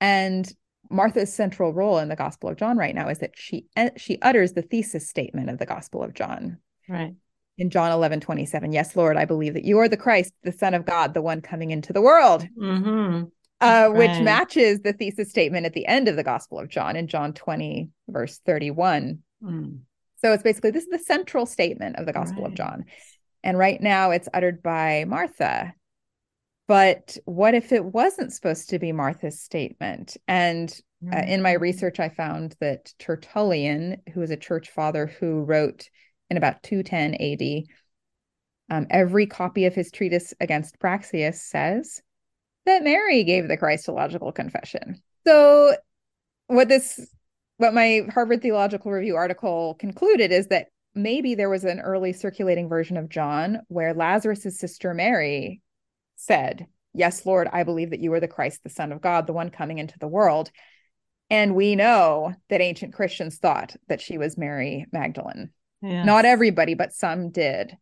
And 0.00 0.50
Martha's 0.90 1.32
central 1.32 1.72
role 1.72 1.98
in 1.98 2.08
the 2.08 2.16
Gospel 2.16 2.48
of 2.48 2.56
John 2.56 2.78
right 2.78 2.94
now 2.94 3.08
is 3.08 3.18
that 3.18 3.32
she 3.36 3.66
eh, 3.76 3.90
she 3.96 4.18
utters 4.22 4.54
the 4.54 4.62
thesis 4.62 5.08
statement 5.08 5.50
of 5.50 5.58
the 5.58 5.66
Gospel 5.66 6.02
of 6.02 6.14
John 6.14 6.58
Right. 6.88 7.14
in 7.58 7.68
John 7.70 7.92
11, 7.92 8.20
27. 8.20 8.72
Yes, 8.72 8.96
Lord, 8.96 9.16
I 9.16 9.24
believe 9.26 9.54
that 9.54 9.64
you 9.64 9.78
are 9.78 9.88
the 9.88 9.96
Christ, 9.96 10.32
the 10.44 10.52
Son 10.52 10.74
of 10.74 10.86
God, 10.86 11.14
the 11.14 11.22
one 11.22 11.40
coming 11.42 11.70
into 11.70 11.92
the 11.92 12.00
world 12.02 12.48
hmm 12.58 13.24
uh, 13.60 13.88
which 13.90 14.12
Right. 14.12 14.22
matches 14.22 14.80
the 14.82 14.92
thesis 14.92 15.30
statement 15.30 15.66
at 15.66 15.72
the 15.72 15.84
end 15.86 16.06
of 16.06 16.14
the 16.14 16.22
Gospel 16.22 16.60
of 16.60 16.68
John 16.68 16.94
in 16.94 17.08
John 17.08 17.32
20, 17.32 17.90
verse 18.06 18.38
31. 18.46 19.24
Mm. 19.42 19.80
So 20.20 20.32
it's 20.32 20.42
basically 20.42 20.72
this 20.72 20.84
is 20.84 20.90
the 20.90 20.98
central 20.98 21.46
statement 21.46 21.96
of 21.96 22.06
the 22.06 22.12
Gospel 22.12 22.44
of 22.44 22.54
John. 22.54 22.84
And 23.44 23.56
right 23.56 23.80
now 23.80 24.10
it's 24.10 24.28
uttered 24.34 24.62
by 24.62 25.04
Martha. 25.06 25.74
But 26.66 27.16
what 27.24 27.54
if 27.54 27.72
it 27.72 27.84
wasn't 27.84 28.32
supposed 28.32 28.70
to 28.70 28.78
be 28.78 28.92
Martha's 28.92 29.40
statement? 29.40 30.16
And 30.26 30.70
uh, 31.12 31.22
in 31.26 31.40
my 31.40 31.52
research, 31.52 32.00
I 32.00 32.08
found 32.08 32.56
that 32.60 32.92
Tertullian, 32.98 34.02
who 34.12 34.20
was 34.20 34.30
a 34.30 34.36
church 34.36 34.70
father 34.70 35.06
who 35.06 35.44
wrote 35.44 35.88
in 36.28 36.36
about 36.36 36.62
210 36.62 37.14
AD, 37.14 37.64
um, 38.70 38.86
every 38.90 39.26
copy 39.26 39.64
of 39.64 39.74
his 39.74 39.90
treatise 39.90 40.34
against 40.40 40.78
Praxeas 40.78 41.36
says 41.36 42.02
that 42.66 42.84
Mary 42.84 43.24
gave 43.24 43.48
the 43.48 43.56
Christological 43.56 44.32
confession. 44.32 45.00
So, 45.26 45.74
what 46.48 46.68
this, 46.68 47.08
what 47.58 47.74
my 47.74 48.02
Harvard 48.12 48.40
Theological 48.40 48.90
Review 48.90 49.16
article 49.16 49.74
concluded 49.74 50.32
is 50.32 50.48
that 50.48 50.68
maybe 50.94 51.34
there 51.34 51.50
was 51.50 51.64
an 51.64 51.80
early 51.80 52.12
circulating 52.12 52.68
version 52.68 52.96
of 52.96 53.08
John 53.08 53.60
where 53.68 53.94
Lazarus's 53.94 54.58
sister 54.58 54.94
Mary 54.94 55.60
said, 56.16 56.66
Yes, 56.94 57.26
Lord, 57.26 57.48
I 57.52 57.64
believe 57.64 57.90
that 57.90 58.00
you 58.00 58.12
are 58.14 58.20
the 58.20 58.26
Christ, 58.26 58.62
the 58.62 58.70
Son 58.70 58.92
of 58.92 59.00
God, 59.00 59.26
the 59.26 59.32
one 59.32 59.50
coming 59.50 59.78
into 59.78 59.98
the 59.98 60.08
world. 60.08 60.50
And 61.30 61.54
we 61.54 61.76
know 61.76 62.32
that 62.48 62.60
ancient 62.60 62.94
Christians 62.94 63.38
thought 63.38 63.76
that 63.88 64.00
she 64.00 64.18
was 64.18 64.38
Mary 64.38 64.86
Magdalene. 64.90 65.50
Yes. 65.82 66.06
Not 66.06 66.24
everybody, 66.24 66.74
but 66.74 66.94
some 66.94 67.30
did. 67.30 67.76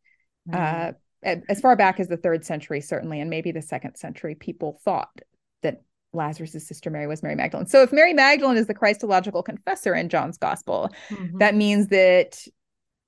Right. 0.46 0.94
Uh, 1.22 1.36
as 1.48 1.60
far 1.60 1.76
back 1.76 2.00
as 2.00 2.08
the 2.08 2.16
third 2.16 2.44
century, 2.44 2.80
certainly, 2.80 3.20
and 3.20 3.30
maybe 3.30 3.52
the 3.52 3.62
second 3.62 3.96
century, 3.96 4.34
people 4.34 4.80
thought 4.84 5.20
that 5.62 5.82
Lazarus' 6.16 6.66
sister 6.66 6.90
Mary 6.90 7.06
was 7.06 7.22
Mary 7.22 7.36
Magdalene. 7.36 7.66
So 7.66 7.82
if 7.82 7.92
Mary 7.92 8.12
Magdalene 8.12 8.56
is 8.56 8.66
the 8.66 8.74
Christological 8.74 9.42
confessor 9.42 9.94
in 9.94 10.08
John's 10.08 10.38
gospel, 10.38 10.90
Mhm. 11.10 11.38
that 11.38 11.54
means 11.54 11.88
that 11.88 12.44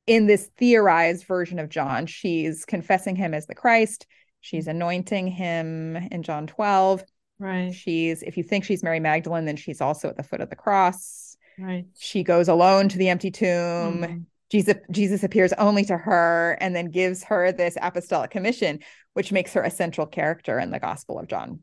in 0.06 0.26
this 0.26 0.48
theorized 0.56 1.24
version 1.26 1.58
of 1.58 1.68
John, 1.68 2.06
she's 2.06 2.64
confessing 2.64 3.16
him 3.16 3.34
as 3.34 3.46
the 3.46 3.54
Christ. 3.54 4.06
She's 4.40 4.66
anointing 4.68 5.26
him 5.28 5.96
in 5.96 6.22
John 6.22 6.46
12. 6.46 7.02
right. 7.40 7.72
She's, 7.72 8.22
if 8.24 8.36
you 8.36 8.42
think 8.42 8.64
she's 8.64 8.82
Mary 8.82 8.98
Magdalene, 8.98 9.44
then 9.44 9.54
she's 9.54 9.80
also 9.80 10.08
at 10.08 10.16
the 10.16 10.24
foot 10.24 10.40
of 10.40 10.50
the 10.50 10.56
cross. 10.56 11.36
Right. 11.56 11.84
She 11.96 12.24
goes 12.24 12.48
alone 12.48 12.88
to 12.88 12.98
the 12.98 13.08
empty 13.08 13.30
tomb. 13.30 14.02
Mhm. 14.02 14.24
Jesus 14.50 14.74
Jesus 14.90 15.22
appears 15.22 15.52
only 15.52 15.84
to 15.84 15.96
her 15.96 16.56
and 16.60 16.74
then 16.74 16.86
gives 16.86 17.22
her 17.24 17.52
this 17.52 17.76
apostolic 17.80 18.30
commission, 18.32 18.80
which 19.12 19.30
makes 19.30 19.52
her 19.52 19.62
a 19.62 19.70
central 19.70 20.06
character 20.06 20.58
in 20.58 20.70
the 20.70 20.80
Gospel 20.80 21.18
of 21.20 21.28
John. 21.28 21.60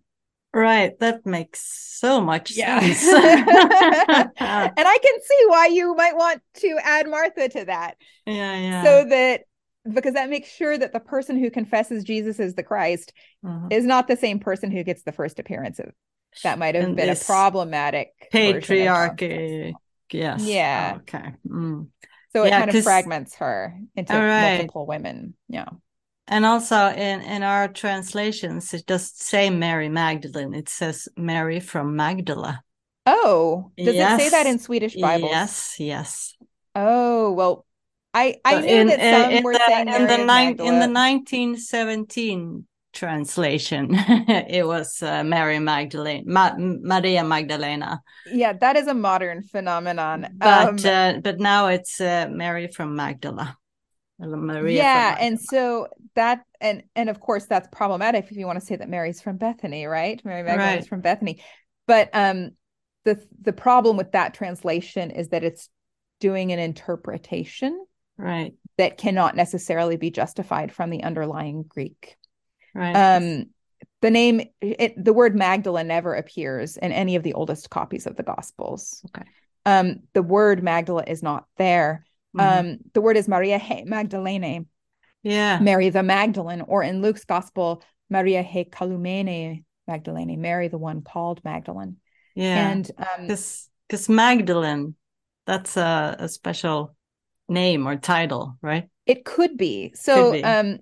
Right. 0.55 0.97
That 0.99 1.25
makes 1.25 1.59
so 1.99 2.21
much 2.21 2.51
Yeah. 2.55 2.79
sense. 2.79 3.03
and 3.13 4.87
I 4.87 4.97
can 5.03 5.21
see 5.21 5.45
why 5.47 5.67
you 5.67 5.93
might 5.95 6.15
want 6.15 6.41
to 6.55 6.77
add 6.81 7.09
Martha 7.09 7.49
to 7.49 7.65
that. 7.65 7.97
yeah. 8.25 8.57
Yeah. 8.57 8.83
So 8.83 9.05
that 9.09 9.41
because 9.93 10.13
that 10.13 10.29
makes 10.29 10.49
sure 10.49 10.77
that 10.77 10.93
the 10.93 10.99
person 10.99 11.37
who 11.37 11.51
confesses 11.51 12.03
Jesus 12.03 12.39
is 12.39 12.55
the 12.55 12.63
Christ 12.63 13.13
Mhm. 13.43 13.71
is 13.71 13.85
not 13.85 14.07
the 14.07 14.15
same 14.17 14.39
person 14.39 14.71
who 14.71 14.83
gets 14.83 15.03
the 15.03 15.11
first 15.11 15.39
appearance 15.39 15.77
of 15.79 15.91
that 16.43 16.57
might 16.57 16.75
have 16.75 16.85
And 16.85 16.95
been 16.95 17.09
a 17.09 17.15
problematic 17.15 18.13
version 18.31 18.81
of 18.81 18.87
John's 18.87 19.19
patriarchy. 19.19 19.73
Yes. 20.11 20.43
Yeah. 20.45 20.93
Okay. 21.01 21.33
Mm. 21.47 21.87
So 22.33 22.43
it 22.43 22.49
Yeah, 22.49 22.59
kind 22.59 22.69
of 22.71 22.83
fragments 22.83 23.35
her 23.35 23.77
into 23.95 24.13
right. 24.13 24.57
multiple 24.57 24.85
women. 24.85 25.35
Yeah. 25.47 25.65
And 26.27 26.45
also 26.45 26.87
in, 26.89 27.21
in 27.21 27.43
our 27.43 27.67
translations, 27.67 28.73
it 28.73 28.85
doesn't 28.85 29.15
say 29.15 29.49
Mary 29.49 29.89
Magdalene. 29.89 30.53
It 30.53 30.69
says 30.69 31.07
Mary 31.15 31.59
from 31.59 31.95
Magdala. 31.95 32.63
Oh, 33.07 33.71
does 33.81 33.99
it 33.99 34.11
say 34.11 34.29
that 34.29 34.45
in 34.47 34.59
Swedish 34.59 34.97
Bibles? 34.97 35.41
Yes, 35.41 35.79
yes. 35.79 36.35
Oh, 36.75 37.31
well, 37.31 37.65
I 38.13 38.39
I 38.45 38.55
So 38.55 38.59
knew 38.59 38.83
in, 38.83 38.87
that 38.87 39.03
some 39.03 39.37
in 39.37 39.43
were 39.43 39.57
the, 39.57 39.59
saying 39.67 39.89
in 39.95 40.07
the 40.07 40.17
Mary 40.17 40.23
of 40.23 40.27
nine, 40.27 40.59
in 40.59 40.79
the 40.79 40.87
1917 40.87 42.67
translation, 42.93 43.89
it 43.97 44.65
was 44.67 45.01
uh, 45.01 45.23
Mary 45.23 45.59
Magdalene, 45.59 46.23
Ma- 46.27 46.55
Maria 46.57 47.23
Magdalena. 47.23 48.01
Yeah, 48.25 48.53
that 48.53 48.75
is 48.75 48.87
a 48.87 48.93
modern 48.93 49.43
phenomenon. 49.43 50.37
But 50.41 50.83
Um, 50.83 50.85
uh, 50.85 51.19
but 51.23 51.39
now 51.39 51.67
it's 51.67 51.99
uh, 52.01 52.27
Mary 52.31 52.67
from 52.67 52.95
Magdala. 52.95 53.57
Maria 54.19 54.81
yeah, 54.81 55.17
and 55.19 55.39
so 55.39 55.87
that 56.15 56.45
and 56.61 56.83
and 56.95 57.09
of 57.09 57.19
course 57.19 57.45
that's 57.45 57.67
problematic 57.71 58.25
if 58.25 58.37
you 58.37 58.45
want 58.45 58.59
to 58.59 58.65
say 58.65 58.75
that 58.75 58.89
Mary's 58.89 59.21
from 59.21 59.37
Bethany, 59.37 59.85
right? 59.85 60.23
Mary 60.23 60.43
Magdalene 60.43 60.79
is 60.79 60.87
from 60.87 61.01
Bethany. 61.01 61.43
But 61.85 62.09
um 62.13 62.51
the 63.03 63.21
the 63.41 63.53
problem 63.53 63.97
with 63.97 64.13
that 64.13 64.33
translation 64.33 65.11
is 65.11 65.29
that 65.29 65.43
it's 65.43 65.69
doing 66.19 66.51
an 66.51 66.59
interpretation 66.59 67.85
right, 68.17 68.53
that 68.77 68.97
cannot 68.97 69.35
necessarily 69.35 69.97
be 69.97 70.11
justified 70.11 70.71
from 70.71 70.89
the 70.89 71.03
underlying 71.03 71.63
Greek. 71.63 72.15
right. 72.73 72.95
Um, 72.95 73.45
the 74.01 74.11
name, 74.11 74.41
it, 74.61 75.03
the 75.03 75.13
word 75.13 75.35
Magdalene 75.35 75.87
never 75.87 76.13
appears 76.13 76.77
in 76.77 76.91
any 76.91 77.15
of 77.15 77.23
the 77.23 77.33
oldest 77.33 77.69
copies 77.69 78.05
of 78.05 78.15
the 78.15 78.23
Gospels. 78.23 79.03
Okay. 79.15 79.27
Um, 79.65 80.01
the 80.13 80.21
word 80.21 80.63
Magdala 80.63 81.03
is 81.07 81.23
not 81.23 81.45
there. 81.57 82.05
Mhm. 82.35 82.59
Um, 82.59 82.77
the 82.93 83.01
word 83.01 83.17
is 83.17 83.27
Maria 83.27 83.57
he 83.57 83.83
Magdalene, 83.83 84.67
yeah, 85.23 85.59
Mary 85.61 85.89
the 85.89 86.03
Magdalene, 86.03 86.61
or 86.61 86.83
in 86.83 87.01
Luke's 87.01 87.25
Gospel, 87.25 87.81
Maria 88.09 88.41
he 88.43 88.65
Kalumene 88.65 89.63
Magdalene, 89.87 90.39
Mary 90.41 90.67
the 90.67 90.77
one 90.77 91.01
called 91.01 91.43
Magdalene. 91.43 91.97
yeah. 92.35 92.69
And 92.71 92.91
um, 92.97 93.27
Because 93.27 94.09
Magdalene 94.09 94.95
That's 95.45 95.77
a, 95.77 96.15
a 96.19 96.27
special 96.27 96.95
name 97.47 97.87
or 97.87 97.95
title, 97.95 98.57
right? 98.61 98.89
It 99.05 99.25
could 99.25 99.57
be. 99.57 99.93
So 99.93 100.31
Could 100.31 100.41
be. 100.41 100.43
um 100.43 100.79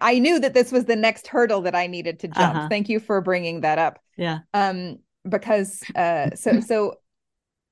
I 0.00 0.18
knew 0.18 0.40
that 0.40 0.54
this 0.54 0.72
was 0.72 0.86
the 0.86 0.96
next 0.96 1.28
hurdle 1.28 1.62
that 1.62 1.76
I 1.76 1.86
needed 1.86 2.20
to 2.20 2.28
jump. 2.28 2.56
Uh-huh. 2.56 2.68
Thank 2.68 2.88
you 2.88 2.98
for 2.98 3.20
bringing 3.20 3.60
that 3.60 3.78
up. 3.78 4.00
Yeah. 4.16 4.40
Um 4.52 4.98
because 5.28 5.84
uh 5.94 6.34
so 6.34 6.60
so 6.60 6.94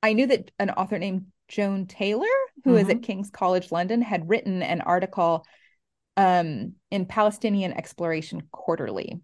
I 0.02 0.12
knew 0.12 0.26
that 0.28 0.52
an 0.58 0.70
author 0.70 0.98
named 0.98 1.26
Joan 1.48 1.86
Taylor, 1.86 2.26
who 2.64 2.76
is 2.76 2.88
at 2.88 3.02
King's 3.02 3.30
College 3.30 3.70
London, 3.70 4.02
had 4.02 4.28
written 4.28 4.62
an 4.62 4.80
article 4.80 5.44
um 6.16 6.72
in 6.90 7.06
Palestinian 7.06 7.72
Exploration 7.72 8.42
Quarterly 8.50 9.20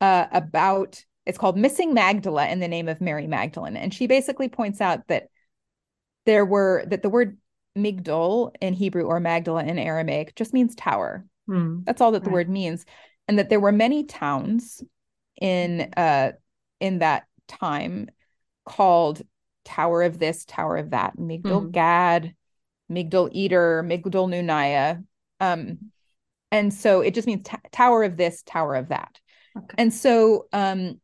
uh 0.00 0.26
about 0.32 1.04
it's 1.26 1.38
called 1.38 1.58
Missing 1.58 1.92
Magdala 1.94 2.48
in 2.48 2.58
the 2.58 2.68
name 2.68 2.88
of 2.88 3.00
Mary 3.00 3.26
Magdalene 3.26 3.76
and 3.76 3.92
she 3.92 4.06
basically 4.06 4.48
points 4.48 4.80
out 4.80 5.06
that 5.08 5.28
there 6.24 6.44
were 6.46 6.84
that 6.86 7.02
the 7.02 7.10
word 7.10 7.38
Migdol 7.76 8.54
in 8.60 8.74
Hebrew 8.74 9.04
or 9.04 9.20
Magdala 9.20 9.64
in 9.64 9.78
Aramaic 9.78 10.34
just 10.34 10.52
means 10.52 10.74
tower. 10.74 11.24
Mm. 11.48 11.84
That's 11.84 12.00
all 12.00 12.12
that 12.12 12.22
the 12.22 12.30
Right. 12.30 12.34
word 12.34 12.50
means, 12.50 12.84
and 13.28 13.38
that 13.38 13.48
there 13.48 13.60
were 13.60 13.72
many 13.72 14.04
towns 14.04 14.82
in 15.40 15.92
uh 15.96 16.32
in 16.80 16.98
that 16.98 17.24
time 17.48 18.08
called 18.64 19.22
Tower 19.64 20.02
of 20.02 20.18
this, 20.18 20.44
Tower 20.44 20.76
of 20.76 20.90
that, 20.90 21.16
Migdal 21.16 21.66
Mhm. 21.66 21.72
Gad, 21.72 22.34
Migdal 22.90 23.30
Eder, 23.34 23.82
Migdal 23.82 24.28
Nunaya. 24.28 25.04
Um, 25.40 25.90
and 26.50 26.72
so 26.72 27.00
it 27.00 27.14
just 27.14 27.26
means 27.26 27.46
t- 27.48 27.56
Tower 27.70 28.04
of 28.04 28.16
this, 28.16 28.42
Tower 28.44 28.74
of 28.76 28.88
that. 28.88 29.18
Okay. 29.56 29.74
And 29.78 29.92
so 29.92 30.46
um, 30.52 31.00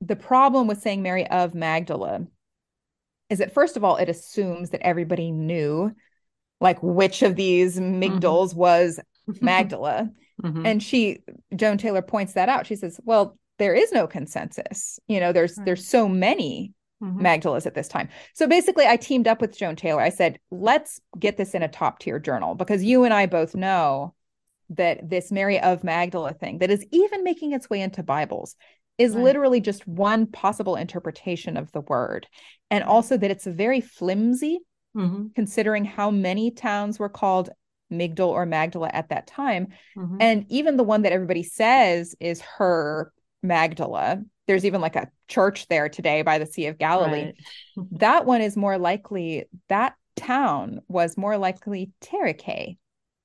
the 0.00 0.16
problem 0.16 0.66
with 0.66 0.80
saying 0.80 1.02
Mary 1.02 1.26
of 1.28 1.54
Magdala 1.54 2.26
is 3.28 3.38
that 3.40 3.52
first 3.52 3.76
of 3.76 3.84
all, 3.84 3.96
it 3.96 4.08
assumes 4.08 4.70
that 4.70 4.82
everybody 4.86 5.30
knew 5.32 5.92
like 6.60 6.82
which 6.82 7.22
of 7.22 7.36
these 7.36 7.78
Migdals 7.78 8.54
was 8.54 8.98
Magdala. 9.40 10.10
Mhm. 10.42 10.66
And 10.66 10.82
she, 10.82 11.20
Joan 11.54 11.78
Taylor 11.78 12.02
points 12.02 12.34
that 12.34 12.48
out. 12.48 12.66
She 12.66 12.76
says, 12.76 13.00
well, 13.04 13.36
there 13.58 13.74
is 13.74 13.90
no 13.92 14.06
consensus. 14.06 15.00
You 15.08 15.18
know, 15.20 15.32
there's 15.32 15.56
Right. 15.56 15.64
there's 15.66 15.86
so 15.88 16.08
many 16.08 16.72
Mhm. 17.02 17.20
Magdalas 17.20 17.66
at 17.66 17.74
this 17.74 17.88
time. 17.88 18.08
So 18.34 18.46
basically, 18.46 18.86
I 18.86 18.96
teamed 18.96 19.28
up 19.28 19.40
with 19.40 19.56
Joan 19.56 19.76
Taylor. 19.76 20.00
I 20.00 20.08
said, 20.08 20.38
let's 20.50 21.00
get 21.18 21.36
this 21.36 21.54
in 21.54 21.62
a 21.62 21.68
top 21.68 21.98
tier 21.98 22.18
journal 22.18 22.54
because 22.54 22.82
you 22.82 23.04
and 23.04 23.12
I 23.12 23.26
both 23.26 23.54
know 23.54 24.14
that 24.70 25.08
this 25.08 25.30
Mary 25.30 25.60
of 25.60 25.84
Magdala 25.84 26.32
thing 26.32 26.58
that 26.58 26.70
is 26.70 26.84
even 26.90 27.22
making 27.22 27.52
its 27.52 27.68
way 27.70 27.80
into 27.80 28.02
Bibles 28.02 28.56
is 28.98 29.14
Right. 29.14 29.24
literally 29.24 29.60
just 29.60 29.86
one 29.86 30.26
possible 30.26 30.74
interpretation 30.74 31.56
of 31.56 31.70
the 31.72 31.82
word. 31.82 32.26
And 32.70 32.82
also 32.82 33.16
that 33.16 33.30
it's 33.30 33.46
very 33.46 33.80
flimsy 33.80 34.60
Mhm. 34.96 35.34
considering 35.34 35.84
how 35.84 36.10
many 36.10 36.50
towns 36.50 36.98
were 36.98 37.10
called 37.10 37.50
Migdal 37.92 38.28
or 38.28 38.46
Magdala 38.46 38.90
at 38.92 39.10
that 39.10 39.26
time. 39.26 39.68
Mhm. 39.96 40.16
And 40.18 40.46
even 40.48 40.76
the 40.76 40.82
one 40.82 41.02
that 41.02 41.12
everybody 41.12 41.42
says 41.42 42.16
is 42.18 42.40
her 42.40 43.12
Magdala, 43.42 44.24
there's 44.46 44.64
even 44.64 44.80
like 44.80 44.96
a 44.96 45.10
church 45.28 45.66
there 45.68 45.88
today 45.88 46.22
by 46.22 46.38
the 46.38 46.46
Sea 46.46 46.66
of 46.66 46.78
Galilee. 46.78 47.24
Right. 47.26 47.34
That 47.98 48.24
one 48.26 48.40
is 48.40 48.56
more 48.56 48.78
likely, 48.78 49.44
that 49.68 49.94
town 50.16 50.80
was 50.88 51.16
more 51.16 51.36
likely 51.36 51.90
Taricheae 52.00 52.78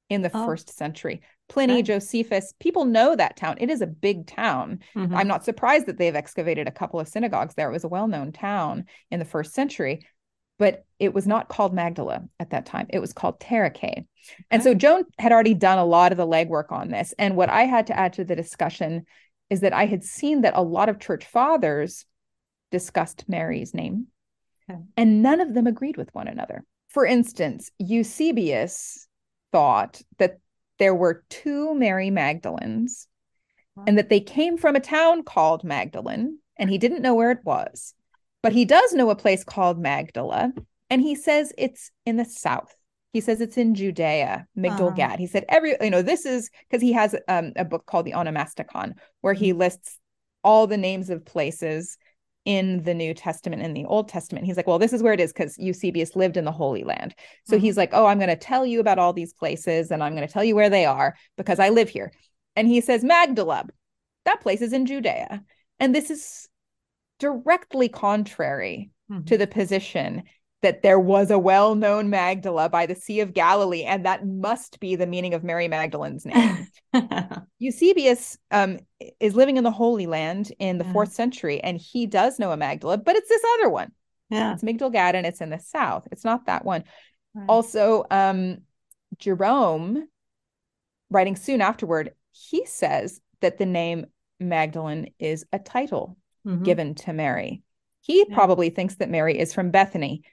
in 0.09 0.21
the 0.21 0.31
Oh. 0.33 0.45
first 0.45 0.69
century. 0.75 1.21
Pliny, 1.47 1.73
Okay. 1.75 1.81
Josephus, 1.83 2.53
people 2.59 2.85
know 2.85 3.15
that 3.15 3.37
town. 3.37 3.57
It 3.59 3.69
is 3.69 3.81
a 3.81 3.87
big 3.87 4.27
town. 4.27 4.79
Mhm. 4.95 5.15
I'm 5.15 5.27
not 5.27 5.45
surprised 5.45 5.85
that 5.85 5.97
they've 5.97 6.15
excavated 6.15 6.67
a 6.67 6.71
couple 6.71 6.99
of 6.99 7.07
synagogues 7.07 7.55
there. 7.55 7.69
It 7.69 7.73
was 7.73 7.83
a 7.83 7.89
well 7.89 8.07
known 8.07 8.31
town 8.31 8.85
in 9.09 9.19
the 9.19 9.25
first 9.25 9.53
century, 9.53 10.05
but 10.59 10.83
it 10.99 11.13
was 11.13 11.27
not 11.27 11.49
called 11.49 11.73
Magdala 11.73 12.23
at 12.39 12.49
that 12.51 12.65
time. 12.65 12.87
It 12.89 12.99
was 12.99 13.13
called 13.13 13.39
Taricheae. 13.39 14.05
And 14.49 14.61
so 14.63 14.73
Joan 14.73 15.03
had 15.17 15.31
already 15.31 15.53
done 15.53 15.77
a 15.77 15.85
lot 15.85 16.11
of 16.11 16.17
the 16.17 16.27
legwork 16.27 16.71
on 16.71 16.89
this. 16.89 17.13
And 17.17 17.35
what 17.35 17.49
I 17.49 17.63
had 17.63 17.87
to 17.87 17.97
add 17.97 18.13
to 18.13 18.23
the 18.25 18.35
discussion 18.35 19.05
is 19.51 19.59
that 19.59 19.73
I 19.73 19.85
had 19.85 20.03
seen 20.03 20.41
that 20.41 20.55
a 20.55 20.63
lot 20.63 20.89
of 20.89 20.99
church 20.99 21.25
fathers 21.25 22.05
discussed 22.71 23.25
Mary's 23.27 23.73
name, 23.73 24.07
Okay. 24.69 24.79
and 24.95 25.21
none 25.21 25.41
of 25.41 25.53
them 25.53 25.67
agreed 25.67 25.97
with 25.97 26.09
one 26.15 26.29
another. 26.29 26.63
For 26.87 27.05
instance, 27.05 27.69
Eusebius 27.77 29.07
thought 29.51 30.01
that 30.19 30.39
there 30.79 30.95
were 30.95 31.25
two 31.29 31.75
Mary 31.75 32.09
Magdalens 32.09 33.07
and 33.87 33.97
that 33.97 34.09
they 34.09 34.21
came 34.21 34.57
from 34.57 34.75
a 34.75 34.79
town 34.79 35.23
called 35.23 35.63
Magdalene, 35.63 36.39
and 36.57 36.69
he 36.69 36.77
didn't 36.77 37.01
know 37.01 37.15
where 37.15 37.31
it 37.31 37.43
was. 37.43 37.93
But 38.41 38.53
he 38.53 38.65
does 38.65 38.93
know 38.93 39.09
a 39.09 39.15
place 39.15 39.43
called 39.43 39.79
Magdala, 39.79 40.53
and 40.89 41.01
he 41.01 41.15
says 41.15 41.51
it's 41.57 41.91
in 42.05 42.15
the 42.15 42.25
south. 42.25 42.73
He 43.13 43.21
says 43.21 43.41
it's 43.41 43.57
in 43.57 43.75
Judea, 43.75 44.47
Migdal 44.57 44.87
Uh-huh. 44.87 44.89
Gad. 44.91 45.19
He 45.19 45.27
said 45.27 45.45
every, 45.49 45.75
you 45.81 45.89
know, 45.89 46.01
this 46.01 46.25
is 46.25 46.49
because 46.69 46.81
he 46.81 46.93
has 46.93 47.15
um, 47.27 47.51
a 47.55 47.65
book 47.65 47.85
called 47.85 48.05
the 48.05 48.13
Onomasticon, 48.13 48.93
where 49.21 49.33
he 49.33 49.53
lists 49.53 49.99
all 50.43 50.65
the 50.67 50.77
names 50.77 51.09
of 51.09 51.25
places 51.25 51.97
in 52.45 52.81
the 52.83 52.93
New 52.93 53.13
Testament 53.13 53.61
and 53.61 53.75
the 53.77 53.85
Old 53.85 54.09
Testament. 54.09 54.45
He's 54.45 54.57
like, 54.57 54.65
well, 54.65 54.79
this 54.79 54.93
is 54.93 55.03
where 55.03 55.13
it 55.13 55.19
is 55.19 55.31
because 55.31 55.57
Eusebius 55.59 56.15
lived 56.15 56.37
in 56.37 56.45
the 56.45 56.51
Holy 56.51 56.83
Land. 56.83 57.13
So 57.43 57.59
he's 57.59 57.77
like, 57.77 57.91
oh, 57.93 58.07
I'm 58.07 58.17
going 58.17 58.29
to 58.29 58.35
tell 58.35 58.65
you 58.65 58.79
about 58.79 58.97
all 58.97 59.13
these 59.13 59.33
places 59.33 59.91
and 59.91 60.01
I'm 60.03 60.15
going 60.15 60.27
to 60.27 60.33
tell 60.33 60.43
you 60.43 60.55
where 60.55 60.69
they 60.69 60.85
are 60.85 61.15
because 61.37 61.59
I 61.59 61.69
live 61.69 61.89
here. 61.89 62.11
And 62.55 62.67
he 62.67 62.81
says, 62.81 63.03
Magdala, 63.03 63.65
that 64.25 64.41
place 64.41 64.61
is 64.61 64.73
in 64.73 64.87
Judea. 64.87 65.43
And 65.79 65.93
this 65.93 66.09
is 66.09 66.47
directly 67.19 67.89
contrary 67.89 68.89
to 69.25 69.37
the 69.37 69.45
position 69.47 70.23
that 70.61 70.81
there 70.83 70.99
was 70.99 71.31
a 71.31 71.39
well 71.39 71.73
known 71.75 72.09
Magdala 72.09 72.69
by 72.69 72.85
the 72.85 72.95
Sea 72.95 73.21
of 73.21 73.33
Galilee, 73.33 73.83
and 73.83 74.05
that 74.05 74.25
must 74.27 74.79
be 74.79 74.95
the 74.95 75.07
meaning 75.07 75.33
of 75.33 75.43
Mary 75.43 75.67
Magdalene's 75.67 76.25
name. 76.25 76.67
Eusebius 77.59 78.37
um, 78.51 78.79
is 79.19 79.35
living 79.35 79.57
in 79.57 79.63
the 79.63 79.71
Holy 79.71 80.07
Land 80.07 80.51
in 80.59 80.77
the 80.77 80.85
Yeah. 80.85 80.93
fourth 80.93 81.13
century, 81.13 81.59
and 81.61 81.77
he 81.77 82.05
does 82.05 82.39
know 82.39 82.51
a 82.51 82.57
Magdala, 82.57 82.97
but 82.97 83.15
it's 83.15 83.29
this 83.29 83.43
other 83.59 83.69
one. 83.69 83.91
yeah. 84.29 84.53
It's 84.53 84.63
Migdal 84.63 84.91
Gad, 84.91 85.15
and 85.15 85.25
it's 85.25 85.41
in 85.41 85.49
the 85.49 85.59
south. 85.59 86.07
It's 86.11 86.23
not 86.23 86.45
that 86.45 86.63
one. 86.63 86.83
Right. 87.33 87.45
Also, 87.49 88.05
um, 88.11 88.59
Jerome, 89.17 90.07
writing 91.09 91.35
soon 91.35 91.61
afterward, 91.61 92.13
he 92.31 92.65
says 92.65 93.19
that 93.41 93.57
the 93.57 93.65
name 93.65 94.05
Magdalene 94.39 95.13
is 95.19 95.45
a 95.51 95.59
title 95.59 96.17
Mhm. 96.45 96.63
given 96.63 96.95
to 96.95 97.13
Mary. 97.13 97.61
He 98.01 98.25
Yeah. 98.27 98.33
probably 98.35 98.69
thinks 98.69 98.95
that 98.95 99.09
Mary 99.09 99.37
is 99.37 99.53
from 99.53 99.69
Bethany, 99.71 100.23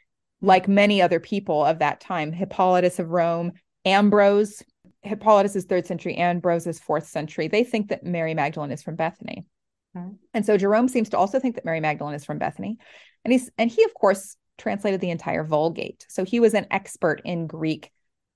like 0.40 0.68
many 0.68 1.02
other 1.02 1.20
people 1.20 1.64
of 1.64 1.80
that 1.80 2.00
time. 2.00 2.32
Hippolytus 2.32 2.98
of 2.98 3.10
Rome, 3.10 3.52
Ambrose, 3.84 4.62
Hippolytus 5.02 5.56
is 5.56 5.64
third 5.64 5.86
century, 5.86 6.16
Ambrose 6.16 6.66
is 6.66 6.80
fourth 6.80 7.08
century. 7.08 7.48
They 7.48 7.64
think 7.64 7.88
that 7.88 8.04
Mary 8.04 8.34
Magdalene 8.34 8.72
is 8.72 8.82
from 8.82 8.96
Bethany. 8.96 9.46
Right. 9.94 10.12
And 10.34 10.44
so 10.44 10.56
Jerome 10.56 10.88
seems 10.88 11.08
to 11.10 11.18
also 11.18 11.40
think 11.40 11.54
that 11.54 11.64
Mary 11.64 11.80
Magdalene 11.80 12.14
is 12.14 12.24
from 12.24 12.38
Bethany. 12.38 12.78
And 13.24 13.32
he's 13.32 13.50
and 13.58 13.70
he, 13.70 13.82
of 13.84 13.94
course, 13.94 14.36
translated 14.58 15.00
the 15.00 15.10
entire 15.10 15.44
Vulgate. 15.44 16.04
So 16.08 16.24
he 16.24 16.40
was 16.40 16.54
an 16.54 16.66
expert 16.70 17.22
in 17.24 17.46
Greek, 17.46 17.90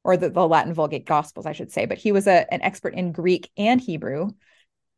or 0.05 0.17
the, 0.17 0.31
the 0.31 0.47
Latin 0.47 0.75
Vulgate 0.75 1.07
Gospels, 1.07 1.47
I 1.47 1.53
should 1.53 1.71
say, 1.71 1.87
but 1.87 1.99
he 1.99 2.13
was 2.13 2.27
a, 2.27 2.53
an 2.53 2.63
expert 2.63 2.95
in 2.95 3.13
Greek 3.13 3.51
and 3.57 3.81
Hebrew 3.81 4.31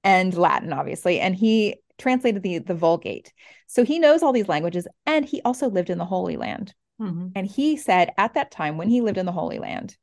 and 0.03 0.35
Latin, 0.35 0.73
obviously. 0.73 1.21
And 1.21 1.35
he 1.35 1.77
translated 1.99 2.43
the, 2.43 2.59
the 2.59 2.75
Vulgate. 2.75 3.33
So 3.67 3.85
he 3.85 3.99
knows 3.99 4.23
all 4.23 4.33
these 4.33 4.49
languages, 4.49 4.87
and 5.07 5.25
he 5.25 5.43
also 5.43 5.69
lived 5.69 5.91
in 5.91 5.99
the 5.99 6.05
Holy 6.05 6.37
Land. 6.37 6.75
Mhm. 7.01 7.33
And 7.35 7.47
he 7.47 7.77
said 7.77 8.13
at 8.17 8.35
that 8.35 8.51
time, 8.51 8.77
when 8.79 8.89
he 8.89 9.01
lived 9.01 9.19
in 9.19 9.27
the 9.27 9.33
Holy 9.33 9.59
Land, 9.59 9.97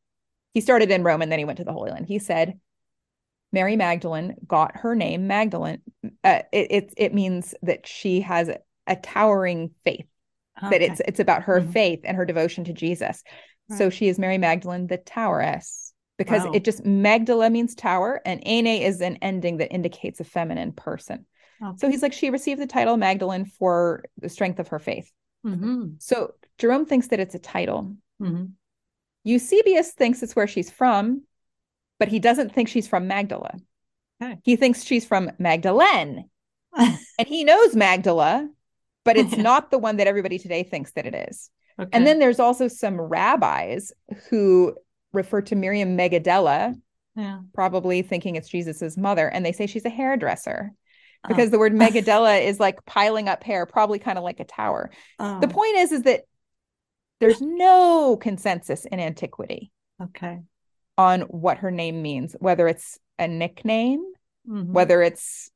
he 0.54 0.62
started 0.62 0.92
in 0.92 1.04
Rome 1.04 1.22
and 1.22 1.32
then 1.32 1.40
he 1.40 1.46
went 1.46 1.58
to 1.58 1.64
the 1.64 1.74
Holy 1.74 1.92
Land. 1.92 2.06
He 2.08 2.20
said, 2.20 2.60
Mary 3.54 3.76
Magdalene 3.76 4.36
got 4.48 4.78
her 4.78 4.96
name 4.96 5.28
Magdalene. 5.28 5.82
Uh, 6.24 6.42
it, 6.52 6.72
it 6.72 6.94
it 6.98 7.14
means 7.14 7.54
that 7.62 7.86
she 7.88 8.22
has 8.22 8.48
a, 8.50 8.60
a 8.88 8.96
towering 8.96 9.72
faith. 9.84 10.06
That 10.70 10.82
it's 10.82 11.02
it's 11.08 11.20
about 11.20 11.44
her 11.44 11.62
Mhm. 11.62 11.72
faith 11.74 12.02
and 12.04 12.16
her 12.18 12.26
devotion 12.26 12.66
to 12.66 12.74
Jesus. 12.74 13.24
So 13.78 13.90
she 13.90 14.10
is 14.10 14.20
Mary 14.20 14.38
Magdalene, 14.38 14.88
the 14.88 14.98
toweress, 14.98 15.94
because 16.18 16.44
Wow. 16.44 16.52
it 16.54 16.66
just 16.66 16.86
Magdala 16.86 17.50
means 17.50 17.74
tower, 17.74 18.22
and 18.26 18.46
Ene 18.46 18.68
is 18.82 19.00
an 19.02 19.18
ending 19.22 19.58
that 19.58 19.72
indicates 19.74 20.20
a 20.20 20.26
feminine 20.26 20.74
person. 20.74 21.26
So 21.78 21.90
he's 21.90 22.02
like, 22.02 22.12
she 22.14 22.30
received 22.30 22.60
the 22.62 22.68
title 22.68 22.98
Magdalene 22.98 23.46
for 23.46 24.04
the 24.18 24.28
strength 24.30 24.60
of 24.60 24.68
her 24.70 24.80
faith. 24.80 25.12
Mhm. 25.46 25.96
So 26.02 26.34
Jerome 26.62 26.86
thinks 26.86 27.08
that 27.08 27.20
it's 27.20 27.36
a 27.36 27.40
title. 27.40 27.96
Mhm. 28.22 28.52
Eusebius 29.24 29.92
thinks 29.92 30.22
it's 30.24 30.36
where 30.36 30.48
she's 30.48 30.70
from, 30.70 31.24
but 32.00 32.08
he 32.08 32.20
doesn't 32.20 32.54
think 32.54 32.68
she's 32.70 32.88
from 32.88 33.08
Magdala. 33.08 33.56
Okay. 34.22 34.38
He 34.44 34.56
thinks 34.56 34.84
she's 34.84 35.06
from 35.06 35.32
Magdalene, 35.40 36.30
and 36.78 37.28
he 37.28 37.44
knows 37.44 37.76
Magdala, 37.76 38.48
but 39.04 39.18
it's 39.18 39.36
not 39.38 39.72
the 39.72 39.78
one 39.80 39.98
that 39.98 40.08
everybody 40.08 40.38
today 40.40 40.64
thinks 40.64 40.92
that 40.94 41.06
it 41.08 41.16
is. 41.30 41.50
Okay. 41.80 41.90
And 41.94 42.06
then 42.06 42.20
there's 42.20 42.40
also 42.40 42.68
some 42.68 43.00
rabbis 43.02 43.92
who 44.30 44.76
refer 45.14 45.42
to 45.42 45.56
Miriam 45.56 45.98
Megadella, 45.98 46.80
yeah. 47.16 47.40
probably 47.54 48.02
thinking 48.04 48.36
it's 48.36 48.50
Jesus's 48.50 48.98
mother, 48.98 49.28
and 49.28 49.44
they 49.46 49.52
say 49.52 49.66
she's 49.68 49.86
a 49.86 49.90
hairdresser 49.90 50.72
Oh. 51.24 51.28
because 51.28 51.52
the 51.52 51.60
word 51.60 51.74
Megadella 51.76 52.44
is 52.44 52.60
like 52.60 52.84
piling 52.86 53.30
up 53.30 53.44
hair, 53.44 53.66
probably 53.68 54.00
kind 54.00 54.18
of 54.18 54.24
like 54.24 54.40
a 54.40 54.46
tower. 54.46 54.90
The 55.20 55.26
Oh. 55.44 55.48
point 55.48 55.76
is, 55.78 55.92
is 55.92 56.02
that 56.04 56.22
there's 57.22 57.40
no 57.42 58.18
consensus 58.20 58.84
in 58.86 59.00
antiquity 59.00 59.72
Okay. 60.02 60.42
on 60.98 61.22
what 61.22 61.60
her 61.60 61.72
name 61.72 62.02
means, 62.02 62.36
whether 62.40 62.68
it's 62.68 63.00
a 63.18 63.28
nickname, 63.28 64.04
Mhm. 64.48 64.68
whether 64.74 65.02
it's 65.02 65.50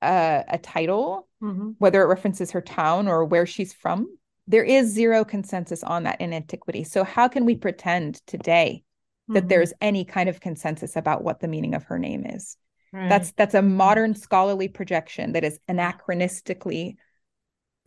a, 0.00 0.44
a 0.48 0.58
title, 0.58 1.28
Mhm. 1.42 1.74
whether 1.78 2.00
it 2.02 2.06
references 2.06 2.52
her 2.52 2.60
town 2.62 3.08
or 3.08 3.24
where 3.24 3.44
she's 3.46 3.72
from. 3.72 4.18
There 4.46 4.64
is 4.64 4.88
zero 4.90 5.24
consensus 5.24 5.84
on 5.84 6.04
that 6.04 6.20
in 6.20 6.32
antiquity. 6.32 6.84
So, 6.84 7.04
how 7.04 7.28
can 7.28 7.44
we 7.44 7.56
pretend 7.56 8.24
today 8.26 8.84
that 9.28 9.44
Mhm. 9.44 9.48
there's 9.48 9.72
any 9.80 10.04
kind 10.04 10.28
of 10.28 10.40
consensus 10.40 10.96
about 10.96 11.22
what 11.22 11.40
the 11.40 11.48
meaning 11.48 11.74
of 11.74 11.84
her 11.84 11.98
name 11.98 12.24
is? 12.26 12.56
Right. 12.92 13.08
That's 13.08 13.32
that's 13.32 13.54
a 13.54 13.62
modern 13.62 14.14
scholarly 14.14 14.68
projection 14.68 15.32
that 15.32 15.44
is 15.44 15.58
anachronistically 15.68 16.96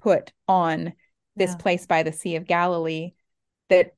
put 0.01 0.34
on 0.47 0.93
this 1.36 1.52
Yeah. 1.52 1.58
place 1.58 1.86
by 1.86 2.04
the 2.04 2.12
Sea 2.14 2.36
of 2.36 2.46
Galilee 2.46 3.14
that 3.70 3.96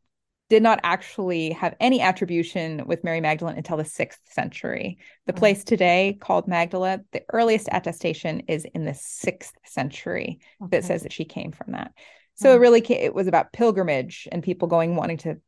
did 0.50 0.64
not 0.64 0.80
actually 0.84 1.52
have 1.52 1.76
any 1.80 2.00
attribution 2.00 2.88
with 2.88 3.04
Mary 3.04 3.20
Magdalene 3.20 3.58
until 3.58 3.76
the 3.78 3.84
sixth 3.84 4.22
century. 4.32 4.98
The 5.26 5.34
Right. 5.34 5.40
place 5.40 5.64
today 5.66 6.18
called 6.22 6.48
Magdala, 6.48 7.02
the 7.12 7.24
earliest 7.34 7.68
attestation 7.72 8.42
is 8.48 8.64
in 8.64 8.86
the 8.86 8.94
sixth 8.94 9.54
century 9.66 10.40
that 10.72 10.86
says 10.86 11.04
that 11.04 11.12
she 11.12 11.26
came 11.26 11.52
from 11.52 11.74
that. 11.74 11.92
So 12.36 12.54
it 12.54 12.60
really 12.60 12.80
it 12.92 13.14
was 13.14 13.28
about 13.28 13.52
pilgrimage 13.52 14.28
and 14.32 14.42
people 14.44 14.68
going 14.68 14.96
wanting 14.96 15.18
to 15.20 15.42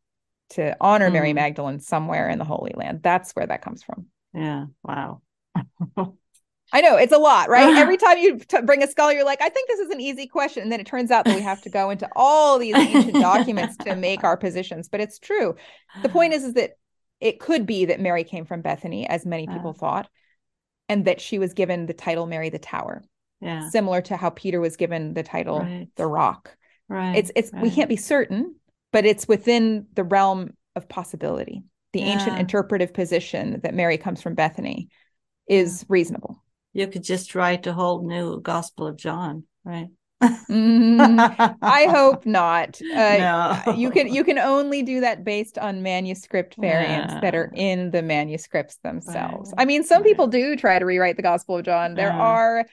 to 0.50 0.76
honor 0.82 1.12
Mary 1.12 1.32
Mm. 1.32 1.36
Magdalene 1.36 1.80
somewhere 1.80 2.28
in 2.28 2.40
the 2.40 2.44
Holy 2.46 2.74
Land. 2.76 3.04
That's 3.04 3.32
where 3.34 3.46
that 3.46 3.62
comes 3.62 3.84
from. 3.84 4.08
Yeah. 4.34 4.66
Wow. 4.84 5.22
I 6.72 6.82
know 6.82 6.96
it's 6.98 7.14
a 7.14 7.18
lot, 7.18 7.50
right? 7.50 7.76
Every 7.78 7.98
time 7.98 8.18
you 8.18 8.38
t- 8.38 8.62
bring 8.62 8.84
a 8.84 8.88
scholar, 8.88 9.14
you're 9.14 9.26
like, 9.26 9.42
I 9.42 9.50
think 9.50 9.68
this 9.68 9.80
is 9.80 9.90
an 9.90 10.00
easy 10.00 10.28
question. 10.28 10.64
And 10.64 10.72
then 10.72 10.80
it 10.80 10.86
turns 10.88 11.12
out 11.12 11.26
that 11.26 11.36
we 11.36 11.42
have 11.42 11.62
to 11.64 11.70
go 11.70 11.90
into 11.90 12.08
all 12.16 12.60
these 12.60 12.76
ancient 12.76 13.14
documents 13.14 13.76
to 13.78 13.96
make 13.96 14.24
our 14.24 14.38
positions. 14.38 14.88
But 14.90 15.02
it's 15.02 15.20
true. 15.20 15.56
The 16.04 16.10
point 16.10 16.34
is, 16.34 16.44
is 16.44 16.54
that 16.54 16.72
it 17.20 17.40
could 17.40 17.66
be 17.66 17.86
that 17.86 18.00
Mary 18.00 18.24
came 18.24 18.46
from 18.46 18.62
Bethany, 18.62 19.08
as 19.08 19.26
many 19.26 19.46
Yeah. 19.46 19.54
people 19.54 19.74
thought, 19.74 20.08
and 20.88 21.06
that 21.06 21.20
she 21.22 21.40
was 21.40 21.54
given 21.54 21.86
the 21.86 21.94
title 21.94 22.26
Mary 22.26 22.50
the 22.50 22.60
Tower, 22.60 23.04
Yeah. 23.42 23.70
similar 23.70 24.02
to 24.04 24.16
how 24.18 24.30
Peter 24.30 24.60
was 24.60 24.78
given 24.78 25.14
the 25.14 25.24
title 25.24 25.60
Right. 25.60 25.88
the 25.96 26.08
Rock. 26.08 26.56
Right. 26.88 27.16
It's 27.18 27.32
it's 27.36 27.52
we 27.54 27.70
can't 27.72 27.90
be 27.90 27.98
certain, 27.98 28.56
but 28.92 29.06
it's 29.06 29.28
within 29.28 29.88
the 29.94 30.04
realm 30.04 30.52
of 30.76 30.88
possibility. 30.88 31.64
The 31.94 32.02
ancient 32.02 32.40
interpretive 32.40 32.94
position 32.94 33.60
that 33.64 33.74
Mary 33.74 33.98
comes 33.98 34.22
from 34.22 34.36
Bethany 34.36 34.90
is 35.48 35.86
reasonable. 35.90 36.44
You 36.80 36.88
could 36.88 37.04
just 37.04 37.36
write 37.36 37.68
a 37.68 37.74
whole 37.74 38.08
new 38.08 38.40
Gospel 38.40 38.88
of 38.88 38.96
John, 38.96 39.44
right? 39.66 39.90
Mm, 40.24 41.58
I 41.62 41.88
hope 41.88 42.26
not. 42.26 42.80
Uh, 42.82 43.18
No. 43.66 43.74
You 43.76 43.92
can 43.92 44.08
you 44.08 44.24
can 44.24 44.40
only 44.40 44.84
do 44.84 45.02
that 45.02 45.26
based 45.26 45.58
on 45.58 45.84
manuscript 45.84 46.56
variants 46.58 47.16
that 47.16 47.36
are 47.36 47.52
in 47.54 47.92
the 47.92 48.02
manuscripts 48.02 48.78
themselves. 48.78 49.50
Right, 49.50 49.62
I 49.62 49.66
mean, 49.66 49.84
some 49.84 50.04
right. 50.04 50.10
people 50.10 50.28
do 50.28 50.56
try 50.56 50.80
to 50.80 50.86
rewrite 50.86 51.18
the 51.18 51.22
Gospel 51.22 51.58
of 51.58 51.66
John. 51.66 51.96
There 51.96 52.08
Yeah. 52.08 52.18
are, 52.18 52.66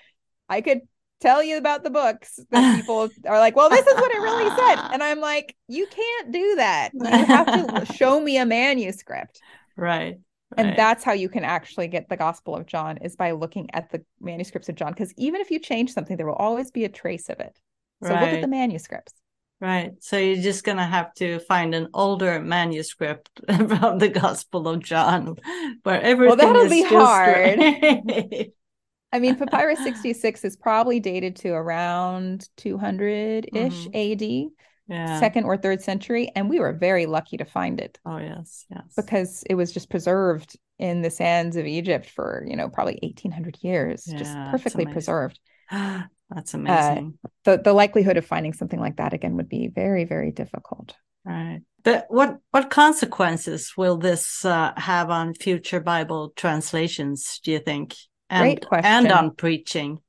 I 0.49 0.61
could 0.61 0.83
tell 1.21 1.43
you 1.43 1.57
about 1.59 1.83
the 1.83 1.91
books 1.91 2.39
that 2.51 2.77
people 2.81 3.09
are 3.27 3.39
like, 3.41 3.57
well, 3.57 3.71
this 3.71 3.87
is 3.87 3.95
what 3.95 4.13
it 4.13 4.19
really 4.21 4.51
said, 4.51 4.77
and 4.93 5.03
I'm 5.03 5.19
like, 5.19 5.57
you 5.67 5.89
can't 5.89 6.33
do 6.33 6.55
that. 6.57 6.91
You 6.95 7.11
have 7.11 7.87
to 7.87 7.93
show 7.93 8.21
me 8.21 8.37
a 8.39 8.47
manuscript. 8.47 9.41
Right. 9.77 10.19
And 10.57 10.69
right. 10.69 10.77
that's 10.77 11.03
how 11.03 11.13
you 11.13 11.29
can 11.29 11.45
actually 11.45 11.89
get 11.89 12.09
the 12.09 12.17
Gospel 12.17 12.55
of 12.55 12.67
John 12.67 12.99
is 12.99 13.17
by 13.17 13.33
looking 13.33 13.69
at 13.73 13.91
the 13.91 14.05
manuscripts 14.21 14.69
of 14.69 14.77
John. 14.77 14.93
Because 14.93 15.13
even 15.17 15.41
if 15.41 15.51
you 15.51 15.59
change 15.59 15.93
something, 15.93 16.17
there 16.17 16.27
will 16.27 16.35
always 16.35 16.71
be 16.71 16.85
a 16.85 16.89
trace 16.89 17.29
of 17.29 17.41
it. 17.41 17.59
So 18.03 18.11
look 18.11 18.23
at 18.23 18.43
the 18.43 18.49
manuscripts. 18.49 19.15
Right. 19.61 19.93
So 20.01 20.19
you're 20.19 20.43
just 20.43 20.65
going 20.65 20.77
to 20.77 20.85
have 20.85 21.15
to 21.15 21.39
find 21.41 21.75
an 21.75 21.89
older 21.95 22.41
manuscript 22.41 23.31
from 23.47 23.99
the 23.99 24.09
Gospel 24.09 24.69
of 24.69 24.83
John 24.83 25.37
where 25.83 26.01
everything 26.01 26.37
that'll 26.37 26.63
is 26.63 26.71
be 26.71 26.85
hard. 26.85 27.59
right. 27.59 28.53
I 29.13 29.19
mean, 29.19 29.37
Papyrus 29.37 29.83
66 29.83 30.45
is 30.45 30.57
probably 30.57 31.01
dated 31.01 31.37
to 31.37 31.51
around 31.51 32.49
200 32.59 33.49
ish 33.55 33.89
mm-hmm. 33.89 34.45
AD, 34.45 34.51
yeah. 34.89 35.21
second 35.21 35.45
or 35.45 35.57
third 35.57 35.83
century. 35.83 36.31
And 36.35 36.49
we 36.49 36.61
were 36.61 36.73
very 36.73 37.07
lucky 37.07 37.37
to 37.39 37.45
find 37.45 37.81
it 37.81 37.99
Oh, 38.05 38.19
yes. 38.19 38.67
Yes. 38.71 38.95
because 38.97 39.45
it 39.49 39.55
was 39.55 39.73
just 39.73 39.91
preserved 39.91 40.57
in 40.79 41.03
the 41.03 41.11
sands 41.11 41.57
of 41.57 41.67
Egypt 41.67 42.09
for, 42.11 42.45
you 42.47 42.57
know, 42.57 42.69
probably 42.69 42.99
1800 43.03 43.59
years, 43.63 44.05
just 44.05 44.35
Yeah, 44.35 44.45
it's 44.45 44.51
perfectly 44.51 44.87
preserved. 44.87 45.41
That's 45.71 46.55
amazing. 46.55 47.19
The, 47.45 47.59
the 47.59 47.73
likelihood 47.73 48.17
of 48.17 48.27
finding 48.27 48.53
something 48.53 48.81
like 48.81 48.97
that 48.97 49.13
again 49.13 49.37
would 49.37 49.49
be 49.49 49.69
very, 49.69 50.05
very 50.05 50.33
difficult. 50.33 50.95
Right. 51.25 51.61
But 51.83 52.07
what 52.09 52.39
what 52.51 52.71
consequences 52.71 53.77
will 53.77 53.97
this 53.97 54.45
uh, 54.45 54.73
have 54.77 55.09
on 55.11 55.35
future 55.35 55.81
Bible 55.81 56.33
translations? 56.35 57.41
Do 57.45 57.53
you 57.53 57.61
think? 57.61 57.95
And, 58.29 58.43
Great 58.43 58.67
question. 58.67 58.87
And 58.87 59.13
on 59.13 59.35
preaching. 59.35 60.01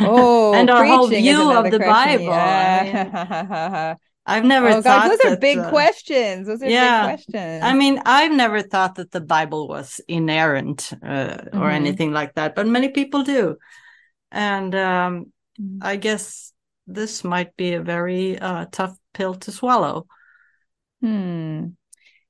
Oh, 0.00 0.54
and 0.54 0.70
our 0.70 0.84
whole 0.84 1.08
view 1.08 1.52
of 1.52 1.70
the 1.70 1.80
question. 1.80 2.26
Bible. 2.26 2.32
I 2.32 2.82
mean, 2.82 2.94
Yeah. 2.94 3.94
I've 4.26 4.44
never 4.44 4.68
oh, 4.68 4.80
thought 4.80 5.02
God, 5.02 5.10
those 5.10 5.20
are 5.32 5.36
big 5.36 5.58
uh, 5.58 5.68
questions. 5.68 6.46
Those 6.46 6.62
are 6.62 6.68
yeah. 6.70 7.02
big 7.02 7.16
questions. 7.26 7.62
I 7.62 7.74
mean, 7.74 8.00
I've 8.06 8.32
never 8.32 8.62
thought 8.62 8.94
that 8.94 9.10
the 9.10 9.20
Bible 9.20 9.68
was 9.68 10.00
inerrant 10.08 10.92
uh, 11.02 11.36
or 11.52 11.68
Mhm. 11.68 11.72
anything 11.72 12.12
like 12.12 12.34
that, 12.34 12.54
but 12.54 12.66
many 12.66 12.88
people 12.88 13.22
do. 13.22 13.56
And 14.30 14.74
um, 14.74 15.32
Mhm. 15.60 15.78
I 15.82 15.96
guess 15.96 16.52
this 16.86 17.22
might 17.22 17.56
be 17.56 17.74
a 17.74 17.82
very 17.82 18.38
uh, 18.38 18.66
tough 18.72 18.96
pill 19.12 19.34
to 19.34 19.52
swallow. 19.52 20.06
Hmm. 21.00 21.66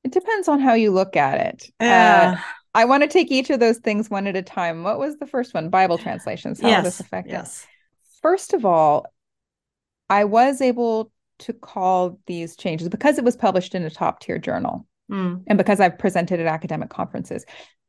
It 0.02 0.12
depends 0.12 0.48
on 0.48 0.60
how 0.60 0.74
you 0.74 0.90
look 0.90 1.16
at 1.16 1.40
it. 1.40 1.64
Uh, 1.80 1.84
Yeah. 1.84 2.40
I 2.74 2.84
want 2.84 3.02
to 3.02 3.08
take 3.08 3.30
each 3.30 3.50
of 3.50 3.60
those 3.60 3.78
things 3.78 4.10
one 4.10 4.26
at 4.26 4.36
a 4.36 4.42
time. 4.42 4.82
What 4.82 4.98
was 4.98 5.16
the 5.18 5.26
first 5.26 5.54
one? 5.54 5.70
Bible 5.70 5.98
translations. 5.98 6.60
How 6.60 6.68
will 6.68 6.82
this 6.82 6.98
yes. 6.98 7.00
affect 7.00 7.28
it? 7.28 7.32
Yes. 7.32 7.66
First 8.20 8.52
of 8.52 8.64
all, 8.64 9.06
I 10.10 10.24
was 10.24 10.60
able 10.60 11.12
to 11.40 11.52
call 11.52 12.18
these 12.26 12.56
changes 12.56 12.88
because 12.88 13.18
it 13.18 13.24
was 13.24 13.36
published 13.36 13.74
in 13.74 13.84
a 13.84 13.90
top 13.90 14.20
tier 14.20 14.38
journal 14.38 14.86
Mm, 15.10 15.42
and 15.46 15.58
because 15.58 15.80
I've 15.80 15.98
presented 15.98 16.40
at 16.40 16.46
academic 16.46 16.90
conferences. 16.90 17.44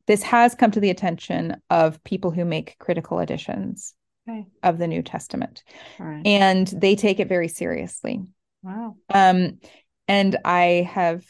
This 0.06 0.22
has 0.22 0.54
come 0.54 0.70
to 0.70 0.80
the 0.80 0.90
attention 0.90 1.60
of 1.70 2.02
people 2.04 2.30
who 2.30 2.44
make 2.44 2.78
critical 2.78 3.18
editions 3.18 3.94
okay. 4.28 4.46
of 4.62 4.78
the 4.78 4.86
New 4.86 5.02
Testament, 5.02 5.64
right. 5.98 6.22
and 6.24 6.66
they 6.68 6.94
take 6.94 7.18
it 7.18 7.28
very 7.28 7.48
seriously. 7.48 8.22
wow. 8.62 8.96
Um, 9.12 9.58
and 10.06 10.36
I 10.44 10.88
have 10.92 11.24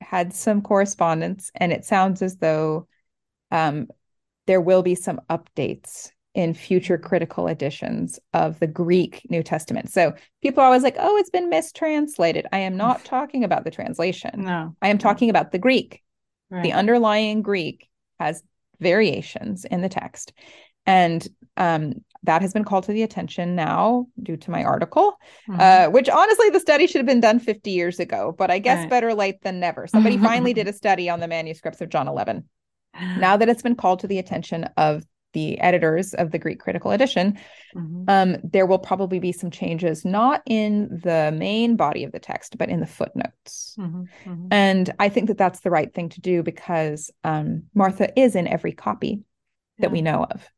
had 0.00 0.32
some 0.32 0.62
correspondence, 0.62 1.50
and 1.54 1.72
it 1.72 1.84
sounds 1.84 2.22
as 2.22 2.36
though 2.36 2.86
um, 3.50 3.88
there 4.46 4.60
will 4.60 4.82
be 4.82 4.94
some 4.94 5.20
updates 5.30 6.10
in 6.34 6.52
future 6.52 6.98
critical 6.98 7.48
editions 7.48 8.20
of 8.34 8.60
the 8.60 8.66
Greek 8.66 9.22
New 9.30 9.42
Testament. 9.42 9.90
So 9.90 10.12
people 10.42 10.62
are 10.62 10.66
always 10.66 10.82
like, 10.82 10.96
oh, 10.98 11.16
it's 11.16 11.30
been 11.30 11.48
mistranslated. 11.48 12.46
I 12.52 12.58
am 12.58 12.76
not 12.76 13.04
talking 13.06 13.42
about 13.42 13.64
the 13.64 13.70
translation. 13.70 14.44
No. 14.44 14.76
I 14.82 14.88
am 14.88 14.98
talking 14.98 15.30
about 15.30 15.50
the 15.50 15.58
Greek. 15.58 16.02
Right. 16.50 16.62
The 16.62 16.72
underlying 16.72 17.40
Greek 17.40 17.88
has 18.20 18.42
variations 18.80 19.64
in 19.64 19.80
the 19.80 19.88
text. 19.88 20.34
And 20.84 21.26
um, 21.56 22.04
that 22.26 22.42
has 22.42 22.52
been 22.52 22.64
called 22.64 22.84
to 22.84 22.92
the 22.92 23.02
attention 23.02 23.56
now 23.56 24.06
due 24.22 24.36
to 24.36 24.50
my 24.50 24.62
article, 24.62 25.18
Mhm. 25.48 25.60
uh, 25.60 25.90
which 25.90 26.08
honestly, 26.08 26.50
the 26.50 26.60
study 26.60 26.86
should 26.86 26.98
have 26.98 27.06
been 27.06 27.20
done 27.20 27.38
50 27.38 27.70
years 27.70 27.98
ago, 27.98 28.34
but 28.36 28.50
I 28.50 28.58
guess 28.58 28.80
Right. 28.80 28.90
better 28.90 29.14
late 29.14 29.42
than 29.42 29.58
never. 29.60 29.86
Somebody 29.86 30.18
finally 30.50 30.52
did 30.52 30.68
a 30.68 30.72
study 30.72 31.08
on 31.08 31.20
the 31.20 31.28
manuscripts 31.28 31.80
of 31.80 31.88
John 31.88 32.08
11. 32.08 32.44
Now 33.18 33.36
that 33.36 33.48
it's 33.48 33.62
been 33.62 33.76
called 33.76 34.00
to 34.00 34.06
the 34.06 34.18
attention 34.18 34.64
of 34.76 35.04
the 35.32 35.60
editors 35.60 36.14
of 36.14 36.30
the 36.30 36.38
Greek 36.38 36.58
Critical 36.60 36.92
Edition, 36.92 37.38
Mhm. 37.74 38.04
um, 38.08 38.36
there 38.42 38.64
will 38.64 38.78
probably 38.78 39.18
be 39.18 39.32
some 39.32 39.50
changes, 39.50 40.02
not 40.04 40.40
in 40.46 40.88
the 41.02 41.34
main 41.36 41.76
body 41.76 42.04
of 42.04 42.12
the 42.12 42.18
text, 42.18 42.56
but 42.56 42.70
in 42.70 42.80
the 42.80 42.86
footnotes. 42.86 43.76
Mhm. 43.78 44.08
Mhm. 44.24 44.48
And 44.50 44.94
I 44.98 45.10
think 45.10 45.28
that 45.28 45.36
that's 45.36 45.60
the 45.60 45.70
right 45.70 45.92
thing 45.92 46.08
to 46.10 46.20
do 46.22 46.42
because 46.42 47.10
um, 47.22 47.64
Martha 47.74 48.18
is 48.18 48.34
in 48.34 48.46
every 48.46 48.72
copy 48.72 49.24
that 49.78 49.92
we 49.92 50.00
know 50.00 50.24
of. 50.24 50.48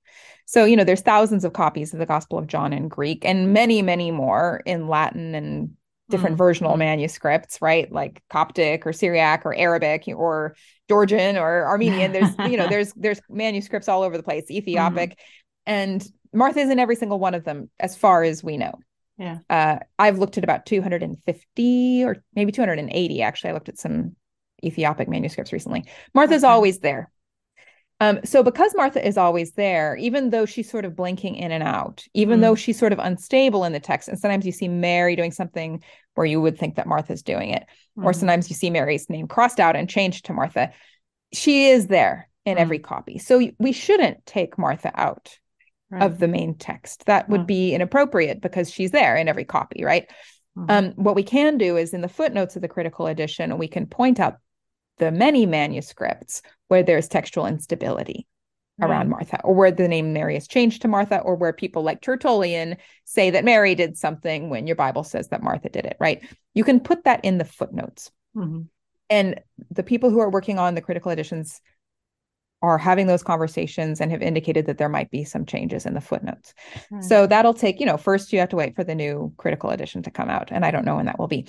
So, 0.49 0.64
you 0.64 0.76
know, 0.76 0.84
there's 0.84 1.03
thousands 1.03 1.44
of 1.44 1.53
copies 1.53 1.92
of 1.92 1.99
the 1.99 2.07
Gospel 2.07 2.38
of 2.38 2.46
John 2.46 2.72
in 2.72 2.88
Greek 2.88 3.22
and 3.26 3.53
many, 3.53 3.82
many 3.82 4.11
more 4.11 4.62
in 4.64 4.88
Latin 4.88 5.34
and 5.34 5.74
different 6.09 6.36
Mm, 6.36 6.38
versional 6.38 6.72
mm. 6.72 6.78
manuscripts, 6.78 7.61
right? 7.61 7.92
Like 7.92 8.22
Coptic 8.30 8.86
or 8.86 8.94
Syriac 8.94 9.44
or 9.44 9.55
Arabic 9.55 10.05
or 10.09 10.57
Georgian 10.88 11.36
or 11.36 11.66
Armenian. 11.66 12.12
There's, 12.12 12.34
you 12.51 12.57
know, 12.57 12.66
there's 12.70 12.94
there's 12.94 13.20
manuscripts 13.28 13.88
all 13.90 14.03
over 14.03 14.16
the 14.16 14.22
place, 14.22 14.51
Ethiopic. 14.51 15.18
And 15.66 16.03
Martha's 16.32 16.70
in 16.70 16.78
every 16.78 16.96
single 16.96 17.18
one 17.18 17.34
of 17.34 17.44
them, 17.44 17.68
as 17.78 17.94
far 17.94 18.22
as 18.22 18.42
we 18.42 18.57
know. 18.57 18.72
Yeah. 19.18 19.40
Uh, 19.51 19.80
I've 19.99 20.18
looked 20.18 20.38
at 20.38 20.44
about 20.44 20.64
250 20.64 22.05
or 22.05 22.24
maybe 22.34 22.53
280, 22.53 23.20
actually. 23.20 23.51
I 23.51 23.53
looked 23.53 23.68
at 23.68 23.78
some 23.78 24.16
Ethiopic 24.64 25.09
manuscripts 25.09 25.53
recently. 25.53 25.84
Martha's 26.14 26.42
Okay. 26.42 26.51
always 26.51 26.78
there. 26.78 27.11
Um, 28.01 28.20
so 28.24 28.42
because 28.44 28.74
Martha 28.76 29.05
is 29.05 29.18
always 29.18 29.53
there, 29.53 29.96
even 29.96 30.30
though 30.30 30.46
she's 30.46 30.70
sort 30.70 30.84
of 30.84 30.94
blinking 30.94 31.34
in 31.34 31.51
and 31.51 31.64
out, 31.64 32.05
even 32.14 32.38
Mm. 32.38 32.42
though 32.42 32.55
she's 32.55 32.78
sort 32.78 32.92
of 32.92 33.01
unstable 33.01 33.64
in 33.64 33.72
the 33.72 33.80
text, 33.80 34.09
and 34.09 34.18
sometimes 34.18 34.46
you 34.46 34.53
see 34.53 34.68
Mary 34.68 35.16
doing 35.16 35.32
something 35.32 35.82
where 36.14 36.26
you 36.26 36.40
would 36.40 36.59
think 36.59 36.76
that 36.76 36.86
Martha's 36.86 37.22
doing 37.22 37.51
it, 37.51 37.66
or 37.96 38.12
Mhm. 38.12 38.16
sometimes 38.16 38.51
you 38.51 38.55
see 38.55 38.70
Mary's 38.70 39.11
name 39.11 39.26
crossed 39.26 39.59
out 39.59 39.74
and 39.74 39.88
changed 39.88 40.26
to 40.26 40.32
Martha. 40.32 40.70
She 41.32 41.70
is 41.70 41.88
there 41.88 42.28
in 42.44 42.57
Mm. 42.57 42.61
every 42.61 42.78
copy. 42.78 43.18
So 43.18 43.42
we 43.59 43.72
shouldn't 43.72 44.24
take 44.24 44.59
Martha 44.59 44.92
out 44.94 45.38
Right. 45.90 46.03
of 46.03 46.18
the 46.18 46.28
main 46.28 46.55
text. 46.55 47.05
That 47.07 47.28
would 47.28 47.42
Mm. 47.42 47.46
be 47.46 47.74
inappropriate 47.74 48.40
because 48.40 48.70
she's 48.70 48.92
there 48.92 49.16
in 49.16 49.26
every 49.26 49.44
copy, 49.44 49.84
right? 49.84 50.07
Mhm. 50.57 50.70
Um, 50.70 50.92
what 50.92 51.16
we 51.16 51.22
can 51.24 51.59
do 51.59 51.76
is 51.76 51.92
in 51.94 52.01
the 52.01 52.09
footnotes 52.09 52.55
of 52.57 52.62
the 52.62 52.68
critical 52.68 53.07
edition, 53.09 53.59
we 53.59 53.68
can 53.68 53.86
point 53.86 54.20
out 54.20 54.36
the 54.99 55.11
many 55.11 55.46
manuscripts 55.46 56.42
where 56.68 56.82
there's 56.82 57.09
textual 57.09 57.46
instability 57.46 58.26
around 58.80 59.09
Martha, 59.09 59.40
or 59.42 59.55
where 59.55 59.72
the 59.72 59.88
name 59.88 60.12
Mary 60.12 60.36
is 60.36 60.46
changed 60.46 60.82
to 60.82 60.88
Martha, 60.88 61.18
or 61.18 61.34
where 61.34 61.53
people 61.53 61.82
like 61.82 62.01
Tertullian 62.01 62.76
say 63.05 63.30
that 63.30 63.44
Mary 63.44 63.74
did 63.74 63.99
something 63.99 64.51
when 64.51 64.68
your 64.68 64.76
Bible 64.76 65.03
says 65.03 65.28
that 65.28 65.42
Martha 65.42 65.68
did 65.68 65.84
it, 65.84 65.96
right? 65.99 66.22
You 66.55 66.62
can 66.62 66.78
put 66.78 67.03
that 67.03 67.24
in 67.24 67.38
the 67.38 67.44
footnotes. 67.44 68.12
Mhm. 68.36 68.68
And 69.11 69.40
the 69.70 69.82
people 69.82 70.11
who 70.11 70.20
are 70.20 70.30
working 70.30 70.61
on 70.61 70.76
the 70.76 70.80
critical 70.80 71.11
editions 71.11 71.61
are 72.62 72.78
having 72.78 73.07
those 73.09 73.22
conversations 73.22 74.01
and 74.01 74.12
have 74.12 74.22
indicated 74.22 74.66
that 74.66 74.78
there 74.78 74.88
might 74.88 75.11
be 75.11 75.24
some 75.24 75.44
changes 75.44 75.86
in 75.86 75.94
the 75.94 76.01
footnotes. 76.01 76.55
Right. 76.90 77.03
So 77.03 77.26
that'll 77.26 77.55
take, 77.55 77.80
you 77.80 77.86
know, 77.86 77.96
first 77.96 78.32
you 78.32 78.38
have 78.38 78.51
to 78.51 78.57
wait 78.57 78.76
for 78.76 78.84
the 78.84 78.94
new 78.94 79.32
critical 79.38 79.70
edition 79.70 80.03
to 80.03 80.11
come 80.11 80.28
out. 80.28 80.53
And 80.53 80.64
I 80.64 80.70
don't 80.70 80.84
know 80.84 80.96
when 80.96 81.07
that 81.07 81.18
will 81.18 81.28
be. 81.28 81.49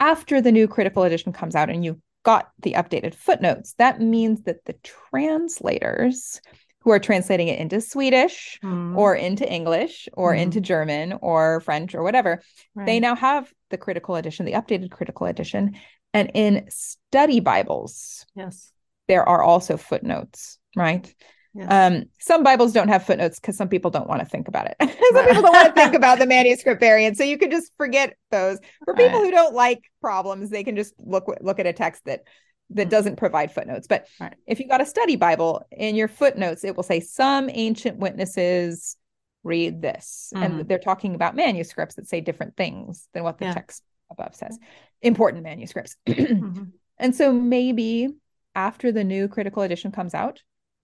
After 0.00 0.40
the 0.40 0.52
new 0.52 0.66
critical 0.66 1.02
edition 1.02 1.32
comes 1.32 1.54
out 1.54 1.70
and 1.70 1.84
you 1.84 2.00
got 2.22 2.50
the 2.60 2.72
updated 2.72 3.14
footnotes, 3.14 3.74
that 3.78 4.00
means 4.00 4.42
that 4.42 4.64
the 4.64 4.74
translators 4.82 6.40
who 6.80 6.90
are 6.90 6.98
translating 6.98 7.48
it 7.48 7.58
into 7.58 7.80
Swedish 7.80 8.58
Mhm. 8.62 8.96
or 8.96 9.14
into 9.14 9.50
English 9.50 10.08
or 10.14 10.34
Mhm. 10.34 10.40
into 10.40 10.60
German 10.60 11.18
or 11.20 11.60
French 11.60 11.94
or 11.94 12.02
whatever, 12.02 12.42
they 12.74 13.00
now 13.00 13.14
have 13.14 13.52
the 13.68 13.76
critical 13.76 14.16
edition, 14.16 14.46
the 14.46 14.52
updated 14.52 14.90
critical 14.90 15.26
edition. 15.26 15.76
And 16.14 16.30
in 16.34 16.66
study 16.70 17.40
Bibles, 17.40 18.26
Yes. 18.34 18.72
there 19.08 19.28
are 19.28 19.42
also 19.42 19.76
footnotes, 19.76 20.58
right? 20.74 21.14
Yes. 21.54 21.66
Um, 21.70 22.04
some 22.18 22.44
Bibles 22.44 22.72
don't 22.72 22.88
have 22.88 23.04
footnotes 23.04 23.40
because 23.40 23.56
some 23.56 23.68
people 23.68 23.90
don't 23.90 24.08
want 24.08 24.20
to 24.20 24.26
think 24.26 24.46
about 24.46 24.66
it. 24.68 24.76
some 24.80 25.26
people 25.26 25.42
don't 25.42 25.52
want 25.52 25.74
to 25.74 25.80
think 25.82 25.94
about 25.96 26.18
the 26.18 26.26
manuscript 26.26 26.80
variant, 26.80 27.16
so 27.16 27.24
you 27.24 27.38
can 27.38 27.50
just 27.50 27.72
forget 27.76 28.16
those. 28.30 28.58
For 28.84 28.94
people 28.94 29.18
Right. 29.20 29.24
who 29.26 29.30
don't 29.32 29.54
like 29.54 29.82
problems, 30.00 30.50
they 30.50 30.62
can 30.64 30.76
just 30.76 30.94
look 30.98 31.24
look 31.40 31.58
at 31.58 31.66
a 31.66 31.72
text 31.72 32.04
that 32.04 32.22
that 32.72 32.86
Mhm. 32.86 32.90
doesn't 32.90 33.16
provide 33.16 33.50
footnotes. 33.50 33.88
But 33.88 34.06
Right. 34.20 34.34
if 34.46 34.60
you 34.60 34.68
got 34.68 34.80
a 34.80 34.86
study 34.86 35.16
Bible 35.16 35.64
in 35.72 35.96
your 35.96 36.06
footnotes, 36.06 36.62
it 36.62 36.76
will 36.76 36.84
say 36.84 37.00
some 37.00 37.50
ancient 37.52 37.98
witnesses 37.98 38.96
read 39.42 39.82
this, 39.82 40.32
Mhm. 40.36 40.44
and 40.44 40.68
they're 40.68 40.78
talking 40.78 41.16
about 41.16 41.34
manuscripts 41.34 41.96
that 41.96 42.06
say 42.06 42.20
different 42.20 42.56
things 42.56 43.08
than 43.12 43.24
what 43.24 43.38
the 43.38 43.46
Yeah. 43.46 43.54
text 43.54 43.82
above 44.08 44.36
says. 44.36 44.56
Important 45.02 45.42
manuscripts. 45.42 45.96
Mhm. 46.06 46.72
And 46.98 47.16
so 47.16 47.32
maybe 47.32 48.14
after 48.54 48.92
the 48.92 49.02
new 49.02 49.26
critical 49.26 49.62
edition 49.62 49.90
comes 49.90 50.14
out, 50.14 50.40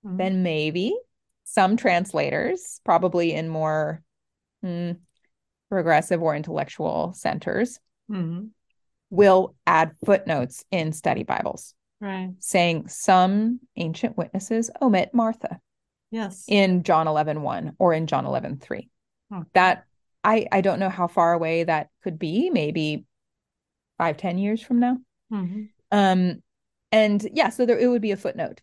Mhm. 0.06 0.18
then 0.18 0.42
maybe 0.42 0.96
some 1.44 1.76
translators, 1.76 2.80
probably 2.84 3.32
in 3.32 3.48
more 3.48 4.02
hmm, 4.62 4.92
progressive 5.68 6.22
or 6.22 6.34
intellectual 6.34 7.12
centers, 7.12 7.78
Mhm. 8.10 8.50
will 9.10 9.54
add 9.66 9.94
footnotes 10.04 10.64
in 10.70 10.92
study 10.92 11.22
Bibles 11.22 11.74
Right. 12.00 12.34
saying 12.38 12.88
some 12.88 13.60
ancient 13.76 14.16
witnesses 14.16 14.70
omit 14.80 15.12
Martha 15.12 15.60
Yes. 16.10 16.44
in 16.48 16.82
John 16.82 17.06
11 17.06 17.42
1 17.42 17.76
or 17.78 17.92
in 17.92 18.06
John 18.06 18.24
11 18.26 18.56
3. 18.58 18.88
Okay. 19.32 19.48
That 19.54 19.84
I, 20.24 20.46
I 20.50 20.60
don't 20.60 20.80
know 20.80 20.88
how 20.88 21.06
far 21.06 21.32
away 21.34 21.62
that 21.64 21.90
could 22.02 22.18
be, 22.18 22.50
maybe 22.50 23.04
five 23.98 24.16
ten 24.16 24.38
years 24.38 24.60
from 24.62 24.80
now. 24.80 24.98
Mhm. 25.30 25.68
Um, 25.92 26.42
and 26.90 27.22
yeah, 27.32 27.50
so 27.50 27.64
there 27.66 27.78
it 27.78 27.86
would 27.86 28.02
be 28.02 28.10
a 28.12 28.16
footnote. 28.16 28.62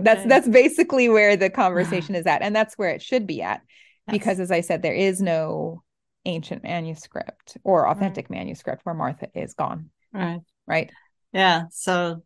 That's 0.00 0.20
Okay. 0.20 0.28
that's 0.28 0.48
basically 0.48 1.08
where 1.08 1.36
the 1.36 1.50
conversation 1.50 2.14
is 2.14 2.26
at, 2.26 2.42
and 2.42 2.54
that's 2.56 2.74
where 2.78 2.90
it 2.90 3.02
should 3.02 3.26
be 3.26 3.42
at. 3.42 3.60
Yes. 4.08 4.12
Because 4.12 4.40
as 4.40 4.50
I 4.50 4.60
said, 4.62 4.82
there 4.82 4.94
is 4.94 5.20
no 5.20 5.82
ancient 6.24 6.62
manuscript 6.62 7.56
or 7.64 7.88
authentic 7.88 8.30
manuscript 8.30 8.84
where 8.84 8.94
Martha 8.94 9.28
is 9.34 9.54
gone, 9.54 9.90
Right. 10.12 10.40
right? 10.66 10.90
Yeah. 11.32 11.64
So 11.70 12.22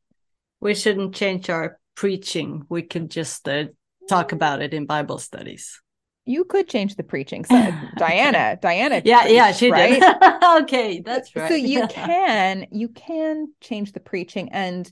we 0.61 0.75
shouldn't 0.75 1.15
change 1.15 1.49
our 1.51 1.79
preaching. 1.95 2.65
We 2.69 2.83
can 2.83 3.09
just 3.09 3.49
uh, 3.49 3.65
talk 4.09 4.33
about 4.33 4.63
it 4.63 4.75
in 4.75 4.87
Bible 4.87 5.19
studies. 5.19 5.81
You 6.25 6.45
could 6.45 6.69
change 6.69 6.97
the 6.97 7.05
preaching. 7.05 7.45
So 7.49 7.73
Diana, 7.97 8.59
Diana, 8.61 9.01
Yeah. 9.05 9.27
Yeah. 9.29 9.53
She 9.53 9.71
right? 9.71 10.01
did. 10.01 10.45
okay. 10.63 11.01
That's 11.01 11.35
right. 11.37 11.49
So 11.49 11.55
you 11.55 11.87
can 11.89 12.67
you 12.73 12.89
can 12.89 13.49
change 13.61 13.93
the 13.93 14.01
preaching, 14.01 14.51
and 14.53 14.91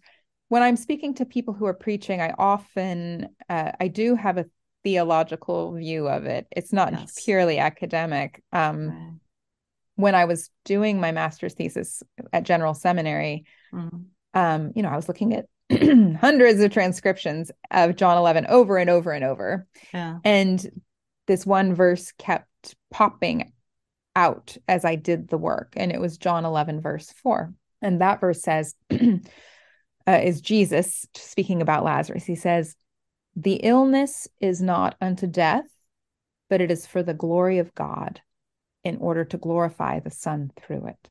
when 0.54 0.62
I'm 0.62 0.76
speaking 0.76 1.14
to 1.14 1.24
people 1.24 1.52
who 1.52 1.66
are 1.66 1.74
preaching, 1.74 2.20
I 2.20 2.32
often 2.38 3.28
uh, 3.48 3.72
I 3.80 3.88
do 3.88 4.14
have 4.14 4.38
a 4.38 4.46
theological 4.84 5.72
view 5.74 6.06
of 6.06 6.26
it. 6.26 6.46
It's 6.52 6.72
not 6.72 6.92
Yes. 6.92 7.20
purely 7.24 7.58
academic. 7.58 8.40
Um, 8.52 8.88
Right. 8.88 9.12
when 9.96 10.14
I 10.14 10.26
was 10.26 10.50
doing 10.64 11.00
my 11.00 11.10
master's 11.10 11.54
thesis 11.54 12.04
at 12.32 12.44
General 12.44 12.72
Seminary, 12.72 13.46
Mhm. 13.72 14.04
um, 14.34 14.70
you 14.76 14.82
know, 14.84 14.90
I 14.90 14.94
was 14.96 15.08
looking 15.08 15.34
at 15.34 15.46
hundreds 16.20 16.60
of 16.60 16.70
transcriptions 16.70 17.50
of 17.72 17.96
John 17.96 18.16
11 18.16 18.46
over 18.46 18.76
and 18.78 18.88
over 18.88 19.10
and 19.10 19.24
over. 19.24 19.66
Yeah. 19.92 20.20
And 20.22 20.82
this 21.26 21.44
one 21.44 21.74
verse 21.74 22.12
kept 22.12 22.76
popping 22.92 23.52
out 24.14 24.56
as 24.68 24.84
I 24.84 24.94
did 24.94 25.26
the 25.26 25.38
work. 25.38 25.72
And 25.76 25.90
it 25.90 26.00
was 26.00 26.16
John 26.16 26.44
11, 26.44 26.80
verse 26.80 27.10
4. 27.10 27.52
And 27.82 28.00
that 28.00 28.20
verse 28.20 28.40
says, 28.40 28.76
uh, 30.06 30.20
is 30.22 30.40
Jesus 30.40 31.06
speaking 31.14 31.62
about 31.62 31.84
Lazarus. 31.84 32.24
He 32.24 32.34
says, 32.34 32.76
The 33.36 33.54
illness 33.54 34.28
is 34.40 34.60
not 34.60 34.96
unto 35.00 35.26
death, 35.26 35.66
but 36.50 36.60
it 36.60 36.70
is 36.70 36.86
for 36.86 37.02
the 37.02 37.14
glory 37.14 37.58
of 37.58 37.74
God 37.74 38.20
in 38.82 38.98
order 38.98 39.24
to 39.24 39.38
glorify 39.38 40.00
the 40.00 40.10
Son 40.10 40.50
through 40.60 40.86
it. 40.86 41.10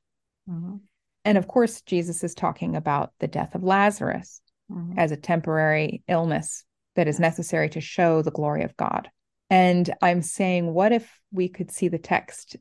Mhm. 0.50 0.82
And 1.26 1.38
of 1.38 1.48
course, 1.48 1.82
Jesus 1.82 2.24
is 2.24 2.36
talking 2.36 2.76
about 2.76 3.14
the 3.20 3.28
death 3.28 3.56
of 3.56 3.64
Lazarus 3.64 4.42
Mhm. 4.70 4.98
as 4.98 5.12
a 5.12 5.18
temporary 5.18 6.04
illness 6.08 6.66
that 6.96 7.08
is 7.08 7.20
necessary 7.20 7.70
to 7.70 7.82
show 7.82 8.22
the 8.22 8.32
glory 8.32 8.64
of 8.64 8.78
God. 8.78 9.10
And 9.50 9.94
I'm 10.02 10.22
saying, 10.22 10.74
what 10.74 10.92
if 10.92 11.20
we 11.32 11.50
could 11.50 11.72
see 11.72 11.88
the 11.88 11.98
text 11.98 12.56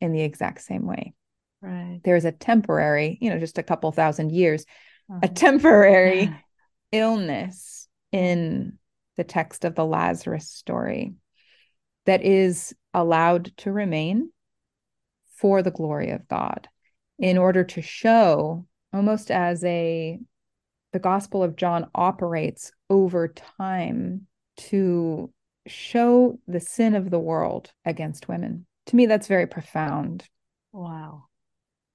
in 0.00 0.12
the 0.12 0.22
exact 0.22 0.62
same 0.62 0.86
way? 0.86 1.14
Right. 1.60 2.00
There's 2.04 2.24
a 2.24 2.32
temporary, 2.32 3.18
you 3.20 3.30
know, 3.30 3.38
just 3.38 3.58
a 3.58 3.62
couple 3.62 3.90
thousand 3.92 4.32
years, 4.32 4.64
a 5.10 5.28
Mhm. 5.28 5.34
temporary 5.34 6.30
illness 6.92 7.88
in 8.12 8.78
the 9.16 9.24
text 9.24 9.64
of 9.64 9.74
the 9.74 9.84
Lazarus 9.84 10.48
story 10.48 11.14
that 12.04 12.22
is 12.22 12.74
allowed 12.92 13.56
to 13.58 13.72
remain 13.72 14.30
for 15.36 15.62
the 15.62 15.70
glory 15.70 16.10
of 16.10 16.26
God 16.28 16.68
in 17.18 17.38
order 17.38 17.64
to 17.64 17.82
show 17.82 18.66
almost 18.92 19.30
as 19.30 19.64
a 19.64 20.18
the 20.92 20.98
gospel 21.00 21.42
of 21.42 21.56
John 21.56 21.90
operates 21.94 22.70
over 22.88 23.26
time 23.26 24.28
to 24.56 25.32
show 25.66 26.38
the 26.46 26.60
sin 26.60 26.94
of 26.94 27.10
the 27.10 27.18
world 27.18 27.72
against 27.84 28.28
women. 28.28 28.66
To 28.86 28.96
me 28.96 29.06
that's 29.06 29.26
very 29.26 29.46
profound 29.46 30.28
Wow. 30.72 31.24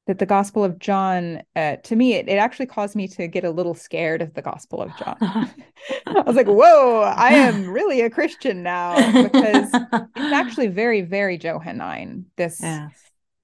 That 0.09 0.17
the 0.17 0.25
gospel 0.25 0.63
of 0.63 0.79
john 0.79 1.39
uh, 1.55 1.75
to 1.83 1.95
me 1.95 2.13
it, 2.15 2.27
it 2.27 2.37
actually 2.37 2.65
caused 2.65 2.95
me 2.95 3.07
to 3.07 3.27
get 3.27 3.43
a 3.43 3.51
little 3.51 3.75
scared 3.75 4.23
of 4.23 4.33
the 4.33 4.41
gospel 4.41 4.81
of 4.81 4.89
john 4.97 5.15
i 5.21 6.21
was 6.25 6.35
like 6.35 6.47
whoa 6.47 7.01
i 7.15 7.29
am 7.29 7.69
really 7.69 8.01
a 8.01 8.09
christian 8.09 8.63
now 8.63 8.95
because 9.21 9.69
it's 9.71 10.09
actually 10.33 10.65
very 10.65 11.01
very 11.01 11.37
johannine 11.37 12.25
this 12.37 12.59
Yes. 12.59 12.91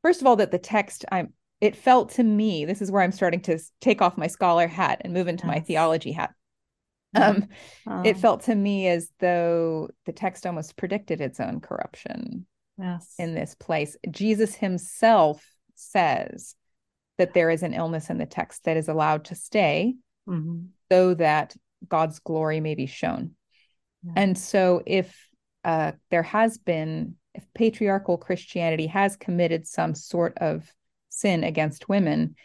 first 0.02 0.22
of 0.22 0.28
all 0.28 0.38
that 0.38 0.50
the 0.50 0.58
text 0.58 1.06
i'm 1.12 1.34
it 1.62 1.76
felt 1.76 2.10
to 2.14 2.24
me 2.24 2.66
this 2.66 2.82
is 2.82 2.90
where 2.92 3.04
i'm 3.04 3.12
starting 3.12 3.42
to 3.42 3.60
take 3.80 4.02
off 4.02 4.18
my 4.18 4.28
scholar 4.28 4.66
hat 4.68 5.02
and 5.02 5.14
move 5.14 5.28
into 5.28 5.46
my 5.46 5.60
theology 5.60 6.14
hat 6.14 6.32
Mhm. 7.16 7.48
um 7.86 8.04
it 8.04 8.18
felt 8.18 8.42
to 8.46 8.56
me 8.56 8.88
as 8.88 9.12
though 9.20 9.88
the 10.08 10.12
text 10.12 10.48
almost 10.48 10.76
predicted 10.78 11.22
its 11.22 11.40
own 11.40 11.62
corruption 11.62 12.46
yes. 12.78 13.14
in 13.18 13.34
this 13.36 13.56
place. 13.56 13.96
Jesus 14.12 14.54
himself 14.56 15.46
says 15.76 16.56
that 17.18 17.34
there 17.34 17.50
is 17.50 17.64
an 17.64 17.74
illness 17.74 18.10
in 18.10 18.18
the 18.18 18.26
text 18.26 18.64
that 18.66 18.78
is 18.78 18.88
allowed 18.90 19.26
to 19.26 19.36
stay 19.36 19.96
Mhm. 20.28 20.70
so 20.92 21.14
that 21.14 21.56
God's 21.88 22.20
glory 22.20 22.60
may 22.60 22.76
be 22.76 22.88
shown. 22.88 23.36
Yeah. 24.04 24.14
And 24.18 24.38
so, 24.38 24.82
if 24.86 25.30
uh, 25.64 25.94
there 26.12 26.24
has 26.24 26.58
been, 26.60 27.16
if 27.34 27.44
patriarchal 27.54 28.18
Christianity 28.18 28.88
has 28.88 29.16
committed 29.16 29.68
some 29.68 29.96
sort 29.96 30.38
of 30.38 30.72
sin 31.10 31.44
against 31.44 31.90
women, 31.90 32.36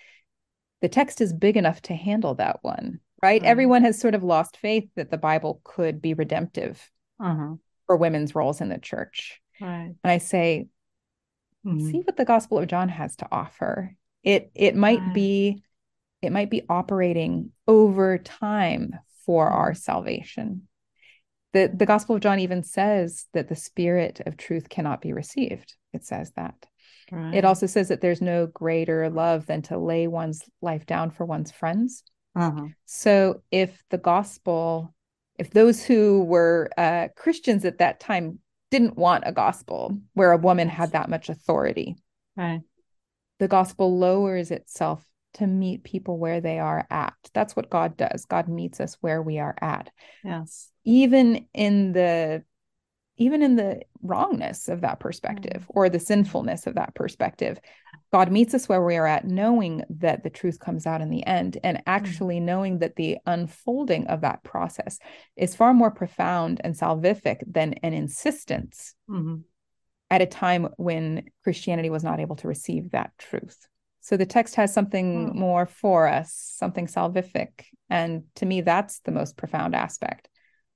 the 0.81 0.89
text 0.89 1.21
is 1.21 1.33
big 1.35 1.57
enough 1.59 1.83
to 1.83 1.95
handle 1.95 2.35
that 2.37 2.59
one. 2.63 3.01
right? 3.23 3.43
Right. 3.43 3.45
Everyone 3.45 3.83
has 3.83 4.01
sort 4.01 4.15
of 4.15 4.23
lost 4.25 4.57
faith 4.57 4.89
that 4.97 5.11
the 5.11 5.19
Bible 5.19 5.61
could 5.65 6.01
be 6.01 6.15
redemptive 6.15 6.91
Uh-huh. 7.19 7.57
for 7.87 7.97
women's 7.99 8.35
roles 8.35 8.63
in 8.63 8.71
the 8.71 8.79
church. 8.79 9.43
Right. 9.61 9.95
And 10.03 10.11
I 10.11 10.17
say, 10.17 10.69
Mhm. 11.65 11.91
see 11.91 12.01
what 12.01 12.17
the 12.17 12.25
Gospel 12.25 12.59
of 12.59 12.69
John 12.69 12.89
has 12.89 13.17
to 13.17 13.29
offer. 13.31 13.95
It 14.23 14.51
it 14.55 14.77
might 14.77 15.01
Right. 15.01 15.15
be 15.15 15.63
it 16.23 16.33
might 16.33 16.51
be 16.51 16.67
operating 16.69 17.53
over 17.67 18.19
time 18.19 18.99
for 19.25 19.49
Mhm. 19.49 19.55
our 19.55 19.75
salvation. 19.75 20.69
The 21.53 21.73
the 21.75 21.87
Gospel 21.87 22.17
of 22.17 22.23
John 22.23 22.39
even 22.39 22.63
says 22.63 23.27
that 23.33 23.49
the 23.49 23.57
spirit 23.57 24.21
of 24.27 24.37
truth 24.37 24.69
cannot 24.69 25.01
be 25.01 25.13
received. 25.13 25.75
It 25.93 26.05
says 26.05 26.31
that. 26.33 26.67
Right. 27.11 27.35
It 27.35 27.45
also 27.45 27.67
says 27.67 27.89
that 27.89 28.01
there's 28.01 28.23
no 28.23 28.47
greater 28.47 29.11
love 29.11 29.47
than 29.47 29.63
to 29.63 29.79
lay 29.79 30.07
one's 30.07 30.43
life 30.61 30.87
down 30.87 31.11
for 31.11 31.25
one's 31.25 31.51
friends. 31.51 32.05
Uh-huh. 32.37 32.69
So 32.85 33.43
if 33.51 33.83
the 33.91 33.99
gospel, 33.99 34.95
if 35.39 35.51
those 35.51 35.85
who 35.85 36.23
were 36.23 36.71
uh, 36.77 37.09
Christians 37.17 37.65
at 37.65 37.79
that 37.79 37.99
time 37.99 38.39
didn't 38.71 38.97
want 38.97 39.25
a 39.27 39.33
gospel 39.33 39.99
where 40.15 40.33
a 40.33 40.37
woman 40.39 40.69
had 40.69 40.93
that 40.93 41.11
much 41.11 41.29
authority, 41.29 41.97
Right. 42.37 42.61
the 43.39 43.49
gospel 43.49 43.99
lowers 43.99 44.51
itself 44.51 45.05
to 45.35 45.47
meet 45.47 45.85
people 45.85 46.19
where 46.19 46.41
they 46.41 46.59
are 46.59 46.87
at. 46.91 47.15
That's 47.33 47.55
what 47.55 47.71
God 47.71 47.97
does. 47.97 48.25
God 48.25 48.49
meets 48.49 48.81
us 48.81 48.97
where 49.01 49.23
we 49.23 49.39
are 49.39 49.55
at. 49.61 49.91
Yes. 50.25 50.71
Even 50.85 51.47
in 51.55 51.93
the 51.93 52.45
even 53.17 53.43
in 53.43 53.55
the 53.55 53.83
wrongness 54.03 54.69
of 54.69 54.81
that 54.81 54.99
perspective 54.99 55.63
mm. 55.63 55.67
or 55.69 55.91
the 55.91 56.01
sinfulness 56.01 56.67
of 56.67 56.77
that 56.77 56.95
perspective, 56.95 57.61
God 58.13 58.33
meets 58.33 58.55
us 58.55 58.69
where 58.69 58.83
we 58.83 58.97
are 58.97 59.07
at, 59.07 59.25
knowing 59.25 59.85
that 59.89 60.25
the 60.25 60.31
truth 60.31 60.59
comes 60.59 60.85
out 60.85 61.01
in 61.01 61.11
the 61.11 61.25
end, 61.27 61.59
and 61.63 61.83
actually 61.87 62.41
knowing 62.41 62.81
that 62.81 62.97
the 62.97 63.19
unfolding 63.25 64.07
of 64.09 64.23
that 64.23 64.43
process 64.43 64.99
is 65.37 65.55
far 65.55 65.73
more 65.73 65.93
profound 65.93 66.61
and 66.65 66.75
salvific 66.75 67.39
than 67.47 67.75
an 67.75 67.93
insistence 67.93 68.95
Mhm. 69.09 69.45
at 70.11 70.23
a 70.23 70.27
time 70.27 70.69
when 70.77 71.25
Christianity 71.45 71.89
was 71.89 72.03
not 72.03 72.19
able 72.19 72.37
to 72.37 72.49
receive 72.49 72.91
that 72.91 73.17
truth. 73.17 73.69
So 74.01 74.17
the 74.17 74.27
text 74.27 74.57
has 74.57 74.73
something 74.73 75.29
Hmm. 75.29 75.39
more 75.39 75.67
for 75.67 76.09
us, 76.09 76.33
something 76.33 76.87
salvific. 76.87 77.67
And 77.89 78.25
to 78.37 78.47
me, 78.47 78.61
that's 78.63 79.01
the 79.01 79.13
most 79.13 79.37
profound 79.37 79.77
aspect 79.77 80.29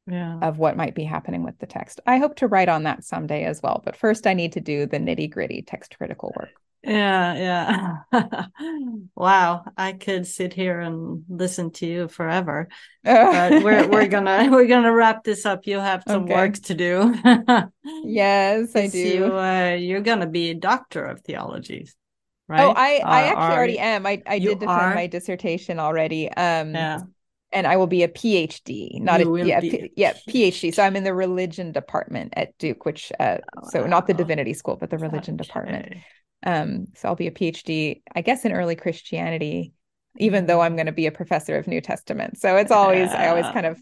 Yeah. 0.07 0.39
of 0.41 0.59
what 0.59 0.76
might 0.76 0.95
be 0.95 1.05
happening 1.05 1.43
with 1.43 1.59
the 1.59 1.66
text. 1.66 2.01
I 2.07 2.18
hope 2.18 2.37
to 2.37 2.47
write 2.47 2.68
on 2.68 2.85
that 2.85 3.03
someday 3.03 3.45
as 3.45 3.62
well. 3.62 3.82
But 3.85 3.97
first, 3.97 4.26
I 4.26 4.35
need 4.35 4.53
to 4.53 4.61
do 4.61 4.87
the 4.87 4.99
nitty 4.99 5.30
gritty 5.30 5.62
text 5.62 5.97
critical 5.97 6.32
work. 6.37 6.61
Yeah, 6.87 8.03
yeah. 8.12 8.47
Wow, 9.16 9.64
I 9.76 9.93
could 9.93 10.26
sit 10.26 10.53
here 10.53 10.80
and 10.80 11.24
listen 11.28 11.70
to 11.72 11.87
you 11.87 12.09
forever. 12.09 12.68
But 13.03 13.59
we're 13.59 13.87
we're 13.89 14.09
gonna 14.09 14.49
we're 14.53 14.66
gonna 14.66 14.93
wrap 14.93 15.24
this 15.24 15.47
up. 15.47 15.66
You 15.66 15.78
have 15.78 16.05
some 16.07 16.22
Okay. 16.22 16.35
work 16.35 16.55
to 16.55 16.74
do. 16.74 17.14
yes, 18.03 18.76
I 18.76 18.89
do. 18.89 18.99
You, 18.99 19.24
uh, 19.39 19.76
you're 19.78 20.01
gonna 20.01 20.26
be 20.26 20.51
a 20.51 20.55
doctor 20.55 21.05
of 21.05 21.22
theology, 21.22 21.89
right? 22.49 22.66
Oh, 22.66 22.72
I, 22.76 23.05
I 23.09 23.22
Or 23.22 23.32
actually 23.32 23.55
are 23.55 23.59
already 23.59 23.78
am. 23.78 24.07
I, 24.07 24.22
I 24.26 24.39
did 24.39 24.59
defend 24.59 24.68
are? 24.70 24.95
my 24.95 25.07
dissertation 25.07 25.78
already. 25.78 26.30
Um, 26.30 26.74
Yeah. 26.74 27.01
and 27.53 27.66
I 27.66 27.76
will 27.76 27.87
be 27.87 28.03
a 28.03 28.09
PhD, 28.09 29.01
not 29.01 29.20
You 29.20 29.37
a 29.37 29.47
yeah, 29.47 29.61
P- 29.61 29.93
yeah, 29.97 30.14
PhD. 30.28 30.74
So 30.74 30.82
I'm 30.82 30.97
in 30.97 31.05
the 31.05 31.14
religion 31.14 31.72
department 31.72 32.35
at 32.37 32.57
Duke, 32.59 32.85
which 32.85 33.12
uh, 33.20 33.39
so 33.70 33.87
not 33.87 34.07
the 34.07 34.14
divinity 34.14 34.55
school, 34.55 34.76
but 34.76 34.91
the 34.91 34.99
religion 34.99 35.37
department. 35.37 35.97
Um, 36.45 36.86
so 36.95 37.09
I'll 37.09 37.14
be 37.16 37.26
a 37.26 37.32
PhD, 37.32 38.03
I 38.14 38.20
guess, 38.20 38.45
in 38.45 38.53
early 38.53 38.76
Christianity, 38.76 39.72
even 40.18 40.47
though 40.47 40.61
I'm 40.61 40.76
going 40.76 40.86
to 40.86 40.92
be 40.92 41.07
a 41.07 41.12
professor 41.12 41.57
of 41.57 41.66
New 41.66 41.80
Testament. 41.80 42.38
So 42.38 42.57
it's 42.57 42.70
always 42.70 43.11
I 43.11 43.28
always 43.28 43.47
kind 43.47 43.66
of 43.66 43.80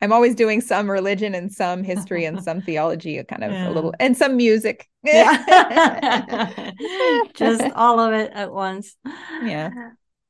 I'm 0.00 0.12
always 0.12 0.34
doing 0.34 0.60
some 0.60 0.90
religion 0.90 1.34
and 1.34 1.50
some 1.50 1.84
history 1.84 2.24
and 2.24 2.42
some 2.42 2.60
theology, 2.68 3.22
kind 3.24 3.44
of 3.44 3.52
Yeah. 3.52 3.68
a 3.68 3.70
little, 3.70 3.94
and 4.00 4.16
some 4.16 4.36
music. 4.36 4.88
Yeah. 5.04 6.70
Just 7.34 7.62
all 7.74 8.00
of 8.00 8.12
it 8.12 8.30
at 8.34 8.52
once. 8.52 8.96
Yeah. 9.44 9.70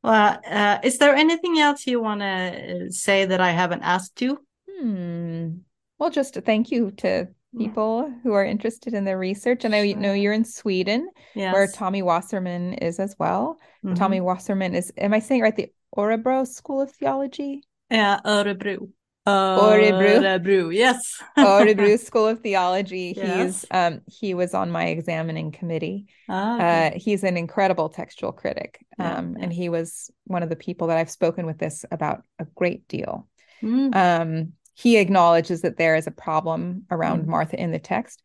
Well, 0.03 0.41
uh, 0.47 0.79
is 0.83 0.99
there 0.99 1.15
anything 1.15 1.59
else 1.59 1.87
you 1.87 2.01
want 2.01 2.21
to 2.21 2.91
say 2.91 3.25
that 3.25 3.41
I 3.41 3.51
haven't 3.53 3.83
asked 3.83 4.21
you? 4.21 4.45
Hmm. 4.69 5.59
Well, 5.99 6.11
just 6.11 6.35
thank 6.35 6.71
you 6.73 6.91
to 6.99 7.29
people 7.59 8.13
who 8.23 8.33
are 8.33 8.45
interested 8.45 8.95
in 8.95 9.05
the 9.05 9.17
research. 9.17 9.65
And 9.65 9.75
I 9.75 9.93
know 9.93 10.13
you're 10.13 10.33
in 10.33 10.45
Sweden, 10.45 11.09
Yes. 11.35 11.53
where 11.53 11.67
Tommy 11.67 12.03
Wasserman 12.03 12.75
is 12.75 12.99
as 12.99 13.17
well. 13.19 13.59
Mhm. 13.85 13.97
Tommy 13.97 14.21
Wasserman 14.21 14.75
is, 14.75 14.93
am 14.97 15.13
I 15.15 15.19
saying 15.21 15.43
right? 15.43 15.55
The 15.57 15.73
Orebro 15.97 16.47
School 16.47 16.81
of 16.81 16.91
Theology? 16.93 17.63
Yeah, 17.91 18.21
Örebro. 18.25 18.89
Örebro. 19.27 20.21
Örebro, 20.21 20.75
yes. 20.75 21.23
Orebro 21.39 21.99
School 22.09 22.27
of 22.27 22.41
Theology. 22.41 23.15
Yes. 23.17 23.61
He's 23.63 23.67
um 23.71 24.01
he 24.07 24.35
was 24.35 24.53
on 24.55 24.71
my 24.71 24.87
examining 24.87 25.53
committee. 25.53 26.07
Ah, 26.29 26.55
okay. 26.57 26.87
Uh, 26.97 26.99
he's 26.99 27.23
an 27.23 27.37
incredible 27.37 27.89
textual 27.89 28.33
critic. 28.33 28.85
Yeah, 28.99 29.19
Um, 29.19 29.37
yeah. 29.37 29.45
and 29.45 29.53
he 29.53 29.69
was 29.69 30.11
one 30.25 30.43
of 30.43 30.49
the 30.49 30.57
people 30.57 30.89
that 30.89 30.99
I've 30.99 31.11
spoken 31.11 31.47
with 31.47 31.59
this 31.59 31.85
about 31.93 32.25
a 32.41 32.47
great 32.57 32.89
deal. 32.89 33.29
Mm. 33.63 33.95
Um, 33.95 34.53
he 34.83 34.97
acknowledges 34.99 35.63
that 35.63 35.77
there 35.77 35.97
is 35.97 36.07
a 36.07 36.11
problem 36.13 36.85
around 36.91 37.23
Mhm. 37.23 37.27
Martha 37.27 37.61
in 37.61 37.71
the 37.73 37.79
text, 37.79 38.23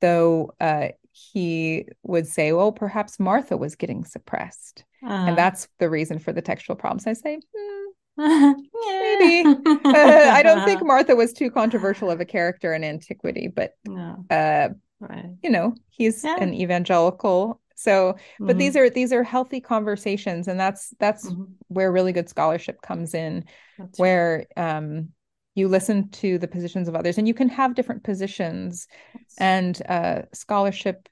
though 0.00 0.52
uh, 0.60 0.88
he 1.12 1.86
would 2.02 2.26
say, 2.26 2.52
well, 2.52 2.72
perhaps 2.72 3.20
Martha 3.20 3.56
was 3.56 3.76
getting 3.76 4.04
suppressed. 4.04 4.84
Uh-huh. 5.02 5.26
And 5.26 5.38
that's 5.38 5.68
the 5.78 5.90
reason 5.90 6.18
for 6.18 6.32
the 6.32 6.42
textual 6.42 6.76
problems. 6.76 7.06
I 7.06 7.12
say, 7.14 7.40
hmm, 8.16 8.52
maybe. 8.98 9.54
I 9.92 10.42
don't 10.42 10.64
think 10.64 10.82
Martha 10.84 11.16
was 11.16 11.32
too 11.32 11.50
controversial 11.50 12.10
of 12.10 12.20
a 12.20 12.24
character 12.24 12.74
in 12.74 12.84
antiquity, 12.84 13.48
but 13.48 13.74
No, 13.84 14.24
uh, 14.30 14.70
right. 15.00 15.36
you 15.42 15.50
know, 15.50 15.74
he's 15.90 16.24
Yeah. 16.24 16.36
an 16.38 16.54
evangelical. 16.54 17.60
So, 17.76 18.16
but 18.46 18.58
these 18.58 18.74
Mhm. 18.74 18.76
are 18.76 18.90
these 18.90 19.12
are 19.12 19.22
healthy 19.22 19.60
conversations, 19.60 20.48
and 20.48 20.60
that's 20.60 20.90
that's 20.98 21.26
Mhm. 21.26 21.54
where 21.68 21.90
really 21.90 22.12
good 22.12 22.28
scholarship 22.28 22.82
comes 22.82 23.14
in 23.14 23.44
That's 23.78 23.98
where 23.98 24.46
um, 24.56 25.10
you 25.60 25.68
listen 25.68 26.08
to 26.10 26.38
the 26.38 26.48
positions 26.48 26.88
of 26.88 26.96
others 26.96 27.18
and 27.18 27.28
you 27.28 27.34
can 27.34 27.48
have 27.48 27.74
different 27.74 28.02
positions 28.02 28.88
and 29.38 29.80
uh, 29.88 30.22
scholarship 30.32 31.08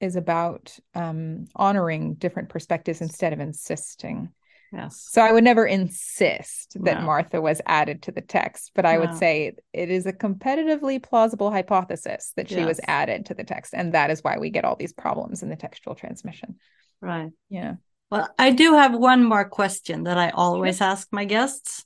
is 0.00 0.16
about 0.16 0.78
um, 0.94 1.46
honoring 1.54 2.14
different 2.14 2.48
perspectives 2.48 3.00
instead 3.00 3.32
of 3.32 3.40
insisting 3.40 4.28
yes. 4.72 5.06
so 5.10 5.20
i 5.22 5.32
would 5.32 5.44
never 5.44 5.66
insist 5.66 6.76
that 6.86 7.00
No. 7.00 7.06
martha 7.06 7.40
was 7.40 7.60
added 7.66 8.02
to 8.02 8.12
the 8.12 8.20
text 8.20 8.72
but 8.74 8.86
i 8.86 8.98
would 8.98 9.14
say 9.14 9.52
it 9.72 9.90
is 9.90 10.06
a 10.06 10.12
competitively 10.12 11.02
plausible 11.02 11.50
hypothesis 11.50 12.32
that 12.36 12.48
she 12.48 12.64
was 12.64 12.80
added 12.86 13.26
to 13.26 13.34
the 13.34 13.44
text 13.44 13.74
and 13.76 13.94
that 13.94 14.10
is 14.10 14.22
why 14.24 14.38
we 14.38 14.50
get 14.50 14.64
all 14.64 14.76
these 14.76 14.92
problems 14.92 15.42
in 15.42 15.48
the 15.50 15.56
textual 15.56 15.94
transmission 15.94 16.56
Right. 17.00 17.32
yeah 17.50 17.74
Well, 18.10 18.28
I 18.38 18.52
do 18.52 18.74
have 18.74 18.94
one 18.94 19.22
more 19.24 19.48
question 19.48 20.04
that 20.04 20.18
I 20.18 20.30
always 20.30 20.80
ask 20.80 21.08
my 21.10 21.24
guests. 21.24 21.84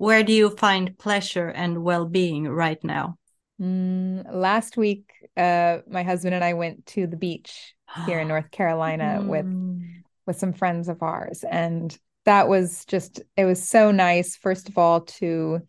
Where 0.00 0.22
do 0.22 0.32
you 0.32 0.48
find 0.48 0.96
pleasure 0.96 1.48
and 1.48 1.84
well-being 1.84 2.48
right 2.48 2.82
now? 2.82 3.18
Mm, 3.60 4.24
last 4.32 4.78
week 4.78 5.12
uh, 5.36 5.80
my 5.86 6.02
husband 6.02 6.34
and 6.34 6.42
i 6.42 6.54
went 6.54 6.86
to 6.86 7.06
the 7.06 7.18
beach 7.18 7.74
here 8.06 8.18
in 8.18 8.26
North 8.28 8.50
Carolina 8.50 9.20
with 9.26 9.44
Mm. 9.44 10.02
with 10.26 10.38
some 10.38 10.54
friends 10.54 10.88
of 10.88 11.02
ours 11.02 11.44
and 11.44 11.98
that 12.24 12.48
was 12.48 12.86
just 12.86 13.20
it 13.36 13.44
was 13.44 13.62
so 13.62 13.90
nice 13.90 14.36
first 14.36 14.70
of 14.70 14.78
all 14.78 15.02
to 15.02 15.60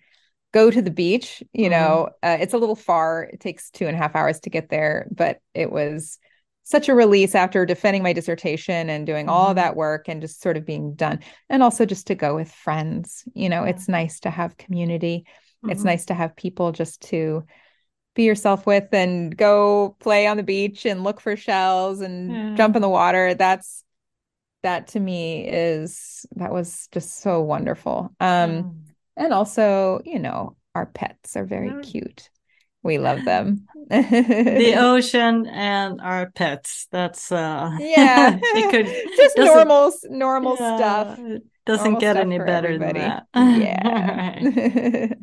go 0.54 0.72
to 0.72 0.82
the 0.82 0.92
beach 0.92 1.44
you 1.52 1.68
Mhm. 1.68 1.72
know 1.72 2.10
uh, 2.24 2.38
it's 2.40 2.54
a 2.54 2.58
little 2.58 2.78
far 2.78 3.24
it 3.24 3.42
takes 3.42 3.70
two 3.70 3.86
and 3.86 3.96
a 3.98 4.00
half 4.00 4.16
hours 4.16 4.40
to 4.42 4.50
get 4.50 4.70
there 4.70 5.10
but 5.12 5.40
it 5.54 5.70
was 5.70 6.20
such 6.64 6.90
a 6.90 6.96
release 6.96 7.36
after 7.36 7.66
defending 7.66 8.04
my 8.04 8.14
dissertation 8.14 8.90
and 8.90 9.06
doing 9.06 9.28
all 9.28 9.52
Mhm. 9.52 9.56
that 9.56 9.76
work 9.76 10.08
and 10.08 10.22
just 10.22 10.42
sort 10.42 10.58
of 10.58 10.66
being 10.66 10.94
done 10.94 11.20
and 11.50 11.64
also 11.64 11.86
just 11.86 12.08
to 12.08 12.16
go 12.16 12.36
with 12.36 12.52
friends 12.52 13.24
you 13.34 13.50
know 13.50 13.64
it's 13.64 13.88
nice 13.88 14.20
to 14.22 14.30
have 14.30 14.58
community 14.58 15.26
it's 15.68 15.82
Mhm. 15.82 15.86
nice 15.86 16.06
to 16.06 16.14
have 16.14 16.36
people 16.36 16.72
just 16.72 17.02
to 17.02 17.44
be 18.16 18.24
yourself 18.24 18.66
with 18.66 18.94
and 18.94 19.36
go 19.38 19.96
play 20.00 20.28
on 20.28 20.38
the 20.38 20.44
beach 20.44 20.86
and 20.86 21.04
look 21.04 21.22
for 21.22 21.36
shells 21.36 22.02
and 22.02 22.32
Yeah. 22.32 22.56
jump 22.56 22.76
in 22.76 22.82
the 22.82 22.90
water 22.90 23.34
that's 23.34 23.84
that 24.64 24.88
to 24.90 25.00
me 25.00 25.48
is 25.48 26.26
that 26.36 26.52
was 26.52 26.88
just 26.92 27.18
so 27.22 27.42
wonderful 27.42 28.12
um 28.20 28.50
Mm. 28.50 28.76
and 29.18 29.34
also 29.34 30.02
you 30.06 30.20
know 30.20 30.56
our 30.76 30.86
pets 30.86 31.36
are 31.36 31.46
very 31.46 31.72
cute 31.82 32.30
we 32.84 32.98
love 32.98 33.24
them 33.26 33.68
the 33.90 34.76
ocean 34.78 35.46
and 35.48 36.00
our 36.02 36.32
pets. 36.32 36.88
That's 36.92 37.32
uh 37.32 37.72
yeah 37.80 38.38
it 38.42 38.70
could 38.72 38.86
just 39.18 39.38
normal 39.38 39.92
normal 40.10 40.58
yeah, 40.58 40.76
stuff 40.78 41.20
doesn't 41.66 41.84
normal 41.84 42.02
get 42.02 42.16
stuff 42.16 42.26
any 42.26 42.40
better 42.40 42.78
than 42.78 42.94
that. 42.94 43.28
yeah 43.36 45.14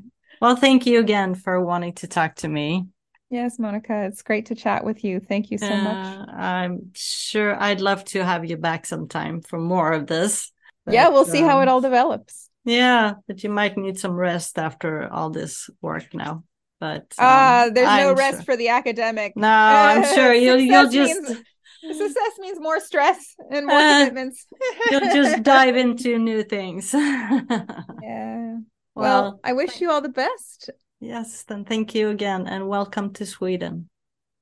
Well, 0.40 0.54
thank 0.54 0.86
you 0.86 1.00
again 1.00 1.34
for 1.34 1.60
wanting 1.64 1.94
to 1.94 2.06
talk 2.06 2.36
to 2.36 2.48
me. 2.48 2.86
yes 3.30 3.58
monica 3.58 4.04
it's 4.06 4.22
great 4.22 4.46
to 4.46 4.54
chat 4.54 4.84
with 4.84 5.02
you 5.04 5.20
thank 5.20 5.50
you 5.50 5.58
so 5.58 5.76
much 5.76 5.98
Uh, 6.04 6.26
I'm 6.30 6.90
sure 6.94 7.60
I'd 7.60 7.80
love 7.80 8.04
to 8.06 8.24
have 8.24 8.44
you 8.44 8.56
back 8.56 8.86
sometime 8.86 9.40
for 9.42 9.58
more 9.58 9.92
of 9.92 10.06
this. 10.06 10.52
yeah 10.86 11.08
we'll 11.08 11.24
see 11.24 11.40
how 11.42 11.56
um, 11.56 11.62
it 11.62 11.68
all 11.68 11.80
develops 11.80 12.48
Yeah, 12.64 13.14
but 13.26 13.42
you 13.42 13.50
might 13.50 13.76
need 13.76 13.98
some 13.98 14.12
rest 14.12 14.58
after 14.58 15.08
all 15.12 15.30
this 15.30 15.70
work 15.80 16.12
now. 16.14 16.44
But 16.80 17.12
ah, 17.18 17.62
um, 17.62 17.70
uh, 17.70 17.74
there's 17.74 17.88
I'm 17.88 18.06
no 18.06 18.14
rest 18.14 18.38
sure. 18.38 18.44
for 18.44 18.56
the 18.56 18.68
academic. 18.68 19.36
No, 19.36 19.48
I'm 19.48 20.04
sure 20.14 20.32
you'll 20.32 20.60
you'll 20.60 20.88
just 20.88 21.20
means, 21.20 21.42
success 21.82 22.38
means 22.38 22.60
more 22.60 22.80
stress 22.80 23.34
and 23.50 23.66
more 23.66 23.76
uh, 23.76 23.98
commitments. 23.98 24.46
you'll 24.90 25.00
just 25.00 25.42
dive 25.54 25.76
into 25.76 26.18
new 26.18 26.44
things. 26.44 26.92
yeah. 26.94 28.58
Well, 28.94 29.22
well, 29.22 29.40
I 29.42 29.52
wish 29.54 29.80
you 29.80 29.90
all 29.90 30.00
the 30.00 30.08
best. 30.08 30.70
Yes, 31.00 31.44
then 31.44 31.64
thank 31.64 31.94
you 31.94 32.10
again 32.10 32.46
and 32.46 32.68
welcome 32.68 33.12
to 33.14 33.26
Sweden. 33.26 33.88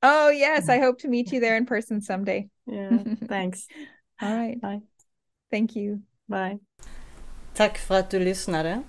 Oh 0.03 0.29
yes, 0.29 0.69
I 0.69 0.79
hope 0.79 0.99
to 0.99 1.07
meet 1.07 1.31
you 1.31 1.39
there 1.39 1.57
in 1.57 1.65
person 1.65 2.01
someday. 2.01 2.49
Yeah, 2.67 2.97
thanks. 3.27 3.67
all 4.21 4.35
right. 4.35 4.61
Bye. 4.61 4.81
Thank 5.49 5.75
you. 5.75 6.01
Bye. 6.29 6.59
Tack 7.53 7.77
för 7.77 7.95
att 7.95 8.09
du 8.09 8.19
lyssnade. 8.19 8.83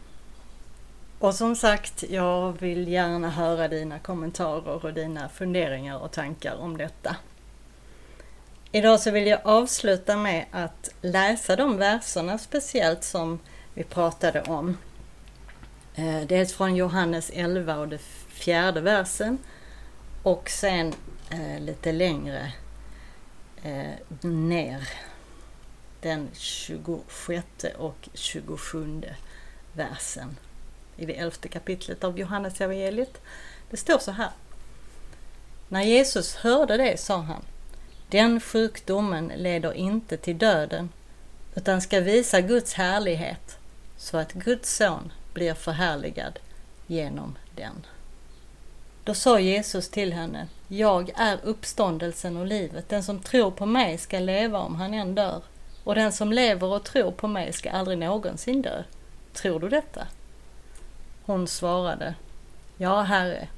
Och 1.20 1.34
som 1.34 1.56
sagt, 1.56 2.04
jag 2.10 2.60
vill 2.60 2.88
gärna 2.88 3.30
höra 3.30 3.68
dina 3.68 3.98
kommentarer 3.98 4.84
och 4.84 4.94
dina 4.94 5.28
funderingar 5.28 5.98
och 5.98 6.12
tankar 6.12 6.56
om 6.56 6.76
detta. 6.76 7.16
Idag 8.72 9.00
så 9.00 9.10
vill 9.10 9.26
jag 9.26 9.40
avsluta 9.44 10.16
med 10.16 10.46
att 10.50 10.90
läsa 11.00 11.56
de 11.56 11.76
verserna 11.76 12.38
speciellt 12.38 13.04
som 13.04 13.38
vi 13.74 13.84
pratade 13.84 14.42
om. 14.42 14.76
Eh, 15.94 16.20
dels 16.20 16.52
från 16.52 16.76
Johannes 16.76 17.30
11 17.34 17.78
och 17.78 17.88
det 17.88 17.98
fjärde 18.28 18.80
versen 18.80 19.38
och 20.22 20.50
sen 20.50 20.94
eh, 21.30 21.60
lite 21.60 21.92
längre 21.92 22.52
eh, 23.62 24.28
ner 24.30 24.88
den 26.00 26.28
26 26.32 27.46
och 27.78 28.08
27 28.14 29.02
versen 29.72 30.36
i 30.99 31.07
det 31.07 31.18
elfte 31.18 31.49
kapitlet 31.49 32.05
av 32.05 32.18
Johannes 32.18 32.61
evangeliet. 32.61 33.20
Det 33.70 33.76
står 33.76 33.99
så 33.99 34.11
här. 34.11 34.30
När 35.68 35.82
Jesus 35.82 36.34
hörde 36.34 36.76
det 36.76 37.01
sa 37.01 37.16
han, 37.16 37.42
den 38.11 38.40
sjukdomen 38.40 39.32
leder 39.36 39.72
inte 39.72 40.16
till 40.16 40.38
döden 40.38 40.88
utan 41.55 41.80
ska 41.80 42.01
visa 42.01 42.40
Guds 42.40 42.74
härlighet 42.74 43.59
så 43.96 44.16
att 44.16 44.32
Guds 44.32 44.76
son 44.76 45.12
blir 45.34 45.55
förhärligad 45.55 46.38
genom 46.86 47.38
den. 47.57 47.86
Då 49.05 49.14
sa 49.14 49.40
Jesus 49.40 49.90
till 49.90 50.12
henne, 50.12 50.49
jag 50.68 51.11
är 51.16 51.38
uppståndelsen 51.42 52.36
och 52.36 52.46
livet. 52.46 52.88
Den 52.88 53.03
som 53.03 53.20
tror 53.20 53.51
på 53.51 53.66
mig 53.66 53.99
ska 53.99 54.18
leva 54.18 54.59
om 54.59 54.74
han 54.74 54.94
än 54.94 55.14
dör. 55.14 55.42
Och 55.84 55.94
den 55.94 56.12
som 56.12 56.32
lever 56.32 56.66
och 56.66 56.84
tror 56.84 57.11
på 57.11 57.28
mig 57.28 57.53
ska 57.53 57.70
aldrig 57.70 57.99
någonsin 57.99 58.62
dö. 58.62 58.82
Tror 59.32 59.61
du 59.61 59.68
detta? 59.68 60.07
Hon 61.29 61.47
svarade, 61.47 62.14
Ja, 62.76 63.03
Herre, 63.03 63.49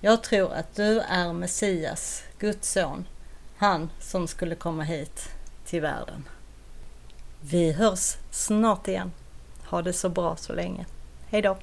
jag 0.00 0.22
tror 0.22 0.52
att 0.52 0.74
du 0.74 1.00
är 1.00 1.32
Messias, 1.32 2.22
Guds 2.38 2.72
son, 2.72 3.04
han 3.56 3.90
som 4.00 4.28
skulle 4.28 4.54
komma 4.54 4.82
hit 4.82 5.28
till 5.64 5.80
världen. 5.80 6.28
Vi 7.40 7.72
hörs 7.72 8.16
snart 8.30 8.88
igen. 8.88 9.12
Ha 9.66 9.82
det 9.82 9.92
så 9.92 10.08
bra 10.08 10.36
så 10.36 10.52
länge. 10.52 10.86
Hej 11.30 11.42
då! 11.42 11.56